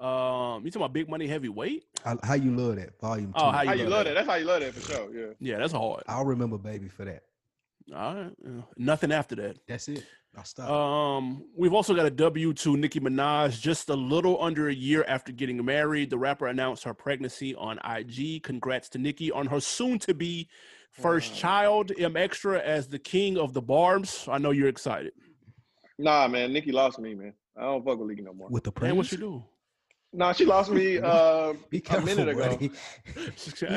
Um, 0.00 0.64
you 0.64 0.70
talking 0.70 0.82
about 0.82 0.92
Big 0.94 1.08
Money 1.08 1.26
Heavyweight? 1.28 1.84
How, 2.04 2.18
how 2.24 2.34
you 2.34 2.50
love 2.56 2.76
that 2.76 2.98
volume 3.00 3.26
two? 3.32 3.32
Oh, 3.36 3.50
how 3.50 3.64
How 3.64 3.72
you 3.72 3.84
you 3.84 3.84
love 3.84 3.90
love 3.90 4.04
that? 4.06 4.10
that? 4.10 4.14
That's 4.14 4.28
how 4.28 4.34
you 4.34 4.44
love 4.46 4.60
that 4.60 4.74
for 4.74 4.92
sure. 4.92 5.14
Yeah. 5.14 5.32
Yeah, 5.38 5.58
that's 5.58 5.72
hard. 5.72 6.02
I'll 6.08 6.24
remember 6.24 6.58
baby 6.58 6.88
for 6.88 7.04
that. 7.04 7.22
All 7.94 8.14
right, 8.14 8.32
yeah. 8.44 8.62
nothing 8.76 9.12
after 9.12 9.34
that. 9.36 9.58
That's 9.68 9.88
it. 9.88 10.04
I'll 10.36 10.44
stop. 10.44 10.70
Um, 10.70 11.44
we've 11.56 11.74
also 11.74 11.94
got 11.94 12.06
a 12.06 12.10
W 12.10 12.54
to 12.54 12.76
Nicki 12.76 13.00
Minaj. 13.00 13.60
Just 13.60 13.90
a 13.90 13.94
little 13.94 14.42
under 14.42 14.68
a 14.68 14.74
year 14.74 15.04
after 15.06 15.30
getting 15.30 15.62
married, 15.64 16.08
the 16.08 16.16
rapper 16.18 16.46
announced 16.46 16.84
her 16.84 16.94
pregnancy 16.94 17.54
on 17.54 17.78
IG. 17.84 18.42
Congrats 18.42 18.88
to 18.90 18.98
Nicki 18.98 19.30
on 19.30 19.46
her 19.46 19.60
soon-to-be 19.60 20.48
first 20.90 21.32
Wow. 21.32 21.38
child. 21.38 21.92
M 21.98 22.16
Extra 22.16 22.60
as 22.60 22.88
the 22.88 22.98
king 22.98 23.36
of 23.36 23.52
the 23.52 23.60
barbs. 23.60 24.26
I 24.26 24.38
know 24.38 24.50
you're 24.52 24.68
excited. 24.68 25.12
Nah, 25.98 26.26
man. 26.28 26.52
Nicki 26.52 26.72
lost 26.72 26.98
me, 26.98 27.14
man. 27.14 27.34
I 27.56 27.62
don't 27.64 27.84
fuck 27.84 27.98
with 27.98 28.08
Leaky 28.08 28.22
no 28.22 28.32
more. 28.32 28.48
With 28.48 28.64
the 28.64 28.70
Man, 28.70 28.74
pregnancy. 28.74 28.96
what 28.96 29.12
you 29.12 29.18
do? 29.18 29.44
Nah, 30.14 30.32
she 30.32 30.44
lost 30.44 30.70
me 30.70 30.98
uh, 30.98 31.54
Be 31.70 31.82
a 31.88 32.00
minute 32.02 32.28
ago. 32.28 32.50
buddy. 32.50 32.70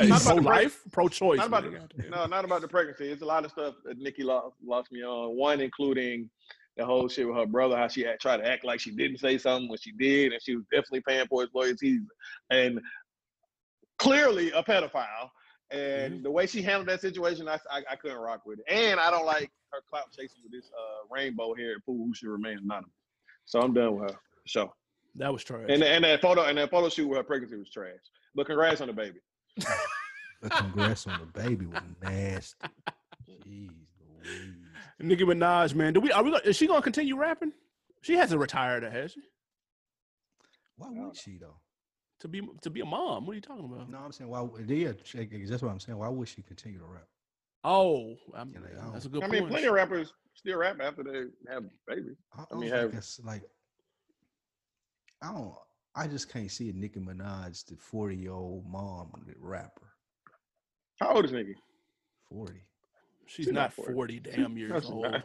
Not 0.09 0.21
about 0.21 0.36
the 0.36 0.41
pro-life, 0.41 0.81
pro-choice. 0.91 1.38
Not 1.38 1.47
about 1.47 1.63
the, 1.63 2.09
no, 2.09 2.25
not 2.25 2.43
about 2.43 2.61
the 2.61 2.67
pregnancy. 2.67 3.09
It's 3.09 3.21
a 3.21 3.25
lot 3.25 3.45
of 3.45 3.51
stuff 3.51 3.75
that 3.86 3.97
Nicki 3.97 4.23
lost, 4.23 4.55
lost 4.65 4.91
me 4.91 5.03
on. 5.03 5.38
One, 5.38 5.61
including 5.61 6.29
the 6.75 6.86
whole 6.86 7.07
shit 7.07 7.25
with 7.25 7.38
her 7.38 7.45
brother, 7.45 7.77
how 7.77 7.88
she 7.88 8.05
act, 8.05 8.21
tried 8.21 8.38
to 8.38 8.47
act 8.47 8.65
like 8.65 8.81
she 8.81 8.91
didn't 8.91 9.19
say 9.19 9.38
something 9.38 9.69
when 9.69 9.79
she 9.79 9.93
did, 9.93 10.33
and 10.33 10.41
she 10.41 10.55
was 10.55 10.65
definitely 10.71 11.01
paying 11.07 11.25
for 11.27 11.41
his 11.41 11.49
loyalties, 11.53 12.01
and 12.49 12.81
clearly 13.97 14.51
a 14.51 14.61
pedophile. 14.61 15.29
And 15.71 16.23
the 16.23 16.29
way 16.29 16.45
she 16.45 16.61
handled 16.61 16.89
that 16.89 17.01
situation, 17.01 17.47
I, 17.47 17.59
I, 17.71 17.81
I 17.91 17.95
couldn't 17.95 18.17
rock 18.17 18.41
with 18.45 18.59
it. 18.59 18.65
And 18.69 18.99
I 18.99 19.09
don't 19.09 19.25
like 19.25 19.49
her 19.71 19.79
clout 19.89 20.11
chasing 20.11 20.41
with 20.43 20.51
this 20.51 20.69
uh, 20.69 21.07
rainbow 21.09 21.55
haired 21.55 21.81
fool 21.86 22.05
who 22.05 22.13
should 22.13 22.29
remain 22.29 22.59
anonymous. 22.59 22.91
So 23.45 23.59
I'm 23.61 23.73
done 23.73 23.95
with 23.95 24.11
her. 24.11 24.17
for 24.17 24.19
Sure. 24.45 24.73
That 25.18 25.32
was 25.32 25.43
trash. 25.43 25.66
And 25.70 25.82
and 25.84 26.03
that 26.03 26.22
photo 26.22 26.43
and 26.43 26.57
that 26.57 26.70
photo 26.72 26.89
shoot 26.89 27.07
with 27.07 27.18
her 27.18 27.24
pregnancy 27.24 27.55
was 27.57 27.70
trash. 27.70 27.93
But 28.36 28.47
congrats 28.47 28.82
on 28.82 28.88
the 28.88 28.93
baby. 28.93 29.20
The 30.41 30.49
congrats 30.49 31.07
on 31.07 31.20
the 31.20 31.39
baby 31.41 31.66
was 31.66 31.82
nasty. 32.03 32.68
Jeez 33.47 33.70
Louise. 33.99 34.53
Nicki 34.99 35.24
Minaj, 35.24 35.74
man, 35.74 35.93
do 35.93 35.99
we? 36.01 36.11
Are 36.11 36.24
we? 36.24 36.30
Gonna, 36.30 36.43
is 36.43 36.55
she 36.55 36.68
gonna 36.68 36.82
continue 36.84 37.18
rapping? 37.18 37.51
She 38.01 38.13
hasn't 38.13 38.39
retired, 38.39 38.84
has 38.84 39.13
she? 39.13 39.22
Why 40.78 40.89
would 40.91 41.16
she 41.16 41.38
though? 41.38 41.55
To 42.20 42.28
be 42.28 42.41
to 42.61 42.70
be 42.70 42.82
a 42.82 42.86
mom. 42.86 43.26
What 43.26 43.32
are 43.32 43.36
you 43.36 43.41
talking 43.41 43.66
about? 43.66 43.89
No, 43.89 43.97
I'm 43.97 44.11
saying 44.11 44.30
why 44.30 44.41
would 44.41 44.70
yeah, 44.70 44.91
that's 44.91 45.63
what 45.63 45.72
I'm 45.72 45.80
saying. 45.80 45.97
Why 45.97 46.09
would 46.09 46.28
she 46.28 46.41
continue 46.43 46.80
to 46.80 46.86
rap? 46.86 47.07
Oh, 47.63 48.16
I'm, 48.36 48.51
You 48.53 48.59
know, 48.59 48.91
that's 48.93 49.05
a 49.05 49.09
good 49.09 49.24
I 49.24 49.28
point. 49.28 49.41
mean, 49.41 49.49
plenty 49.49 49.66
of 49.66 49.74
rappers 49.74 50.13
still 50.36 50.59
rap 50.59 50.78
after 50.80 51.01
they 51.03 51.51
have 51.51 51.63
babies. 51.88 52.18
I, 52.38 52.43
I 52.51 52.55
mean, 52.59 52.70
don't 52.70 52.93
have- 52.93 53.05
like 53.24 53.41
I 55.22 55.32
don't. 55.32 55.53
I 55.95 56.07
just 56.07 56.32
can't 56.32 56.51
see 56.51 56.70
a 56.70 56.74
Nicki 56.74 56.99
Minaj, 56.99 57.66
the 57.68 57.76
40 57.78 58.16
year 58.18 58.32
old 58.34 58.66
mom 58.70 59.09
rapper. 59.39 59.93
How 60.99 61.16
old 61.16 61.26
is 61.26 61.32
Nicki? 61.32 61.55
40. 62.30 62.53
She's 63.28 63.45
She's 63.45 63.53
not 63.53 63.61
not 63.61 63.74
40. 63.74 63.93
40 63.93 64.20
damn 64.20 64.57
years 64.57 64.72
No, 64.72 64.80
she's 64.80 64.89
old. 64.89 65.03
not. 65.11 65.24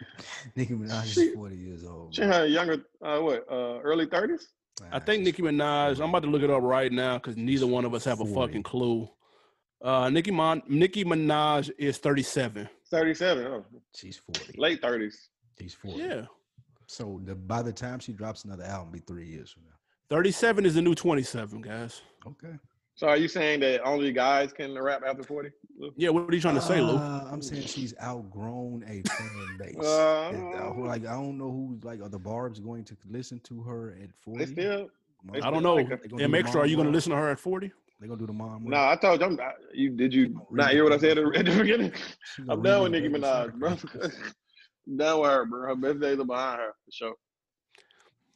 Nicki 0.56 0.74
Minaj 0.74 1.04
She- 1.04 1.20
is 1.20 1.34
40 1.34 1.56
years 1.56 1.84
old. 1.84 2.14
She 2.14 2.22
had 2.22 2.42
a 2.42 2.48
younger, 2.48 2.84
uh, 3.02 3.18
what, 3.20 3.46
uh, 3.50 3.78
early 3.80 4.06
thirties? 4.06 4.48
I 4.92 4.98
think 5.00 5.20
she's 5.20 5.26
Nicki 5.26 5.42
Minaj. 5.42 6.00
I'm 6.00 6.10
about 6.10 6.22
to 6.22 6.28
look 6.28 6.42
it 6.42 6.50
up 6.50 6.62
right 6.62 6.92
now 6.92 7.18
because 7.18 7.36
neither 7.36 7.66
one 7.66 7.84
of 7.84 7.94
us 7.94 8.04
have 8.04 8.20
a 8.20 8.24
fucking 8.26 8.62
clue. 8.62 9.08
Uh, 9.82 10.08
Nicki 10.10 10.30
Mon- 10.32 10.62
Nicki 10.68 11.04
Minaj 11.04 11.70
is 11.78 11.98
37. 11.98 12.68
Thirty-seven. 12.90 13.46
Oh, 13.46 13.64
She's 13.94 14.16
40. 14.18 14.54
late 14.58 14.80
thirties. 14.82 15.30
She's 15.60 15.74
40. 15.74 15.98
Yeah, 15.98 16.26
So 16.88 17.20
the, 17.24 17.34
by 17.34 17.62
the 17.62 17.72
time 17.72 18.00
she 18.00 18.12
drops 18.12 18.44
another 18.44 18.64
album, 18.64 18.90
be 18.92 19.00
three 19.00 19.26
years 19.26 19.50
from 19.50 19.64
now. 19.64 19.74
37 20.10 20.64
is 20.64 20.74
the 20.74 20.82
new 20.82 20.94
27, 20.94 21.60
guys. 21.60 22.00
Okay. 22.26 22.54
So 22.94 23.06
are 23.06 23.16
you 23.16 23.28
saying 23.28 23.60
that 23.60 23.82
only 23.84 24.10
guys 24.10 24.52
can 24.52 24.76
rap 24.76 25.02
after 25.06 25.22
forty? 25.22 25.50
Yeah, 25.96 26.08
what 26.08 26.28
are 26.28 26.34
you 26.34 26.40
trying 26.40 26.56
to 26.56 26.60
say, 26.60 26.80
Lou? 26.80 26.96
Uh, 26.96 27.28
I'm 27.30 27.40
saying 27.40 27.62
she's 27.62 27.94
outgrown 28.02 28.82
a 28.88 29.08
fan 29.08 29.56
base. 29.60 29.76
Uh, 29.78 30.30
And, 30.34 30.54
uh, 30.56 30.74
like 30.84 31.06
I 31.06 31.12
don't 31.12 31.38
know 31.38 31.48
who's 31.52 31.84
like 31.84 32.00
are 32.02 32.08
the 32.08 32.18
Barb's 32.18 32.58
going 32.58 32.82
to 32.86 32.96
listen 33.08 33.38
to 33.44 33.62
her 33.62 33.96
at 34.02 34.12
40? 34.24 34.44
They 34.44 34.50
still. 34.52 34.88
they 35.32 35.40
I 35.42 35.50
don't 35.52 35.62
know. 35.62 35.76
like 35.76 35.88
her. 35.90 36.00
They 36.02 36.08
gonna 36.08 36.38
Extra, 36.38 36.62
are 36.62 36.66
you 36.66 36.74
going 36.74 36.88
to 36.88 36.92
listen 36.92 37.10
to 37.12 37.18
her 37.18 37.30
at 37.30 37.38
40? 37.38 37.70
They're 38.00 38.08
gonna 38.08 38.18
do 38.18 38.26
the 38.26 38.32
mom. 38.32 38.64
No, 38.64 38.76
I 38.76 38.96
told 38.96 39.20
you. 39.20 39.26
I'm, 39.26 39.38
I, 39.38 39.52
you 39.72 39.90
did 39.90 40.12
you 40.12 40.40
not 40.50 40.70
hear 40.70 40.82
what 40.82 40.92
I 40.92 40.98
said 40.98 41.18
at 41.18 41.44
the 41.44 41.56
beginning? 41.56 41.92
I'm 42.48 42.62
done 42.62 42.82
with 42.82 42.92
Nicki 42.92 43.08
Minaj, 43.08 43.54
bro. 43.54 43.76
I'm 44.88 44.96
done 44.96 45.20
with 45.20 45.30
her, 45.30 45.44
bro. 45.46 45.68
Her 45.68 45.74
best 45.76 46.00
days 46.00 46.18
are 46.18 46.24
behind 46.24 46.60
her 46.60 46.72
for 46.84 46.90
sure. 46.90 47.14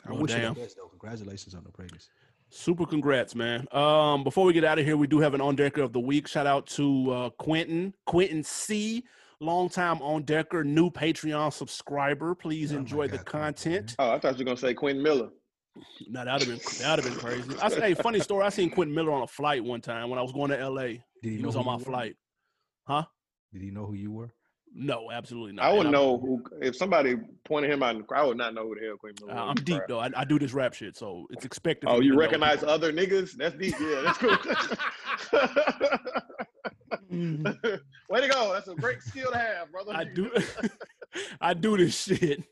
I 0.06 0.10
Oh, 0.10 0.16
wish 0.16 0.32
her 0.32 0.38
damn. 0.40 0.54
the 0.54 0.60
best 0.60 0.76
though. 0.76 0.88
Congratulations 0.88 1.54
on 1.54 1.64
the 1.64 1.70
pregnancy. 1.70 2.08
Super 2.50 2.84
congrats, 2.84 3.34
man. 3.34 3.66
Um, 3.72 4.24
before 4.24 4.44
we 4.44 4.52
get 4.52 4.64
out 4.64 4.78
of 4.78 4.84
here, 4.84 4.96
we 4.96 5.06
do 5.06 5.20
have 5.20 5.32
an 5.32 5.40
on 5.40 5.56
decker 5.56 5.80
of 5.82 5.92
the 5.94 6.00
week. 6.00 6.28
Shout 6.28 6.46
out 6.46 6.66
to 6.68 7.10
uh, 7.10 7.30
Quentin, 7.38 7.94
Quentin 8.04 8.42
C, 8.42 9.04
longtime 9.40 10.02
on 10.02 10.24
decker, 10.24 10.62
new 10.62 10.90
Patreon 10.90 11.50
subscriber. 11.52 12.34
Please 12.34 12.72
Oh 12.72 12.76
enjoy 12.76 13.08
the 13.08 13.16
God, 13.16 13.26
Quentin, 13.26 13.72
content. 13.72 13.96
Oh, 13.98 14.10
I 14.10 14.18
thought 14.18 14.34
you 14.38 14.40
were 14.40 14.44
gonna 14.44 14.56
say 14.58 14.74
Quentin 14.74 15.02
Miller. 15.02 15.30
No, 16.08 16.24
that'd 16.26 16.46
have 16.46 16.58
been 16.58 16.78
that'd 16.82 17.02
have 17.04 17.14
been 17.14 17.18
crazy. 17.20 17.58
I 17.62 17.68
say, 17.70 17.80
hey, 17.80 17.94
funny 17.94 18.20
story. 18.20 18.44
I 18.44 18.50
seen 18.50 18.68
Quentin 18.68 18.94
Miller 18.94 19.12
on 19.12 19.22
a 19.22 19.26
flight 19.26 19.64
one 19.64 19.80
time 19.80 20.10
when 20.10 20.18
I 20.18 20.22
was 20.22 20.32
going 20.32 20.50
to 20.50 20.68
LA. 20.68 20.82
Did 20.82 21.00
he, 21.22 21.30
He 21.36 21.36
know 21.38 21.46
was 21.46 21.56
on 21.56 21.64
my 21.64 21.72
you 21.72 21.78
were? 21.78 21.84
flight. 21.84 22.16
Did 23.52 23.62
he 23.62 23.70
know 23.70 23.86
who 23.86 23.94
you 23.94 24.10
were? 24.12 24.34
No, 24.74 25.10
absolutely 25.10 25.52
not. 25.52 25.66
I 25.66 25.72
wouldn't 25.72 25.92
know 25.92 26.18
who 26.18 26.42
if 26.60 26.76
somebody 26.76 27.16
pointed 27.44 27.70
him 27.70 27.82
out 27.82 27.94
in 27.94 27.98
the 27.98 28.06
crowd. 28.06 28.22
I 28.22 28.26
would 28.26 28.38
not 28.38 28.54
know 28.54 28.66
who 28.68 28.74
the 28.74 28.86
hell 28.86 28.96
Quentin 28.96 29.26
Miller. 29.26 29.38
Uh. 29.38 29.44
I'm 29.44 29.54
deep 29.56 29.82
though. 29.86 30.00
I, 30.00 30.10
I 30.16 30.24
do 30.24 30.38
this 30.38 30.52
rap 30.52 30.72
shit, 30.72 30.96
so 30.96 31.26
it's 31.30 31.44
expected. 31.44 31.88
Oh, 31.90 32.00
you 32.00 32.16
recognize 32.18 32.62
other 32.62 32.92
niggas? 32.92 33.32
That's 33.32 33.54
deep. 33.56 33.74
Yeah, 33.78 34.02
that's 34.02 34.18
cool. 34.18 34.38
Way 38.08 38.20
to 38.20 38.28
go. 38.28 38.52
That's 38.52 38.68
a 38.68 38.74
great 38.74 39.02
skill 39.02 39.30
to 39.30 39.38
have, 39.38 39.70
brother. 39.70 39.92
I 39.94 40.04
do. 40.04 40.30
I 41.40 41.54
do 41.54 41.76
this 41.76 42.02
shit. 42.04 42.42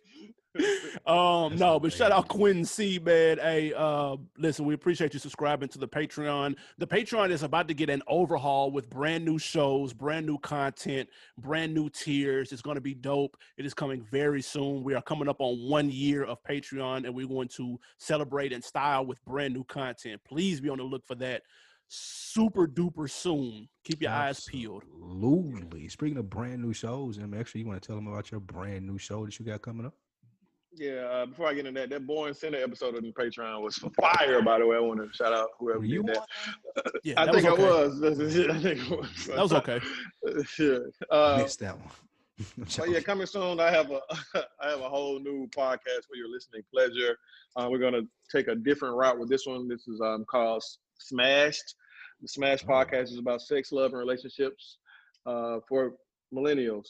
Um, 1.06 1.56
no, 1.56 1.80
but 1.80 1.92
shout 1.92 2.12
out. 2.12 2.28
Quinn 2.28 2.64
C, 2.64 3.00
man. 3.02 3.38
Hey, 3.38 3.72
uh, 3.72 4.16
listen, 4.38 4.64
we 4.64 4.74
appreciate 4.74 5.12
you 5.14 5.18
subscribing 5.18 5.68
to 5.70 5.78
the 5.78 5.88
Patreon. 5.88 6.56
The 6.78 6.86
Patreon 6.86 7.30
is 7.30 7.42
about 7.42 7.68
to 7.68 7.74
get 7.74 7.90
an 7.90 8.02
overhaul 8.06 8.70
with 8.70 8.88
brand 8.90 9.24
new 9.24 9.38
shows, 9.38 9.92
brand 9.92 10.26
new 10.26 10.38
content, 10.38 11.08
brand 11.38 11.74
new 11.74 11.88
tiers. 11.88 12.52
It's 12.52 12.62
going 12.62 12.76
to 12.76 12.80
be 12.80 12.94
dope. 12.94 13.36
It 13.56 13.66
is 13.66 13.74
coming 13.74 14.02
very 14.10 14.42
soon. 14.42 14.84
We 14.84 14.94
are 14.94 15.02
coming 15.02 15.28
up 15.28 15.40
on 15.40 15.68
one 15.68 15.90
year 15.90 16.24
of 16.24 16.42
Patreon, 16.44 17.06
and 17.06 17.14
we're 17.14 17.26
going 17.26 17.48
to 17.48 17.78
celebrate 17.98 18.52
in 18.52 18.62
style 18.62 19.06
with 19.06 19.24
brand 19.24 19.54
new 19.54 19.64
content. 19.64 20.20
Please 20.24 20.60
be 20.60 20.68
on 20.68 20.78
the 20.78 20.84
look 20.84 21.06
for 21.06 21.16
that 21.16 21.42
super 21.88 22.68
duper 22.68 23.10
soon. 23.10 23.68
Keep 23.84 24.02
your 24.02 24.12
eyes 24.12 24.44
peeled. 24.44 24.84
Absolutely. 24.84 25.88
Speaking 25.88 26.18
of 26.18 26.30
brand 26.30 26.62
new 26.62 26.72
shows, 26.72 27.18
and 27.18 27.34
actually, 27.34 27.62
you 27.62 27.66
want 27.66 27.82
to 27.82 27.86
tell 27.86 27.96
them 27.96 28.06
about 28.06 28.30
your 28.30 28.40
brand 28.40 28.86
new 28.86 28.98
show 28.98 29.24
that 29.24 29.38
you 29.38 29.44
got 29.44 29.62
coming 29.62 29.86
up? 29.86 29.94
Yeah, 30.72 31.00
uh, 31.10 31.26
before 31.26 31.48
I 31.48 31.54
get 31.54 31.66
into 31.66 31.80
that, 31.80 31.90
that 31.90 32.06
Born 32.06 32.32
Center 32.32 32.62
episode 32.62 32.94
of 32.94 33.02
the 33.02 33.12
Patreon 33.12 33.60
was 33.60 33.76
fire, 34.00 34.40
by 34.40 34.58
the 34.60 34.66
way. 34.66 34.76
I 34.76 34.80
want 34.80 35.00
to 35.00 35.12
shout 35.16 35.32
out 35.32 35.48
whoever 35.58 35.80
Were 35.80 35.84
did 35.86 35.92
you 35.92 36.02
that. 36.04 36.26
Yeah, 37.04 37.14
I 37.20 37.26
that 37.26 37.34
think 37.34 37.46
okay. 37.46 37.62
I 37.64 37.66
was. 37.66 38.02
I 38.02 38.14
think 38.60 38.80
it 38.80 38.90
was. 38.90 39.26
That 39.26 39.38
was 39.38 39.52
okay. 39.52 39.80
yeah. 40.58 40.78
Uh, 41.10 41.38
Missed 41.42 41.58
that 41.60 41.76
one. 41.76 41.88
But 42.76 42.88
yeah, 42.88 43.00
coming 43.00 43.26
soon. 43.26 43.58
I 43.60 43.70
have 43.70 43.90
a 43.90 44.00
I 44.62 44.70
have 44.70 44.80
a 44.80 44.88
whole 44.88 45.18
new 45.18 45.48
podcast 45.48 46.06
for 46.08 46.16
your 46.16 46.28
listening 46.30 46.62
pleasure. 46.72 47.18
Uh, 47.56 47.68
we're 47.70 47.78
gonna 47.78 48.02
take 48.30 48.48
a 48.48 48.54
different 48.54 48.94
route 48.96 49.18
with 49.18 49.28
this 49.28 49.46
one. 49.46 49.68
This 49.68 49.88
is 49.88 50.00
um 50.00 50.24
called 50.24 50.62
Smashed. 50.98 51.74
The 52.22 52.28
Smash 52.28 52.64
Oh. 52.64 52.68
podcast 52.70 53.04
is 53.04 53.18
about 53.18 53.42
sex, 53.42 53.72
love, 53.72 53.90
and 53.92 53.98
relationships 53.98 54.78
uh, 55.26 55.58
for 55.68 55.94
millennials. 56.32 56.86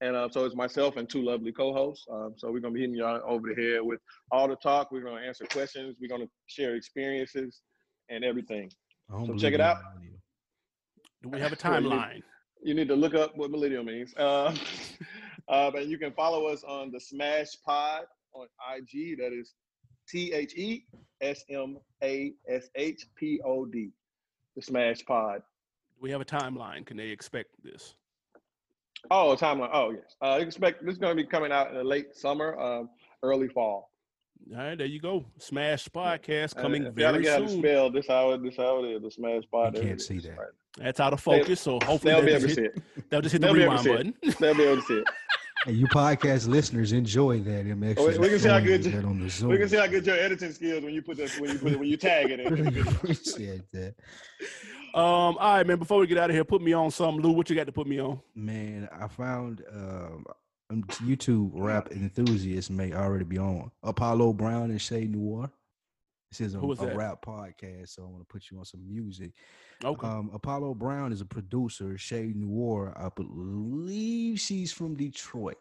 And 0.00 0.14
uh, 0.14 0.28
so 0.30 0.44
it's 0.44 0.54
myself 0.54 0.96
and 0.96 1.08
two 1.08 1.22
lovely 1.22 1.50
co-hosts. 1.52 2.06
Um, 2.10 2.34
so 2.36 2.52
we're 2.52 2.60
gonna 2.60 2.74
be 2.74 2.80
hitting 2.80 2.94
y'all 2.96 3.20
over 3.26 3.52
the 3.52 3.60
head 3.60 3.80
with 3.82 4.00
all 4.30 4.46
the 4.48 4.56
talk. 4.56 4.92
We're 4.92 5.02
gonna 5.02 5.20
answer 5.26 5.44
questions. 5.46 5.96
We're 6.00 6.08
gonna 6.08 6.28
share 6.46 6.76
experiences 6.76 7.60
and 8.08 8.24
everything. 8.24 8.70
So 9.26 9.34
check 9.34 9.54
it 9.54 9.60
out. 9.60 9.78
Do 11.22 11.30
we 11.30 11.40
have 11.40 11.52
a 11.52 11.56
Well, 11.64 11.82
you- 11.82 11.88
timeline? 11.88 12.22
You 12.62 12.74
need 12.74 12.88
to 12.88 12.96
look 12.96 13.14
up 13.14 13.36
what 13.36 13.50
millennial 13.52 13.84
means. 13.84 14.12
Uh, 14.16 14.52
uh, 15.48 15.70
and 15.76 15.88
you 15.88 15.96
can 15.96 16.12
follow 16.12 16.46
us 16.46 16.64
on 16.64 16.90
the 16.90 16.98
Smash 17.00 17.56
Pod 17.64 18.02
on 18.34 18.46
IG. 18.76 19.18
That 19.18 19.32
is 19.32 19.54
T 20.08 20.32
H 20.32 20.54
E 20.56 20.84
S 21.20 21.44
M 21.50 21.78
A 22.02 22.32
S 22.48 22.68
H 22.74 23.06
P 23.16 23.40
O 23.44 23.64
D. 23.64 23.90
The 24.56 24.62
Smash 24.62 25.04
Pod. 25.04 25.36
Do 25.38 25.98
we 26.00 26.10
have 26.10 26.20
a 26.20 26.24
timeline. 26.24 26.84
Can 26.84 26.96
they 26.96 27.08
expect 27.08 27.50
this? 27.62 27.94
Oh, 29.10 29.32
a 29.32 29.36
timeline. 29.36 29.70
Oh, 29.72 29.90
yes. 29.90 30.16
Uh, 30.22 30.38
expect 30.40 30.84
this 30.84 30.92
is 30.92 30.98
going 30.98 31.16
to 31.16 31.22
be 31.22 31.28
coming 31.28 31.52
out 31.52 31.68
in 31.70 31.76
the 31.76 31.84
late 31.84 32.14
summer, 32.16 32.58
um, 32.58 32.90
early 33.22 33.48
fall. 33.48 33.90
All 34.52 34.56
right, 34.58 34.78
there 34.78 34.86
you 34.86 35.00
go. 35.00 35.24
Smash 35.38 35.88
podcast 35.88 36.54
coming 36.56 36.86
Uh, 36.86 36.90
very 36.92 37.22
get 37.22 37.32
how 37.32 37.38
to 37.40 37.48
soon. 37.48 37.58
spell 37.60 37.90
this 37.90 38.06
how 38.06 38.32
it 38.32 38.42
this 38.42 38.56
how 38.56 38.84
it 38.84 38.88
is. 38.88 39.02
The 39.02 39.10
Smash 39.10 39.42
Pod. 39.50 39.76
You 39.76 39.82
can't 39.82 40.00
see 40.00 40.18
that. 40.20 40.38
Right. 40.38 40.48
That's 40.78 41.00
out 41.00 41.12
of 41.12 41.20
focus, 41.20 41.60
so 41.60 41.72
hopefully 41.84 42.12
They'll 42.14 42.20
be 42.20 42.26
they'll 42.26 42.36
able 42.38 42.48
to 42.48 42.54
see 42.54 42.62
it. 42.62 42.82
they'll 43.10 43.20
just 43.20 43.32
hit 43.32 43.40
the 43.40 43.46
They'll 43.48 43.54
be 43.54 43.60
rewind 43.62 43.84
button. 43.84 44.14
They'll 44.38 44.54
be 44.54 44.62
able 44.62 44.76
to 44.76 44.82
see 44.86 44.94
it. 44.94 45.08
Hey, 45.64 45.72
you 45.72 45.86
podcast 45.88 46.46
listeners 46.48 46.92
enjoy 46.92 47.40
that. 47.40 47.66
Them 47.66 47.80
we- 47.80 47.88
extras 47.88 48.18
we 48.18 48.28
can 48.28 48.38
see 48.38 48.48
how 48.48 48.60
good 48.60 48.84
you 48.84 48.90
you- 48.92 48.96
that 49.00 49.04
on 49.06 49.20
the 49.20 49.28
Zoom. 49.28 49.50
We 49.50 49.58
can 49.58 49.68
see 49.68 49.76
how 49.76 49.86
good 49.86 50.06
your 50.06 50.16
editing 50.16 50.52
skills 50.52 50.84
when 50.84 50.94
you 50.94 51.02
put 51.02 51.16
that 51.18 51.30
when 51.40 51.50
you 51.50 51.58
put 51.58 51.72
it, 51.72 51.78
when 51.78 51.88
you 51.88 51.96
tag 51.96 52.30
it 52.30 52.40
in. 52.40 52.44
the 52.48 52.50
really 52.62 52.70
video. 52.70 52.90
appreciate 52.92 53.62
that. 53.72 53.94
Um, 54.94 55.36
all 55.36 55.36
right, 55.36 55.66
man. 55.66 55.78
Before 55.78 55.98
we 55.98 56.06
get 56.06 56.18
out 56.18 56.30
of 56.30 56.34
here, 56.36 56.44
put 56.44 56.62
me 56.62 56.72
on 56.72 56.90
something, 56.90 57.22
Lou. 57.22 57.32
What 57.32 57.50
you 57.50 57.56
got 57.56 57.66
to 57.66 57.72
put 57.72 57.86
me 57.86 57.98
on? 58.00 58.20
Man, 58.34 58.88
I 58.92 59.08
found 59.08 59.62
um, 59.72 60.24
um, 60.70 60.82
YouTube 61.04 61.50
rap 61.54 61.90
enthusiasts 61.92 62.70
may 62.70 62.92
already 62.94 63.24
be 63.24 63.38
on 63.38 63.70
Apollo 63.82 64.34
Brown 64.34 64.70
and 64.70 64.80
Che 64.80 65.04
Noir. 65.06 65.50
This 66.30 66.40
is 66.42 66.54
a, 66.54 66.58
Who 66.58 66.72
is 66.72 66.80
a 66.80 66.94
rap 66.94 67.24
podcast, 67.24 67.88
so 67.94 68.02
I 68.02 68.06
want 68.06 68.20
to 68.20 68.26
put 68.32 68.50
you 68.50 68.58
on 68.58 68.64
some 68.64 68.86
music. 68.86 69.32
Okay. 69.84 70.06
Um, 70.06 70.30
Apollo 70.34 70.74
Brown 70.74 71.12
is 71.12 71.20
a 71.20 71.26
producer. 71.26 71.96
Che 71.96 72.32
Noir, 72.34 72.92
I 72.96 73.10
believe 73.14 74.40
she's 74.40 74.72
from 74.72 74.96
Detroit. 74.96 75.58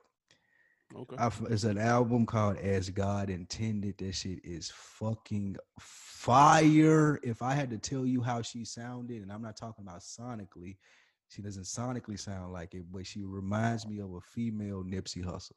okay. 0.96 1.16
I 1.18 1.30
it's 1.50 1.64
an 1.64 1.78
album 1.78 2.26
called 2.26 2.58
As 2.58 2.90
God 2.90 3.30
Intended. 3.30 3.98
That 4.00 4.14
shit 4.14 4.40
is 4.44 4.72
fucking 4.74 5.58
fire. 5.80 7.20
If 7.22 7.42
I 7.42 7.54
had 7.54 7.70
to 7.70 7.78
tell 7.78 8.06
you 8.06 8.22
how 8.22 8.42
she 8.42 8.66
sounded, 8.66 9.22
and 9.22 9.32
I'm 9.32 9.44
not 9.44 9.56
talking 9.56 9.86
about 9.86 10.00
sonically, 10.00 10.78
she 11.30 11.42
doesn't 11.44 11.66
sonically 11.66 12.20
sound 12.20 12.54
like 12.54 12.74
it, 12.74 12.86
but 12.92 13.06
she 13.06 13.24
reminds 13.24 13.86
me 13.86 14.00
of 14.00 14.14
a 14.14 14.22
female 14.22 14.84
Nipsey 14.84 15.24
Hussle. 15.24 15.52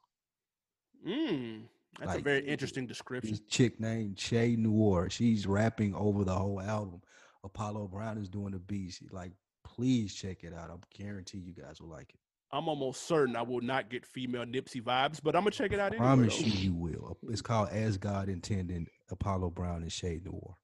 Mm, 1.07 1.63
that's 1.99 2.17
a 2.17 2.21
very 2.21 2.45
interesting 2.45 2.85
description. 2.85 3.31
This 3.31 3.41
chick 3.49 3.79
named 3.79 4.17
Che 4.17 4.55
Noir. 4.55 5.09
She's 5.09 5.47
rapping 5.47 5.95
over 5.95 6.23
the 6.23 6.35
whole 6.35 6.61
album. 6.61 7.01
Apollo 7.43 7.87
Brown 7.87 8.17
is 8.17 8.29
doing 8.29 8.51
the 8.51 8.59
beast. 8.59 9.01
Like, 9.11 9.31
please 9.63 10.13
check 10.13 10.43
it 10.43 10.53
out. 10.53 10.69
I 10.69 10.75
guarantee 10.97 11.39
you 11.39 11.53
guys 11.53 11.81
will 11.81 11.89
like 11.89 12.09
it. 12.09 12.19
I'm 12.53 12.67
almost 12.67 13.07
certain 13.07 13.35
I 13.35 13.41
will 13.43 13.61
not 13.61 13.89
get 13.89 14.05
female 14.05 14.43
Nipsey 14.43 14.81
vibes, 14.81 15.19
but 15.23 15.35
I'm 15.35 15.41
gonna 15.41 15.51
check 15.51 15.71
it 15.71 15.79
out 15.79 15.93
anyway. 15.93 16.05
Promise 16.05 16.37
though. 16.37 16.45
you, 16.45 16.51
you 16.51 16.73
will. 16.73 17.17
It's 17.29 17.41
called 17.41 17.69
As 17.69 17.97
God 17.97 18.27
Intended. 18.27 18.87
Apollo 19.09 19.51
Brown 19.51 19.81
and 19.81 19.91
Che 19.91 20.19
Noir. 20.23 20.55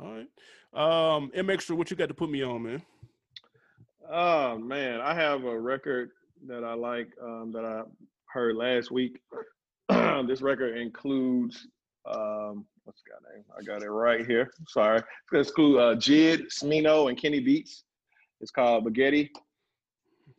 All 0.00 0.12
right. 0.12 1.16
Um, 1.16 1.30
M 1.34 1.50
Extra, 1.50 1.76
what 1.76 1.90
you 1.90 1.96
got 1.96 2.08
to 2.08 2.14
put 2.14 2.30
me 2.30 2.42
on, 2.42 2.62
man? 2.62 2.82
Oh 4.10 4.58
man, 4.58 5.00
I 5.00 5.14
have 5.14 5.44
a 5.44 5.58
record 5.58 6.10
that 6.46 6.62
I 6.64 6.74
like 6.74 7.08
um, 7.22 7.52
that 7.52 7.64
I 7.64 7.82
heard 8.26 8.56
last 8.56 8.90
week. 8.90 9.20
this 9.88 10.42
record 10.42 10.76
includes 10.76 11.66
um, 12.06 12.64
what's 12.84 13.02
the 13.02 13.10
guy 13.10 13.34
name? 13.34 13.44
I 13.58 13.62
got 13.62 13.82
it 13.82 13.88
right 13.90 14.26
here. 14.26 14.50
Sorry, 14.68 15.00
it's 15.32 15.50
include 15.50 15.78
uh, 15.80 15.94
Jid, 15.96 16.46
Smino, 16.52 17.08
and 17.08 17.20
Kenny 17.20 17.40
Beats. 17.40 17.84
It's 18.40 18.50
called 18.50 18.84
Baguetti. 18.84 19.30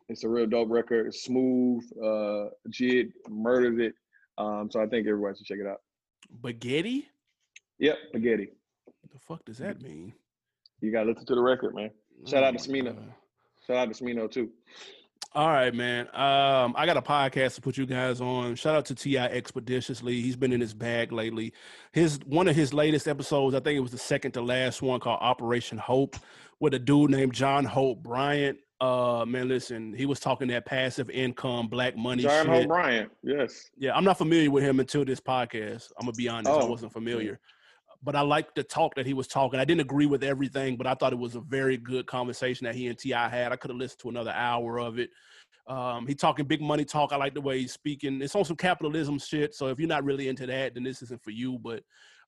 It's 0.08 0.22
a 0.24 0.28
real 0.28 0.46
dope 0.46 0.70
record. 0.70 1.08
It's 1.08 1.24
smooth. 1.24 1.82
Uh, 2.00 2.50
Jid 2.70 3.12
murdered 3.28 3.80
it. 3.80 3.94
Um, 4.38 4.68
so 4.70 4.80
I 4.80 4.86
think 4.86 5.06
everybody 5.06 5.36
should 5.36 5.46
check 5.46 5.58
it 5.58 5.66
out. 5.66 5.80
Baguetti? 6.42 7.06
Yep, 7.78 7.96
Baguetti. 8.14 8.48
What 8.84 9.12
the 9.12 9.18
fuck 9.18 9.44
does 9.44 9.58
that 9.58 9.80
mean? 9.82 10.12
You 10.80 10.92
gotta 10.92 11.08
listen 11.10 11.26
to 11.26 11.34
the 11.34 11.42
record, 11.42 11.74
man. 11.74 11.90
Shout 12.26 12.42
Oh 12.44 12.46
out 12.46 12.58
to 12.58 12.70
my 12.70 12.78
Smino. 12.78 12.94
God. 12.94 13.12
Shout 13.66 13.76
out 13.76 13.92
to 13.94 14.04
Smino 14.04 14.30
too. 14.30 14.50
All 15.34 15.48
right, 15.48 15.74
man. 15.74 16.06
Um, 16.14 16.74
I 16.78 16.86
got 16.86 16.96
a 16.96 17.02
podcast 17.02 17.56
to 17.56 17.60
put 17.60 17.76
you 17.76 17.84
guys 17.84 18.22
on. 18.22 18.54
Shout 18.54 18.74
out 18.74 18.86
to 18.86 18.94
T.I 18.94 19.26
Expeditiously. 19.26 20.20
He's 20.22 20.36
been 20.36 20.52
in 20.52 20.60
his 20.62 20.72
bag 20.72 21.12
lately. 21.12 21.52
His 21.92 22.18
one 22.24 22.48
of 22.48 22.56
his 22.56 22.72
latest 22.72 23.06
episodes, 23.06 23.54
I 23.54 23.60
think 23.60 23.76
it 23.76 23.80
was 23.80 23.90
the 23.92 23.98
second 23.98 24.32
to 24.32 24.40
last 24.40 24.80
one, 24.80 24.98
called 24.98 25.18
Operation 25.20 25.76
Hope, 25.76 26.16
with 26.58 26.72
a 26.72 26.78
dude 26.78 27.10
named 27.10 27.34
John 27.34 27.64
Hope 27.66 28.02
Bryant. 28.02 28.58
Uh, 28.80 29.24
man, 29.26 29.48
listen, 29.48 29.92
he 29.94 30.06
was 30.06 30.20
talking 30.20 30.48
that 30.48 30.64
passive 30.64 31.10
income, 31.10 31.68
black 31.68 31.96
money 31.96 32.22
John 32.22 32.46
shit. 32.46 32.64
O'Brien. 32.64 33.10
Yes. 33.22 33.70
Yeah, 33.78 33.94
I'm 33.94 34.04
not 34.04 34.16
familiar 34.18 34.50
with 34.50 34.64
him 34.64 34.80
until 34.80 35.04
this 35.04 35.20
podcast. 35.20 35.90
I'm 35.98 36.06
gonna 36.06 36.12
be 36.12 36.28
honest, 36.28 36.50
I 36.50 36.60
Oh, 36.62 36.66
wasn't 36.66 36.92
familiar. 36.92 37.40
But 38.02 38.16
I 38.16 38.20
liked 38.20 38.54
the 38.54 38.62
talk 38.62 38.94
that 38.94 39.06
he 39.06 39.14
was 39.14 39.26
talking. 39.26 39.58
I 39.58 39.64
didn't 39.64 39.80
agree 39.80 40.06
with 40.06 40.22
everything, 40.22 40.76
but 40.76 40.86
I 40.86 40.94
thought 40.94 41.12
it 41.12 41.18
was 41.18 41.34
a 41.34 41.40
very 41.40 41.76
good 41.76 42.06
conversation 42.06 42.64
that 42.66 42.74
he 42.74 42.86
and 42.86 42.98
T.I 42.98 43.28
had. 43.28 43.52
I 43.52 43.56
could 43.56 43.70
have 43.70 43.78
listened 43.78 44.00
to 44.00 44.08
another 44.08 44.32
hour 44.32 44.78
of 44.78 44.98
it. 44.98 45.10
Um, 45.66 46.06
he 46.06 46.14
talking 46.14 46.46
big 46.46 46.60
money 46.60 46.84
talk. 46.84 47.12
I 47.12 47.16
like 47.16 47.34
the 47.34 47.40
way 47.40 47.58
he's 47.60 47.72
speaking. 47.72 48.22
It's 48.22 48.36
on 48.36 48.44
some 48.44 48.56
capitalism 48.56 49.18
shit. 49.18 49.54
So 49.54 49.66
if 49.68 49.80
you're 49.80 49.88
not 49.88 50.04
really 50.04 50.28
into 50.28 50.46
that, 50.46 50.74
then 50.74 50.84
this 50.84 51.02
isn't 51.02 51.22
for 51.22 51.30
you. 51.30 51.58
But 51.58 51.82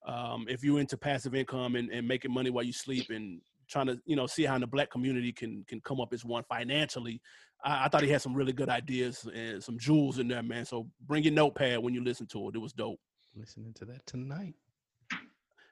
um, 0.07 0.47
if 0.49 0.65
you're 0.65 0.81
into 0.81 0.97
passive 0.97 1.35
income 1.35 1.77
and, 1.77 1.91
and 1.91 2.07
making 2.07 2.33
money 2.33 2.51
while 2.51 2.65
you 2.65 2.73
sleep 2.73 3.11
and 3.11 3.41
trying 3.69 3.87
to, 3.87 4.01
you 4.07 4.17
know, 4.17 4.27
see 4.27 4.45
how 4.45 4.57
in 4.57 4.61
the 4.61 4.67
black 4.67 4.91
community 4.91 5.33
can 5.33 5.65
can 5.69 5.81
come 5.83 6.01
up 6.01 6.13
as 6.13 6.25
one 6.25 6.43
financially, 6.49 7.21
I, 7.63 7.85
I 7.85 7.89
thought 7.89 8.03
he 8.03 8.09
had 8.09 8.23
some 8.23 8.35
really 8.35 8.53
good 8.53 8.69
ideas 8.69 9.27
and 9.33 9.63
some 9.63 9.79
jewels 9.79 10.19
in 10.19 10.27
there, 10.27 10.43
man. 10.43 10.65
So 10.65 10.89
bring 11.07 11.23
your 11.23 11.35
notepad 11.35 11.79
when 11.79 11.95
you 11.95 12.03
listen 12.03 12.27
to 12.29 12.49
it. 12.49 12.57
It 12.57 12.59
was 12.59 12.73
dope. 12.73 12.99
Listening 13.37 13.73
to 13.75 13.85
that 13.85 14.05
tonight. 14.07 14.55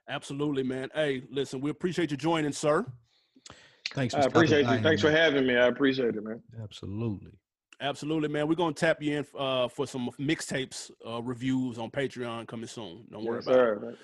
Absolutely, 0.09 0.63
man. 0.63 0.89
Hey, 0.95 1.23
listen, 1.31 1.61
we 1.61 1.71
appreciate 1.71 2.11
you 2.11 2.17
joining, 2.17 2.53
sir. 2.53 2.87
Thanks. 3.93 4.15
For 4.15 4.21
I 4.21 4.25
appreciate 4.25 4.65
by, 4.67 4.77
you. 4.77 4.83
Thanks 4.83 5.03
for 5.03 5.11
having 5.11 5.47
me. 5.47 5.57
I 5.57 5.67
appreciate 5.67 6.15
it, 6.17 6.23
man. 6.23 6.43
Absolutely. 6.63 7.33
Absolutely, 7.81 8.29
man. 8.29 8.49
We're 8.49 8.55
gonna 8.55 8.73
tap 8.73 9.03
you 9.03 9.19
in 9.19 9.27
uh, 9.39 9.69
for 9.69 9.87
some 9.87 10.11
mixtapes 10.19 10.91
uh, 11.07 11.21
reviews 11.23 11.79
on 11.79 11.91
Patreon 11.91 12.47
coming 12.49 12.67
soon. 12.67 13.05
Don't 13.11 13.25
worry 13.25 13.39
Yes, 13.39 13.47
about 13.47 13.59
it. 13.59 13.81
sir. 13.81 13.97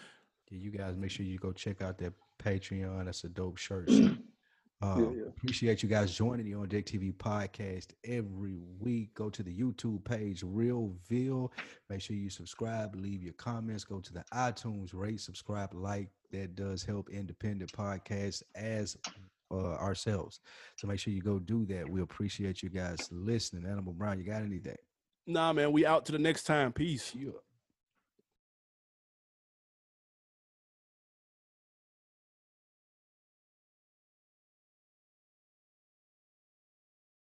Yeah, 0.50 0.59
you 0.59 0.70
guys 0.70 0.96
make 0.96 1.11
sure 1.11 1.24
you 1.24 1.38
go 1.38 1.53
check 1.53 1.80
out 1.82 1.98
that 1.98 2.12
Patreon. 2.42 3.07
That's 3.07 3.24
a 3.24 3.28
dope 3.28 3.57
shirt. 3.57 3.88
So, 4.83 4.89
uh, 4.89 5.11
yeah. 5.12 5.22
Appreciate 5.28 5.83
you 5.83 5.89
guys 5.89 6.14
joining 6.14 6.47
the 6.47 6.55
On 6.55 6.68
Deck 6.68 6.87
TV 6.87 7.12
podcast 7.12 7.89
every 8.05 8.57
week. 8.80 9.14
Go 9.14 9.30
to 9.30 9.43
the 9.43 9.57
YouTube 9.57 10.05
page, 10.05 10.43
Realville. 10.43 11.51
Make 11.89 12.01
sure 12.01 12.16
you 12.16 12.30
subscribe, 12.30 12.95
leave 12.97 13.22
your 13.22 13.35
comments. 13.35 13.85
Go 13.85 14.01
to 14.01 14.12
the 14.12 14.24
iTunes, 14.35 14.91
rate, 14.93 15.20
subscribe, 15.20 15.72
like. 15.74 16.09
That 16.33 16.55
does 16.55 16.83
help 16.83 17.11
independent 17.11 17.70
podcasts 17.72 18.43
as 18.55 18.97
uh, 19.51 19.74
ourselves. 19.74 20.41
So 20.76 20.87
make 20.87 20.99
sure 20.99 21.12
you 21.12 21.20
go 21.20 21.39
do 21.39 21.66
that. 21.66 21.87
We 21.87 22.01
appreciate 22.01 22.62
you 22.62 22.70
guys 22.70 23.07
listening. 23.12 23.70
Animal 23.70 23.93
Brown, 23.93 24.18
you 24.18 24.24
got 24.24 24.41
anything? 24.41 24.78
Nah, 25.26 25.53
man. 25.53 25.72
We 25.72 25.85
out 25.85 26.07
to 26.07 26.12
the 26.12 26.18
next 26.18 26.45
time. 26.45 26.72
Peace. 26.72 27.14
Yeah. 27.14 27.33